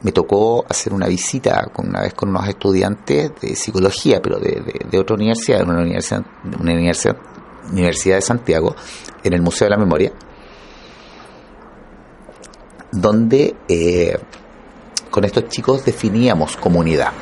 me 0.02 0.12
tocó 0.12 0.64
hacer 0.68 0.92
una 0.92 1.06
visita 1.06 1.66
con, 1.72 1.88
una 1.88 2.00
vez 2.00 2.14
con 2.14 2.30
unos 2.30 2.48
estudiantes 2.48 3.32
de 3.40 3.54
psicología, 3.54 4.20
pero 4.22 4.38
de, 4.38 4.62
de, 4.90 4.98
otra 4.98 5.14
universidad, 5.14 5.58
de 5.58 5.64
una 5.64 5.80
universidad, 5.80 6.24
una 6.58 6.72
universidad, 6.72 7.16
universidad 7.70 8.16
de 8.16 8.22
Santiago, 8.22 8.76
en 9.22 9.32
el 9.32 9.42
Museo 9.42 9.66
de 9.66 9.70
la 9.70 9.76
Memoria, 9.76 10.12
donde 12.92 13.54
eh, 13.68 14.18
con 15.10 15.24
estos 15.24 15.48
chicos 15.48 15.84
definíamos 15.84 16.56
comunidad. 16.56 17.12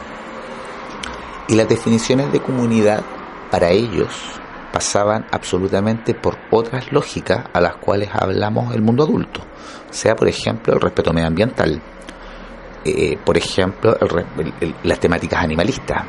Y 1.49 1.55
las 1.55 1.69
definiciones 1.69 2.31
de 2.33 2.41
comunidad 2.41 3.03
para 3.51 3.71
ellos 3.71 4.11
pasaban 4.73 5.27
absolutamente 5.31 6.15
por 6.15 6.37
otras 6.51 6.93
lógicas 6.93 7.47
a 7.53 7.61
las 7.61 7.77
cuales 7.77 8.11
hablamos 8.13 8.75
el 8.75 8.83
mundo 8.83 9.05
adulto, 9.05 9.41
sea 9.91 10.15
por 10.15 10.29
ejemplo 10.29 10.75
el 10.75 10.81
respeto 10.81 11.13
medioambiental, 11.13 11.81
eh, 12.85 13.19
por 13.25 13.37
ejemplo 13.37 13.97
las 14.83 15.01
temáticas 15.01 15.43
animalistas, 15.43 16.05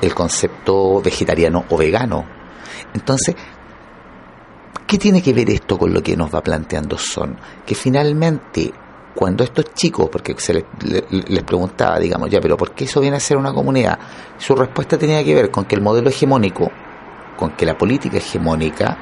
el 0.00 0.14
concepto 0.14 1.00
vegetariano 1.02 1.64
o 1.68 1.76
vegano. 1.76 2.35
Entonces, 2.96 3.36
¿qué 4.86 4.96
tiene 4.96 5.22
que 5.22 5.34
ver 5.34 5.50
esto 5.50 5.78
con 5.78 5.92
lo 5.92 6.02
que 6.02 6.16
nos 6.16 6.34
va 6.34 6.42
planteando 6.42 6.96
Son? 6.96 7.36
Que 7.64 7.74
finalmente 7.74 8.72
cuando 9.14 9.44
estos 9.44 9.72
chicos, 9.74 10.08
porque 10.10 10.34
se 10.38 10.52
les, 10.54 11.42
preguntaba, 11.44 11.98
digamos, 11.98 12.30
ya, 12.30 12.40
pero 12.40 12.56
¿por 12.56 12.72
qué 12.72 12.84
eso 12.84 13.00
viene 13.00 13.16
a 13.16 13.20
ser 13.20 13.36
una 13.36 13.52
comunidad? 13.52 13.98
Su 14.38 14.54
respuesta 14.54 14.98
tenía 14.98 15.22
que 15.24 15.34
ver 15.34 15.50
con 15.50 15.64
que 15.64 15.74
el 15.74 15.82
modelo 15.82 16.08
hegemónico, 16.08 16.70
con 17.36 17.52
que 17.52 17.64
la 17.64 17.76
política 17.76 18.16
hegemónica 18.16 18.96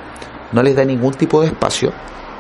no 0.53 0.63
les 0.63 0.77
da 0.77 0.85
ningún 0.85 1.15
tipo 1.15 1.41
de 1.41 1.49
espacio, 1.49 1.93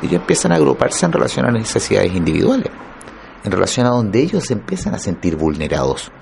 y 0.02 0.06
ellos 0.06 0.20
empiezan 0.20 0.52
a 0.52 0.56
agruparse 0.56 1.06
en 1.06 1.12
relación 1.12 1.46
a 1.46 1.50
necesidades 1.50 2.14
individuales, 2.14 2.70
en 3.42 3.50
relación 3.50 3.86
a 3.86 3.90
donde 3.90 4.20
ellos 4.20 4.44
se 4.44 4.54
empiezan 4.54 4.94
a 4.94 4.98
sentir 4.98 5.36
vulnerados. 5.36 6.12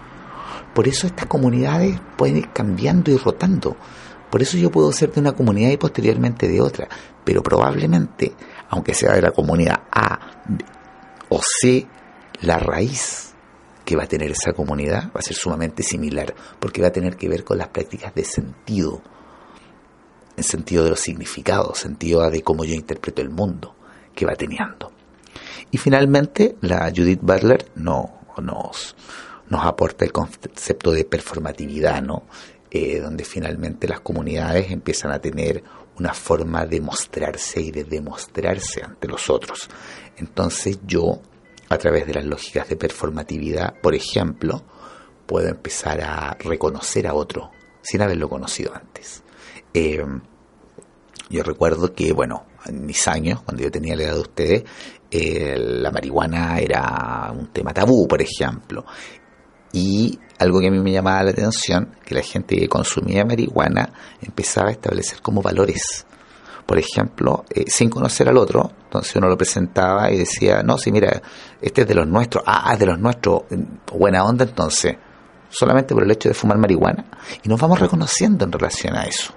Por 0.74 0.89
eso 0.89 1.07
estas 1.07 1.26
comunidades 1.26 2.01
pueden 2.16 2.39
ir 2.39 2.49
cambiando 2.51 3.11
y 3.11 3.16
rotando. 3.18 3.76
Por 4.33 4.41
eso 4.41 4.57
yo 4.57 4.70
puedo 4.70 4.91
ser 4.93 5.12
de 5.12 5.20
una 5.20 5.33
comunidad 5.33 5.72
y 5.72 5.76
posteriormente 5.76 6.49
de 6.49 6.62
otra, 6.62 6.89
pero 7.22 7.43
probablemente, 7.43 8.33
aunque 8.70 8.95
sea 8.95 9.12
de 9.12 9.20
la 9.20 9.30
comunidad 9.30 9.83
A, 9.93 10.18
o 11.28 11.39
C, 11.43 11.87
la 12.41 12.59
raíz 12.59 13.35
que 13.85 13.95
va 13.95 14.05
a 14.05 14.09
tener 14.09 14.30
esa 14.30 14.55
comunidad 14.55 15.12
va 15.14 15.20
a 15.20 15.22
ser 15.22 15.37
sumamente 15.37 15.83
similar, 15.83 16.35
porque 16.59 16.80
va 16.80 16.89
a 16.89 16.93
tener 16.93 17.18
que 17.18 17.28
ver 17.28 17.45
con 17.45 17.59
las 17.59 17.68
prácticas 17.68 18.14
de 18.14 18.24
sentido, 18.24 19.03
en 20.35 20.45
sentido 20.45 20.85
de 20.85 20.91
los 20.91 21.01
significados, 21.01 21.80
sentido 21.80 22.30
de 22.30 22.41
cómo 22.41 22.64
yo 22.64 22.72
interpreto 22.72 23.20
el 23.20 23.28
mundo 23.28 23.74
que 24.14 24.24
va 24.24 24.35
teniendo. 24.35 24.93
Y 25.70 25.76
finalmente, 25.76 26.57
la 26.62 26.89
Judith 26.89 27.20
Butler 27.20 27.70
no, 27.74 28.20
nos, 28.39 28.97
nos 29.51 29.66
aporta 29.66 30.07
el 30.07 30.12
concepto 30.12 30.91
de 30.91 31.05
performatividad, 31.05 32.01
¿no? 32.01 32.22
Eh, 32.74 33.00
donde 33.00 33.22
finalmente 33.24 33.86
las 33.86 34.00
comunidades 34.00 34.70
empiezan 34.70 35.12
a 35.12 35.18
tener 35.18 35.62
una 35.98 36.14
forma 36.14 36.64
de 36.64 36.80
mostrarse 36.80 37.60
y 37.60 37.70
de 37.70 37.84
demostrarse 37.84 38.82
ante 38.82 39.08
los 39.08 39.28
otros. 39.28 39.68
Entonces 40.16 40.78
yo, 40.86 41.20
a 41.68 41.76
través 41.76 42.06
de 42.06 42.14
las 42.14 42.24
lógicas 42.24 42.70
de 42.70 42.76
performatividad, 42.76 43.78
por 43.82 43.94
ejemplo, 43.94 44.62
puedo 45.26 45.48
empezar 45.48 46.00
a 46.00 46.34
reconocer 46.40 47.06
a 47.06 47.12
otro 47.12 47.50
sin 47.82 48.00
haberlo 48.00 48.30
conocido 48.30 48.74
antes. 48.74 49.22
Eh, 49.74 50.02
yo 51.28 51.42
recuerdo 51.42 51.92
que, 51.92 52.14
bueno, 52.14 52.46
en 52.64 52.86
mis 52.86 53.06
años, 53.06 53.42
cuando 53.42 53.64
yo 53.64 53.70
tenía 53.70 53.96
la 53.96 54.04
edad 54.04 54.14
de 54.14 54.20
ustedes, 54.20 54.64
eh, 55.10 55.58
la 55.58 55.90
marihuana 55.90 56.58
era 56.58 57.30
un 57.36 57.48
tema 57.48 57.74
tabú, 57.74 58.08
por 58.08 58.22
ejemplo. 58.22 58.86
Y 59.72 60.18
algo 60.38 60.60
que 60.60 60.68
a 60.68 60.70
mí 60.70 60.80
me 60.80 60.92
llamaba 60.92 61.22
la 61.22 61.30
atención, 61.30 61.96
que 62.04 62.14
la 62.14 62.22
gente 62.22 62.56
que 62.56 62.68
consumía 62.68 63.24
marihuana 63.24 63.92
empezaba 64.20 64.68
a 64.68 64.72
establecer 64.72 65.22
como 65.22 65.40
valores 65.40 66.04
por 66.66 66.78
ejemplo, 66.78 67.44
eh, 67.50 67.64
sin 67.66 67.90
conocer 67.90 68.28
al 68.28 68.38
otro, 68.38 68.70
entonces 68.84 69.14
uno 69.16 69.28
lo 69.28 69.36
presentaba 69.36 70.10
y 70.10 70.18
decía, 70.18 70.62
no, 70.62 70.78
sí, 70.78 70.92
mira, 70.92 71.20
este 71.60 71.82
es 71.82 71.88
de 71.88 71.94
los 71.94 72.06
nuestros, 72.06 72.44
ah, 72.46 72.70
es 72.72 72.78
de 72.78 72.86
los 72.86 72.98
nuestros, 72.98 73.42
buena 73.92 74.24
onda 74.24 74.44
entonces, 74.44 74.96
solamente 75.48 75.94
por 75.94 76.02
el 76.02 76.10
hecho 76.10 76.28
de 76.28 76.34
fumar 76.34 76.58
marihuana, 76.58 77.04
y 77.42 77.48
nos 77.48 77.60
vamos 77.60 77.80
reconociendo 77.80 78.44
en 78.44 78.52
relación 78.52 78.96
a 78.96 79.04
eso. 79.04 79.34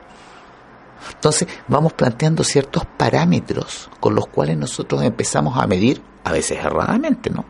Entonces 1.13 1.47
vamos 1.67 1.93
planteando 1.93 2.43
ciertos 2.43 2.83
parámetros 2.97 3.89
con 3.99 4.15
los 4.15 4.27
cuales 4.27 4.57
nosotros 4.57 5.03
empezamos 5.03 5.57
a 5.57 5.67
medir, 5.67 6.01
a 6.23 6.31
veces 6.31 6.57
erradamente, 6.57 7.29
¿no? 7.29 7.45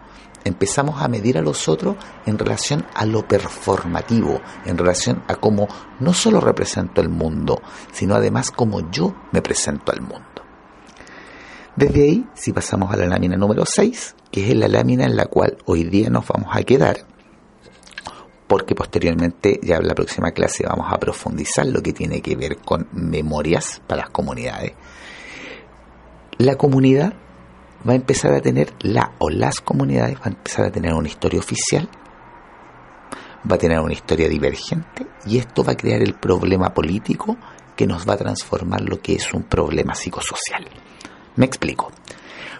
Empezamos 0.46 1.02
a 1.02 1.10
medir 1.10 1.38
a 1.38 1.41
los 1.41 1.68
otros 1.68 1.98
en 2.26 2.38
relación 2.38 2.86
a 2.93 3.06
lo 3.06 3.28
performativo, 3.28 4.39
en 4.66 4.78
relación 4.78 5.24
a 5.28 5.36
cómo 5.36 5.68
no 6.00 6.14
solo 6.14 6.39
represento 6.39 7.02
el 7.02 7.10
mundo, 7.10 7.62
sino 7.91 8.16
además 8.16 8.52
cómo 8.52 8.89
yo 8.91 9.14
me 9.34 9.41
presento 9.41 9.91
al 9.91 10.02
mundo. 10.02 10.24
Desde 11.76 12.04
ahí, 12.04 12.26
si 12.36 12.54
pasamos 12.54 12.93
a 12.93 12.96
la 12.96 13.08
lámina 13.08 13.36
número 13.36 13.64
6, 13.66 14.16
que 14.32 14.50
es 14.50 14.56
la 14.56 14.70
lámina 14.70 15.04
en 15.04 15.18
la 15.18 15.26
cual 15.26 15.58
hoy 15.66 15.84
día 15.84 16.10
nos 16.10 16.26
vamos 16.26 16.56
a 16.56 16.64
quedar, 16.64 17.00
porque 18.48 18.76
posteriormente, 18.76 19.60
ya 19.62 19.78
en 19.78 19.88
la 19.88 19.96
próxima 19.96 20.32
clase, 20.32 20.66
vamos 20.66 20.88
a 20.89 21.00
profundizar 21.00 21.66
lo 21.66 21.82
que 21.82 21.91
tiene 21.91 22.22
que 22.22 22.36
ver 22.36 22.58
con 22.58 22.88
memorias 22.93 23.82
para 23.88 24.04
las 24.04 24.12
comunidades. 24.12 24.74
La 26.38 26.56
comunidad 26.56 27.14
va 27.88 27.93
a 27.93 27.95
empezar 27.95 28.33
a 28.33 28.41
tener 28.41 28.73
la 28.81 29.13
o 29.19 29.29
las 29.29 29.61
comunidades, 29.61 30.17
va 30.17 30.25
a 30.25 30.29
empezar 30.29 30.65
a 30.65 30.71
tener 30.71 30.93
una 30.93 31.07
historia 31.07 31.39
oficial, 31.39 31.88
va 33.49 33.55
a 33.55 33.59
tener 33.59 33.79
una 33.79 33.93
historia 33.93 34.27
divergente 34.27 35.05
y 35.25 35.38
esto 35.38 35.63
va 35.63 35.73
a 35.73 35.77
crear 35.77 36.01
el 36.01 36.15
problema 36.15 36.73
político 36.73 37.38
que 37.75 37.86
nos 37.86 38.07
va 38.07 38.13
a 38.13 38.17
transformar 38.17 38.81
lo 38.81 39.01
que 39.01 39.15
es 39.15 39.33
un 39.33 39.43
problema 39.43 39.93
psicosocial. 39.93 40.65
Me 41.36 41.45
explico. 41.45 41.91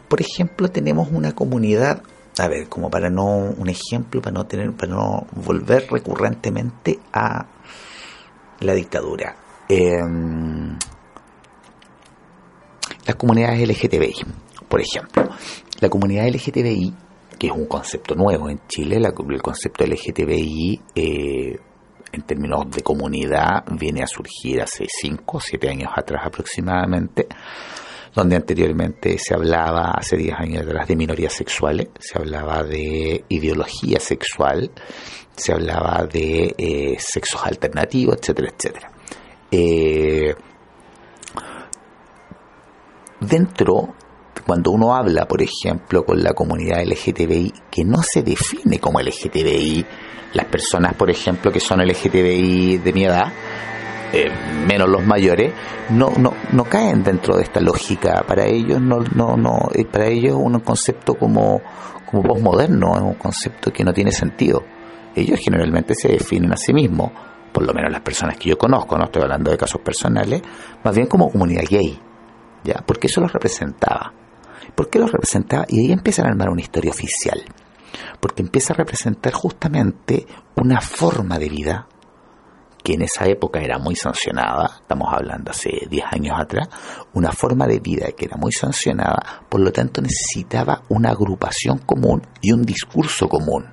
Por 0.08 0.22
ejemplo, 0.22 0.70
tenemos 0.70 1.10
una 1.12 1.34
comunidad, 1.34 2.04
a 2.38 2.48
ver, 2.48 2.68
como 2.70 2.92
para 2.92 3.10
no 3.10 3.26
un 3.26 3.70
ejemplo 3.70 4.22
para 4.22 4.34
no 4.34 4.46
tener 4.46 4.74
para 4.74 4.94
no 4.94 5.26
volver 5.32 5.88
recurrentemente 5.90 7.00
a 7.12 7.48
la 8.60 8.74
dictadura. 8.74 9.36
Em, 9.68 10.78
las 13.08 13.16
comunidades 13.16 13.68
LGTBI 13.68 14.45
por 14.68 14.82
ejemplo, 14.82 15.30
la 15.80 15.90
comunidad 15.90 16.28
LGTBI, 16.28 16.94
que 17.38 17.48
es 17.48 17.54
un 17.54 17.66
concepto 17.66 18.16
nuevo 18.16 18.50
en 18.50 18.60
Chile, 18.68 18.98
el 18.98 19.42
concepto 19.42 19.86
LGTBI 19.86 20.82
eh, 20.96 21.58
en 22.12 22.22
términos 22.22 22.70
de 22.72 22.82
comunidad 22.82 23.66
viene 23.72 24.02
a 24.04 24.08
surgir 24.08 24.62
hace 24.62 24.86
5 24.88 25.38
o 25.38 25.40
7 25.40 25.70
años 25.70 25.92
atrás 25.96 26.24
aproximadamente, 26.26 27.28
donde 28.14 28.38
anteriormente 28.38 29.18
se 29.18 29.34
hablaba, 29.34 29.92
hace 29.92 30.16
10 30.16 30.34
años 30.40 30.64
atrás, 30.64 30.88
de 30.88 30.96
minorías 30.96 31.34
sexuales, 31.34 31.90
se 32.00 32.18
hablaba 32.18 32.64
de 32.64 33.26
ideología 33.28 34.00
sexual, 34.00 34.72
se 35.36 35.52
hablaba 35.52 36.06
de 36.06 36.56
eh, 36.58 36.96
sexos 36.98 37.46
alternativos, 37.46 38.18
etcétera, 38.18 38.54
etcétera. 38.56 38.92
Eh, 39.52 40.34
dentro 43.20 43.96
cuando 44.46 44.72
uno 44.72 44.96
habla, 44.96 45.28
por 45.28 45.42
ejemplo, 45.42 46.06
con 46.06 46.22
la 46.24 46.34
comunidad 46.34 46.84
LGTBI, 46.86 47.52
que 47.72 47.84
no 47.84 47.98
se 48.04 48.22
define 48.22 48.80
como 48.80 49.00
LGTBI, 49.00 49.86
las 50.34 50.46
personas, 50.46 50.94
por 50.94 51.10
ejemplo, 51.10 51.52
que 51.52 51.60
son 51.60 51.80
LGTBI 51.80 52.78
de 52.78 52.94
mi 52.94 53.06
edad, 53.06 53.32
eh, 54.14 54.30
menos 54.68 54.88
los 54.88 55.04
mayores, 55.04 55.52
no, 55.90 56.12
no, 56.18 56.34
no 56.52 56.64
caen 56.66 57.04
dentro 57.04 57.38
de 57.38 57.44
esta 57.44 57.60
lógica. 57.60 58.24
Para 58.28 58.46
ellos 58.46 58.80
no, 58.80 59.00
no, 59.16 59.36
no, 59.36 59.70
eh, 59.74 59.86
para 59.86 60.08
ellos 60.08 60.36
un 60.36 60.60
concepto 60.60 61.16
como, 61.16 61.62
como 62.06 62.22
postmoderno, 62.22 62.96
es 62.96 63.02
un 63.02 63.16
concepto 63.16 63.74
que 63.74 63.84
no 63.84 63.94
tiene 63.94 64.12
sentido. 64.12 64.64
Ellos 65.16 65.40
generalmente 65.40 65.96
se 65.96 66.10
definen 66.10 66.54
a 66.54 66.58
sí 66.58 66.72
mismos, 66.72 67.12
por 67.52 67.66
lo 67.66 67.74
menos 67.74 67.92
las 67.92 68.02
personas 68.02 68.38
que 68.38 68.50
yo 68.50 68.58
conozco, 68.58 68.98
no 68.98 69.06
estoy 69.06 69.24
hablando 69.24 69.50
de 69.50 69.58
casos 69.58 69.82
personales, 69.82 70.42
más 70.84 70.94
bien 70.94 71.08
como 71.08 71.32
comunidad 71.32 71.64
gay, 71.68 71.98
ya, 72.64 72.84
porque 72.86 73.08
eso 73.08 73.22
los 73.22 73.32
representaba. 73.32 74.14
¿Por 74.74 74.90
qué 74.90 75.00
los 75.00 75.12
representaba? 75.12 75.66
Y 75.70 75.80
ahí 75.80 75.92
empiezan 75.92 76.26
a 76.26 76.30
armar 76.30 76.50
una 76.50 76.62
historia 76.62 76.92
oficial. 76.92 77.44
porque 78.20 78.42
empieza 78.42 78.74
a 78.74 78.78
representar 78.78 79.32
justamente 79.32 80.26
una 80.56 80.82
forma 80.82 81.40
de 81.40 81.48
vida 81.48 81.88
que 82.86 82.94
en 82.94 83.02
esa 83.02 83.26
época 83.26 83.60
era 83.60 83.80
muy 83.80 83.96
sancionada, 83.96 84.78
estamos 84.82 85.12
hablando 85.12 85.50
hace 85.50 85.72
10 85.90 86.06
años 86.12 86.40
atrás, 86.40 86.70
una 87.14 87.32
forma 87.32 87.66
de 87.66 87.80
vida 87.80 88.12
que 88.16 88.26
era 88.26 88.38
muy 88.38 88.52
sancionada, 88.52 89.44
por 89.50 89.60
lo 89.60 89.72
tanto 89.72 90.02
necesitaba 90.02 90.84
una 90.90 91.10
agrupación 91.10 91.80
común 91.80 92.22
y 92.42 92.52
un 92.52 92.62
discurso 92.62 93.28
común. 93.28 93.66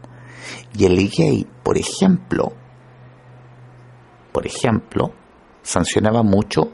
Y 0.75 0.87
el 0.87 0.97
gay, 1.11 1.47
por 1.63 1.77
ejemplo, 1.77 2.55
por 4.33 4.47
ejemplo, 4.47 5.13
sancionaba 5.63 6.23
mucho, 6.23 6.73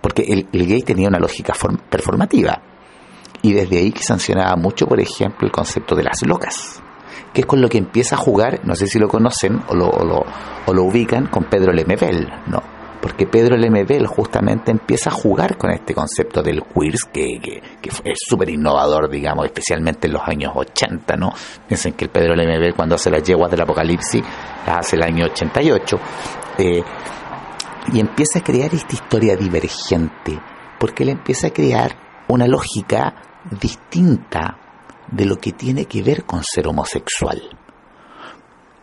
porque 0.00 0.22
el, 0.22 0.66
gay 0.66 0.82
tenía 0.82 1.08
una 1.08 1.20
lógica 1.20 1.54
performativa, 1.88 2.62
y 3.46 3.52
desde 3.52 3.78
ahí 3.78 3.92
que 3.92 4.02
sancionaba 4.02 4.56
mucho, 4.56 4.86
por 4.86 4.98
ejemplo, 4.98 5.46
el 5.46 5.52
concepto 5.52 5.94
de 5.94 6.02
las 6.02 6.26
locas 6.26 6.82
que 7.32 7.42
es 7.42 7.46
con 7.46 7.60
lo 7.60 7.68
que 7.68 7.76
empieza 7.76 8.14
a 8.16 8.18
jugar, 8.18 8.60
no 8.64 8.74
sé 8.74 8.86
si 8.86 8.98
lo 8.98 9.08
conocen 9.08 9.62
o 9.68 9.74
lo, 9.74 9.90
o 9.90 10.72
lo, 10.72 10.82
ubican, 10.82 11.26
con 11.26 11.44
Pedro 11.44 11.70
Lemebel, 11.70 12.32
¿no? 12.46 12.62
Porque 13.02 13.26
Pedro 13.26 13.58
Lemebel 13.58 14.06
justamente 14.06 14.70
empieza 14.70 15.10
a 15.10 15.12
jugar 15.12 15.58
con 15.58 15.70
este 15.70 15.92
concepto 15.92 16.42
del 16.42 16.62
queers, 16.62 17.04
que, 17.12 17.38
que, 17.38 17.90
es 18.04 18.18
súper 18.26 18.48
innovador, 18.48 19.10
digamos, 19.10 19.44
especialmente 19.44 20.06
en 20.06 20.14
los 20.14 20.22
años 20.26 20.52
80, 20.54 21.14
¿no? 21.16 21.30
Piensen 21.68 21.92
que 21.92 22.06
el 22.06 22.10
Pedro 22.10 22.34
Lemebel 22.34 22.74
cuando 22.74 22.94
hace 22.94 23.10
las 23.10 23.22
yeguas 23.22 23.50
del 23.50 23.60
apocalipsis, 23.60 24.22
las 24.66 24.78
hace 24.78 24.96
el 24.96 25.02
año 25.02 25.26
88, 25.26 25.98
eh, 26.56 26.82
y 27.92 28.00
empieza 28.00 28.38
a 28.38 28.42
crear 28.42 28.74
esta 28.74 28.94
historia 28.94 29.36
divergente, 29.36 30.40
porque 30.80 31.02
él 31.02 31.10
empieza 31.10 31.48
a 31.48 31.50
crear 31.50 32.06
una 32.28 32.46
lógica 32.46 33.14
distinta 33.60 34.58
de 35.10 35.24
lo 35.24 35.38
que 35.38 35.52
tiene 35.52 35.86
que 35.86 36.02
ver 36.02 36.24
con 36.24 36.42
ser 36.42 36.66
homosexual. 36.66 37.42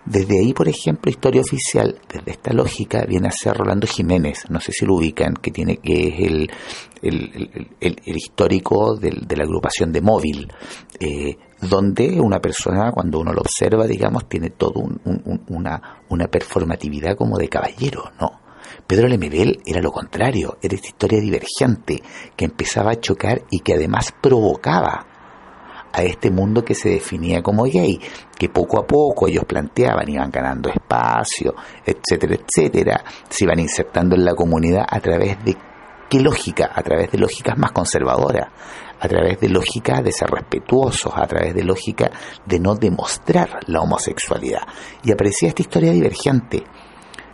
Desde 0.06 0.38
ahí, 0.38 0.54
por 0.54 0.68
ejemplo, 0.68 1.10
historia 1.10 1.42
oficial, 1.42 1.98
desde 2.10 2.32
esta 2.32 2.52
lógica, 2.52 3.06
viene 3.06 3.30
a 3.30 3.32
ser 3.32 3.56
Rolando 3.56 3.88
Jiménez, 3.88 4.50
no 4.50 4.60
sé 4.60 4.74
si 4.74 4.86
lo 4.86 4.96
ubican, 4.96 5.34
que 5.36 5.52
tiene 5.52 5.78
que 5.78 6.08
es 6.08 6.20
el, 6.20 6.52
el, 7.80 8.18
histórico 8.18 8.98
de 8.98 9.38
la 9.38 9.44
agrupación 9.44 9.94
de 9.94 10.02
móvil, 10.02 10.52
eh, 11.00 11.38
donde 11.62 12.20
una 12.20 12.40
persona, 12.40 12.92
cuando 12.92 13.20
uno 13.20 13.32
lo 13.32 13.42
observa, 13.42 13.88
digamos, 13.88 14.28
tiene 14.28 14.50
toda 14.50 14.84
una, 15.48 16.02
una 16.10 16.28
performatividad 16.28 17.16
como 17.16 17.38
de 17.38 17.48
caballero, 17.48 18.12
¿no? 18.20 18.43
Pedro 18.88 19.08
Lemebel 19.08 19.62
era 19.66 19.82
lo 19.82 19.92
contrario, 19.92 20.58
era 20.62 20.76
esta 20.76 20.88
historia 20.88 21.20
divergente 21.20 22.02
que 22.36 22.46
empezaba 22.46 22.92
a 22.92 23.00
chocar 23.00 23.44
y 23.50 23.60
que 23.60 23.74
además 23.74 24.14
provocaba 24.22 25.08
a 25.94 26.02
este 26.04 26.32
mundo 26.32 26.66
que 26.66 26.74
se 26.74 26.90
definía 26.90 27.42
como 27.42 27.64
gay, 27.64 28.00
que 28.38 28.50
poco 28.50 28.80
a 28.80 28.88
poco 28.88 29.28
ellos 29.28 29.46
planteaban, 29.46 30.10
iban 30.10 30.32
ganando 30.32 30.70
espacio, 30.70 31.54
etcétera, 31.86 32.36
etcétera, 32.36 33.04
se 33.30 33.46
iban 33.46 33.60
insertando 33.60 34.16
en 34.16 34.26
la 34.26 34.34
comunidad 34.34 34.86
a 34.90 35.00
través 35.00 35.44
de 35.46 35.56
qué 36.10 36.20
lógica, 36.20 36.72
a 36.74 36.82
través 36.82 37.12
de 37.12 37.20
lógicas 37.20 37.58
más 37.58 37.72
conservadoras, 37.72 38.50
a 39.00 39.08
través 39.08 39.40
de 39.40 39.50
lógicas 39.50 40.04
de 40.04 40.12
ser 40.12 40.30
respetuosos, 40.30 41.14
a 41.16 41.28
través 41.28 41.54
de 41.54 41.64
lógica 41.64 42.10
de 42.46 42.60
no 42.60 42.76
demostrar 42.76 43.60
la 43.68 43.82
homosexualidad. 43.82 44.62
Y 45.04 45.12
aparecía 45.12 45.50
esta 45.50 45.62
historia 45.62 45.92
divergente, 45.92 46.64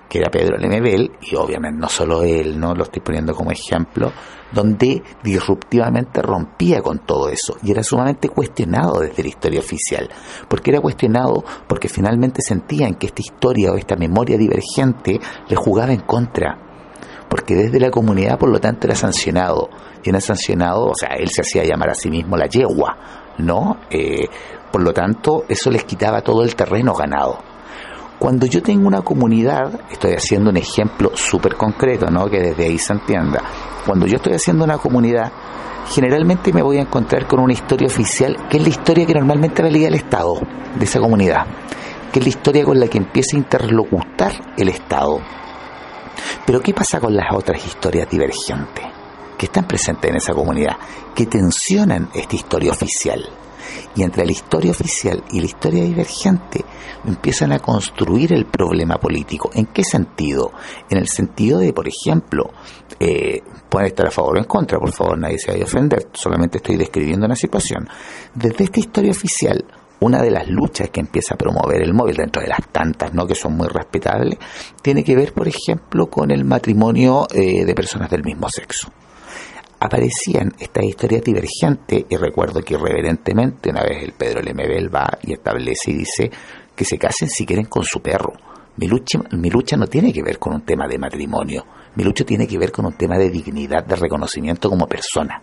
que 0.10 0.18
era 0.18 0.32
Pedro 0.32 0.57
Lemebel, 0.57 1.12
y 1.22 1.36
obviamente 1.36 1.80
no 1.80 1.88
solo 1.88 2.24
él, 2.24 2.60
no 2.60 2.74
lo 2.74 2.84
estoy 2.84 3.01
poniendo 3.01 3.36
como 3.36 3.51
ejemplo, 3.51 4.12
donde 4.51 5.03
disruptivamente 5.24 6.22
rompía 6.24 6.82
con 6.82 6.99
todo 7.05 7.30
eso 7.30 7.57
y 7.62 7.72
era 7.72 7.84
sumamente 7.84 8.30
cuestionado 8.30 9.01
desde 9.01 9.22
la 9.22 9.30
historia 9.30 9.60
oficial. 9.60 10.10
porque 10.47 10.72
era 10.72 10.82
cuestionado? 10.82 11.43
Porque 11.68 11.88
finalmente 11.88 12.41
sentían 12.41 12.95
que 12.95 13.07
esta 13.07 13.22
historia 13.22 13.72
o 13.72 13.78
esta 13.78 13.95
memoria 13.95 14.38
divergente 14.38 15.20
le 15.47 15.55
jugaba 15.55 15.93
en 15.93 16.01
contra. 16.01 16.57
Porque 17.30 17.53
desde 17.53 17.80
la 17.80 17.91
comunidad, 17.91 18.39
por 18.39 18.49
lo 18.49 18.60
tanto, 18.60 18.88
era 18.88 18.95
sancionado. 18.95 19.70
Y 20.03 20.10
era 20.10 20.20
sancionado, 20.20 20.88
o 20.88 20.95
sea, 20.95 21.10
él 21.10 21.30
se 21.30 21.41
hacía 21.41 21.64
llamar 21.64 21.91
a 21.91 21.93
sí 21.93 22.10
mismo 22.10 22.36
la 22.36 22.47
yegua, 22.47 22.97
¿no? 23.38 23.78
Eh, 23.91 24.28
por 24.72 24.82
lo 24.82 24.93
tanto, 24.93 25.45
eso 25.47 25.70
les 25.70 25.84
quitaba 25.84 26.22
todo 26.22 26.41
el 26.41 26.55
terreno 26.55 26.95
ganado. 26.95 27.49
Cuando 28.20 28.46
yo 28.46 28.62
tengo 28.62 28.88
una 28.88 29.02
comunidad, 29.02 29.80
estoy 29.90 30.12
haciendo 30.12 30.50
un 30.50 30.58
ejemplo 30.58 31.12
súper 31.16 31.56
concreto, 31.56 32.08
¿no? 32.12 32.30
Que 32.30 32.40
desde 32.40 32.66
ahí 32.66 32.78
se 32.78 32.94
entienda 32.94 33.42
cuando 33.86 34.06
yo 34.06 34.18
estoy 34.18 34.34
haciendo 34.34 34.66
una 34.66 34.78
comunidad, 34.78 35.32
generalmente 35.90 36.54
me 36.54 36.62
voy 36.62 36.78
a 36.78 36.82
encontrar 36.82 37.28
con 37.28 37.40
una 37.40 37.54
historia 37.54 37.88
oficial, 37.88 38.36
que 38.50 38.58
es 38.58 38.64
la 38.64 38.70
historia 38.70 39.06
que 39.06 39.14
normalmente 39.14 39.64
valida 39.64 39.88
el 39.88 39.96
Estado 39.96 40.36
de 40.76 40.86
esa 40.86 41.00
comunidad, 41.00 41.48
que 42.12 42.20
es 42.20 42.26
la 42.26 42.30
historia 42.30 42.64
con 42.64 42.80
la 42.80 42.88
que 42.88 43.00
empieza 43.00 43.36
a 43.36 43.40
interlocutar 43.40 44.34
el 44.58 44.70
Estado. 44.70 45.20
Pero 46.46 46.62
¿qué 46.62 46.74
pasa 46.74 47.00
con 47.00 47.16
las 47.16 47.34
otras 47.34 47.66
historias 47.66 48.10
divergentes 48.10 48.86
que 49.38 49.46
están 49.46 49.66
presentes 49.66 50.12
en 50.12 50.18
esa 50.18 50.34
comunidad, 50.34 50.78
que 51.16 51.26
tensionan 51.26 52.10
esta 52.14 52.36
historia 52.36 52.72
oficial? 52.72 53.28
Y 53.96 54.04
entre 54.04 54.26
la 54.26 54.32
historia 54.32 54.72
oficial 54.72 55.24
y 55.32 55.40
la 55.40 55.46
historia 55.46 55.84
divergente 55.84 56.64
empiezan 57.06 57.52
a 57.52 57.60
construir 57.60 58.34
el 58.34 58.46
problema 58.46 58.98
político. 58.98 59.50
¿En 59.54 59.68
qué 59.68 59.84
sentido? 59.84 60.52
En 60.90 60.98
el 60.98 61.08
sentido 61.08 61.60
de, 61.60 61.74
por 61.74 61.88
ejemplo, 61.88 62.52
eh, 63.00 63.42
pueden 63.70 63.88
estar 63.88 64.08
a 64.08 64.12
favor 64.12 64.38
o 64.38 64.40
en 64.40 64.46
contra, 64.46 64.80
por 64.80 64.92
favor, 64.92 65.18
nadie 65.18 65.40
se 65.40 65.52
vaya 65.52 65.64
a 65.64 65.68
ofender, 65.68 66.08
solamente 66.14 66.58
estoy 66.58 66.78
describiendo 66.78 67.26
una 67.26 67.36
situación. 67.36 67.88
Desde 68.34 68.66
esta 68.66 68.80
historia 68.80 69.12
oficial, 69.12 69.66
una 70.02 70.22
de 70.22 70.32
las 70.32 70.48
luchas 70.48 70.90
que 70.90 71.00
empieza 71.00 71.36
a 71.36 71.38
promover 71.38 71.82
el 71.82 71.94
móvil, 71.94 72.16
dentro 72.16 72.42
de 72.42 72.48
las 72.48 72.68
tantas 72.72 73.14
¿no? 73.14 73.28
que 73.28 73.36
son 73.36 73.56
muy 73.56 73.68
respetables, 73.68 74.38
tiene 74.82 75.04
que 75.04 75.16
ver, 75.16 75.34
por 75.34 75.48
ejemplo, 75.48 76.08
con 76.08 76.32
el 76.32 76.46
matrimonio 76.46 77.28
eh, 77.34 77.66
de 77.66 77.76
personas 77.76 78.10
del 78.10 78.24
mismo 78.24 78.48
sexo 78.50 78.90
aparecían 79.80 80.54
estas 80.60 80.84
historias 80.84 81.24
divergentes 81.24 82.06
y 82.10 82.16
recuerdo 82.18 82.62
que 82.62 82.74
irreverentemente 82.74 83.70
una 83.70 83.84
vez 83.84 84.04
el 84.04 84.14
Pedro 84.14 84.42
Lemebel 84.42 84.94
va 84.94 85.10
y 85.24 85.34
establece 85.34 85.92
y 85.92 85.94
dice 85.94 86.32
que 86.76 86.86
se 86.86 86.98
casen 86.98 87.30
si 87.30 87.46
quieren 87.46 87.66
con 87.66 87.84
su 87.84 88.02
perro. 88.02 88.34
Mi 88.78 88.88
lucha, 88.88 89.20
mi 89.32 89.50
lucha 89.50 89.76
no 89.76 89.88
tiene 89.88 90.14
que 90.14 90.24
ver 90.24 90.40
con 90.40 90.54
un 90.54 90.62
tema 90.62 90.88
de 90.88 90.98
matrimonio, 90.98 91.66
mi 91.96 92.04
lucha 92.04 92.24
tiene 92.24 92.48
que 92.48 92.58
ver 92.58 92.72
con 92.72 92.86
un 92.86 92.94
tema 92.94 93.18
de 93.18 93.30
dignidad, 93.30 93.86
de 93.86 93.96
reconocimiento 93.96 94.70
como 94.70 94.88
persona. 94.88 95.42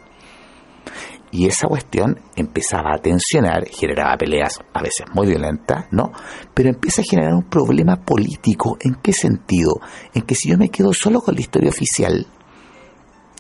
Y 1.33 1.47
esa 1.47 1.67
cuestión 1.67 2.19
empezaba 2.37 2.95
a 2.95 2.99
tensionar, 2.99 3.67
generaba 3.69 4.17
peleas 4.17 4.61
a 4.73 4.81
veces 4.81 5.07
muy 5.13 5.27
violentas, 5.27 5.87
¿no? 5.91 6.13
Pero 6.55 6.71
empieza 6.71 7.03
a 7.03 7.05
generar 7.05 7.35
un 7.35 7.43
problema 7.43 7.97
político. 7.97 8.79
¿En 8.81 8.95
qué 9.03 9.13
sentido? 9.13 9.81
En 10.15 10.23
que 10.23 10.35
si 10.35 10.49
yo 10.49 10.57
me 10.57 10.71
quedo 10.71 10.95
solo 10.95 11.21
con 11.21 11.35
la 11.35 11.41
historia 11.41 11.69
oficial, 11.69 12.27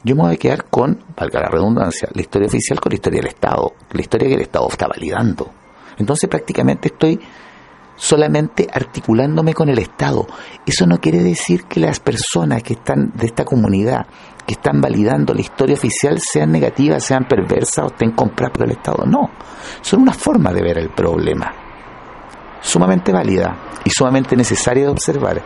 yo 0.06 0.14
me 0.14 0.22
voy 0.22 0.34
a 0.34 0.38
quedar 0.38 0.66
con, 0.66 1.02
valga 1.16 1.40
la 1.40 1.48
redundancia, 1.48 2.08
la 2.14 2.20
historia 2.20 2.46
oficial 2.46 2.78
con 2.78 2.90
la 2.90 2.94
historia 2.94 3.20
del 3.20 3.28
Estado, 3.28 3.72
la 3.90 4.00
historia 4.00 4.28
que 4.28 4.34
el 4.34 4.40
Estado 4.42 4.68
está 4.70 4.86
validando. 4.86 5.50
Entonces 5.98 6.30
prácticamente 6.30 6.88
estoy 6.88 7.18
solamente 7.96 8.68
articulándome 8.72 9.52
con 9.52 9.68
el 9.68 9.80
Estado. 9.80 10.24
Eso 10.64 10.86
no 10.86 11.00
quiere 11.00 11.24
decir 11.24 11.64
que 11.64 11.80
las 11.80 11.98
personas 11.98 12.62
que 12.62 12.74
están 12.74 13.10
de 13.16 13.26
esta 13.26 13.44
comunidad, 13.44 14.06
que 14.46 14.54
están 14.54 14.80
validando 14.80 15.34
la 15.34 15.40
historia 15.40 15.74
oficial, 15.74 16.20
sean 16.20 16.52
negativas, 16.52 17.04
sean 17.04 17.26
perversas 17.26 17.86
o 17.86 17.88
estén 17.88 18.12
compradas 18.12 18.56
por 18.56 18.66
el 18.66 18.76
Estado. 18.76 19.04
No, 19.06 19.30
son 19.80 20.02
una 20.02 20.12
forma 20.12 20.52
de 20.52 20.62
ver 20.62 20.78
el 20.78 20.90
problema, 20.90 21.52
sumamente 22.66 23.12
válida 23.12 23.56
y 23.84 23.90
sumamente 23.90 24.36
necesaria 24.36 24.84
de 24.84 24.90
observar. 24.90 25.40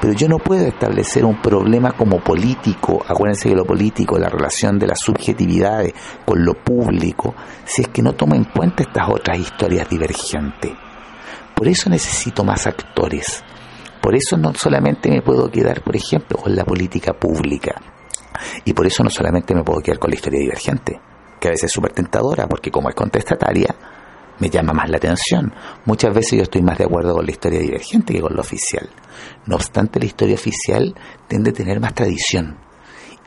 Pero 0.00 0.12
yo 0.12 0.28
no 0.28 0.38
puedo 0.38 0.66
establecer 0.66 1.24
un 1.24 1.40
problema 1.40 1.92
como 1.92 2.18
político, 2.18 3.02
acuérdense 3.06 3.48
que 3.48 3.54
lo 3.54 3.64
político, 3.64 4.18
la 4.18 4.28
relación 4.28 4.78
de 4.78 4.88
las 4.88 4.98
subjetividades 5.00 5.94
con 6.24 6.44
lo 6.44 6.54
público, 6.54 7.34
si 7.64 7.82
es 7.82 7.88
que 7.88 8.02
no 8.02 8.14
tomo 8.14 8.34
en 8.34 8.44
cuenta 8.44 8.82
estas 8.82 9.08
otras 9.08 9.38
historias 9.38 9.88
divergentes. 9.88 10.72
Por 11.54 11.68
eso 11.68 11.88
necesito 11.88 12.42
más 12.42 12.66
actores. 12.66 13.44
Por 14.02 14.16
eso 14.16 14.36
no 14.36 14.52
solamente 14.54 15.08
me 15.08 15.22
puedo 15.22 15.48
quedar, 15.48 15.80
por 15.82 15.94
ejemplo, 15.94 16.36
con 16.38 16.54
la 16.54 16.64
política 16.64 17.12
pública. 17.12 17.80
Y 18.64 18.72
por 18.72 18.86
eso 18.86 19.04
no 19.04 19.10
solamente 19.10 19.54
me 19.54 19.62
puedo 19.62 19.80
quedar 19.80 20.00
con 20.00 20.10
la 20.10 20.16
historia 20.16 20.40
divergente, 20.40 21.00
que 21.38 21.48
a 21.48 21.52
veces 21.52 21.66
es 21.66 21.72
súper 21.72 21.92
tentadora, 21.92 22.48
porque 22.48 22.72
como 22.72 22.88
es 22.88 22.96
contestataria, 22.96 23.74
me 24.38 24.50
llama 24.50 24.72
más 24.72 24.88
la 24.90 24.96
atención. 24.96 25.52
Muchas 25.84 26.14
veces 26.14 26.38
yo 26.38 26.42
estoy 26.42 26.62
más 26.62 26.78
de 26.78 26.84
acuerdo 26.84 27.14
con 27.14 27.24
la 27.24 27.32
historia 27.32 27.60
divergente 27.60 28.12
que 28.12 28.20
con 28.20 28.34
la 28.34 28.40
oficial. 28.40 28.88
No 29.46 29.56
obstante, 29.56 29.98
la 30.00 30.06
historia 30.06 30.34
oficial 30.34 30.94
tiende 31.28 31.50
a 31.50 31.54
tener 31.54 31.80
más 31.80 31.94
tradición 31.94 32.58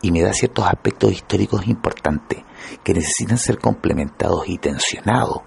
y 0.01 0.11
me 0.11 0.21
da 0.21 0.33
ciertos 0.33 0.65
aspectos 0.65 1.11
históricos 1.11 1.67
importantes 1.67 2.43
que 2.83 2.93
necesitan 2.93 3.37
ser 3.37 3.57
complementados 3.57 4.47
y 4.47 4.57
tensionados 4.57 5.41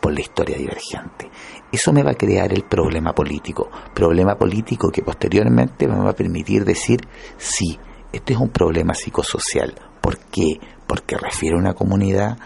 por 0.00 0.12
la 0.12 0.20
historia 0.20 0.56
divergente. 0.56 1.30
Eso 1.70 1.92
me 1.92 2.02
va 2.02 2.12
a 2.12 2.14
crear 2.14 2.52
el 2.52 2.64
problema 2.64 3.12
político, 3.12 3.70
problema 3.94 4.36
político 4.36 4.90
que 4.90 5.02
posteriormente 5.02 5.86
me 5.86 5.98
va 5.98 6.10
a 6.10 6.16
permitir 6.16 6.64
decir, 6.64 7.00
sí, 7.36 7.78
este 8.12 8.32
es 8.32 8.38
un 8.38 8.48
problema 8.48 8.94
psicosocial. 8.94 9.74
¿Por 10.00 10.18
qué? 10.18 10.58
Porque 10.86 11.16
refiere 11.16 11.56
a 11.56 11.60
una 11.60 11.74
comunidad, 11.74 12.38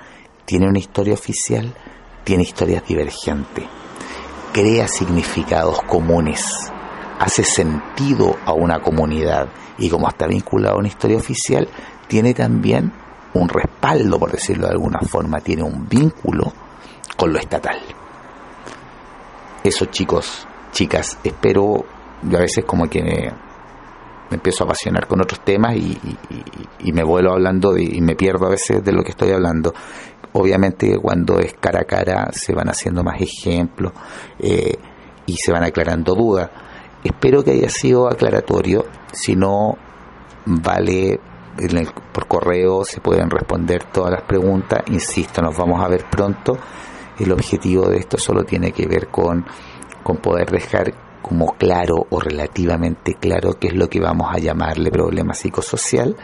tiene 0.45 0.69
una 0.69 0.79
historia 0.79 1.15
oficial, 1.15 1.75
tiene 2.25 2.43
historias 2.43 2.87
divergentes, 2.87 3.65
crea 4.53 4.89
significados 4.89 5.83
comunes, 5.83 6.45
hace 7.19 7.45
sentido 7.45 8.37
a 8.45 8.53
una 8.53 8.81
comunidad 8.81 9.49
y 9.79 9.89
como 9.89 10.09
está 10.09 10.27
vinculado 10.27 10.77
a 10.77 10.79
una 10.79 10.89
historia 10.89 11.17
oficial, 11.17 11.69
tiene 12.09 12.35
también 12.35 12.93
un 13.35 13.49
respaldo, 13.49 14.19
por 14.19 14.31
decirlo 14.31 14.67
de 14.67 14.73
alguna 14.73 15.01
forma, 15.01 15.41
tiene 15.41 15.63
un 15.63 15.89
vínculo 15.89 16.53
con 17.17 17.33
lo 17.33 17.39
estatal. 17.39 17.79
Eso 19.63 19.87
chicos, 19.87 20.47
chicas, 20.73 21.19
espero, 21.25 21.85
yo 22.23 22.39
a 22.39 22.43
veces 22.43 22.65
como 22.65 22.89
que 22.89 23.03
me, 23.03 23.33
empiezo 24.31 24.65
a 24.65 24.67
apasionar 24.67 25.07
con 25.07 25.21
otros 25.21 25.41
temas 25.41 25.77
y, 25.77 25.99
me 26.93 27.03
vuelo 27.03 27.33
hablando 27.33 27.77
y 27.77 28.01
me 28.01 28.15
pierdo 28.15 28.47
a 28.47 28.51
veces 28.51 28.85
de 28.85 28.93
lo 28.93 29.03
que 29.03 29.11
estoy 29.11 29.31
hablando. 29.31 29.75
Obviamente 30.35 30.99
cuando 30.99 31.39
es 31.39 31.55
cara 31.55 31.81
a 31.81 31.85
cara 31.85 32.31
se 32.33 32.55
van 32.55 32.69
haciendo 32.69 33.03
más 33.03 33.21
ejemplos 33.21 33.93
eh, 34.39 34.77
y 35.27 35.37
se 35.37 35.53
van 35.53 35.63
aclarando 35.63 36.15
dudas. 36.15 36.51
Espero 37.03 37.45
que 37.45 37.53
haya 37.53 37.69
sido 37.69 38.09
aclaratorio, 38.09 38.85
si 39.13 39.37
no 39.37 39.77
vale 40.47 41.21
por 42.13 42.27
correo 42.27 42.85
se 42.85 43.01
pueden 43.01 43.31
responder 43.31 43.85
todas 43.85 44.11
las 44.11 44.23
preguntas. 44.23 44.83
Insisto, 44.89 45.41
nos 45.41 45.57
vamos 45.57 45.83
a 45.83 45.89
ver 45.89 46.05
pronto. 46.11 46.59
El 47.19 47.31
objetivo 47.31 47.89
de 47.89 47.99
esto 47.99 48.19
solo 48.19 48.45
tiene 48.45 48.73
que 48.73 48.87
ver 48.87 49.09
con, 49.09 49.45
con 50.03 50.17
poder 50.17 50.51
dejar 50.51 50.93
como 51.23 51.55
claro 51.57 52.07
o 52.11 52.21
relativamente 52.21 53.15
claro 53.15 53.55
qué 53.59 53.69
es 53.69 53.75
lo 53.75 53.89
que 53.89 54.01
vamos 54.01 54.29
a 54.31 54.39
llamarle 54.39 54.91
problema 54.91 55.33
psicosocial, 55.33 56.17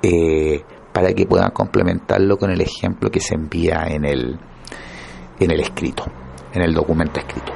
eh, 0.00 0.62
para 0.92 1.12
que 1.12 1.26
puedan 1.26 1.50
complementarlo 1.50 2.36
con 2.36 2.50
el 2.50 2.60
ejemplo 2.60 3.10
que 3.10 3.20
se 3.20 3.34
envía 3.34 3.84
en 3.88 4.04
el, 4.04 4.38
en 5.38 5.50
el 5.50 5.60
escrito, 5.60 6.04
en 6.52 6.62
el 6.62 6.74
documento 6.74 7.20
escrito. 7.20 7.52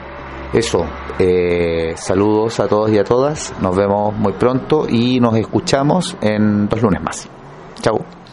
Eso, 0.52 0.86
eh, 1.18 1.92
saludos 1.96 2.60
a 2.60 2.68
todos 2.68 2.90
y 2.90 2.98
a 2.98 3.04
todas, 3.04 3.52
nos 3.60 3.76
vemos 3.76 4.14
muy 4.16 4.32
pronto 4.32 4.86
y 4.88 5.20
nos 5.20 5.36
escuchamos 5.36 6.16
en 6.20 6.68
dos 6.68 6.80
lunes 6.82 7.02
más. 7.02 7.28
Chao. 7.80 8.25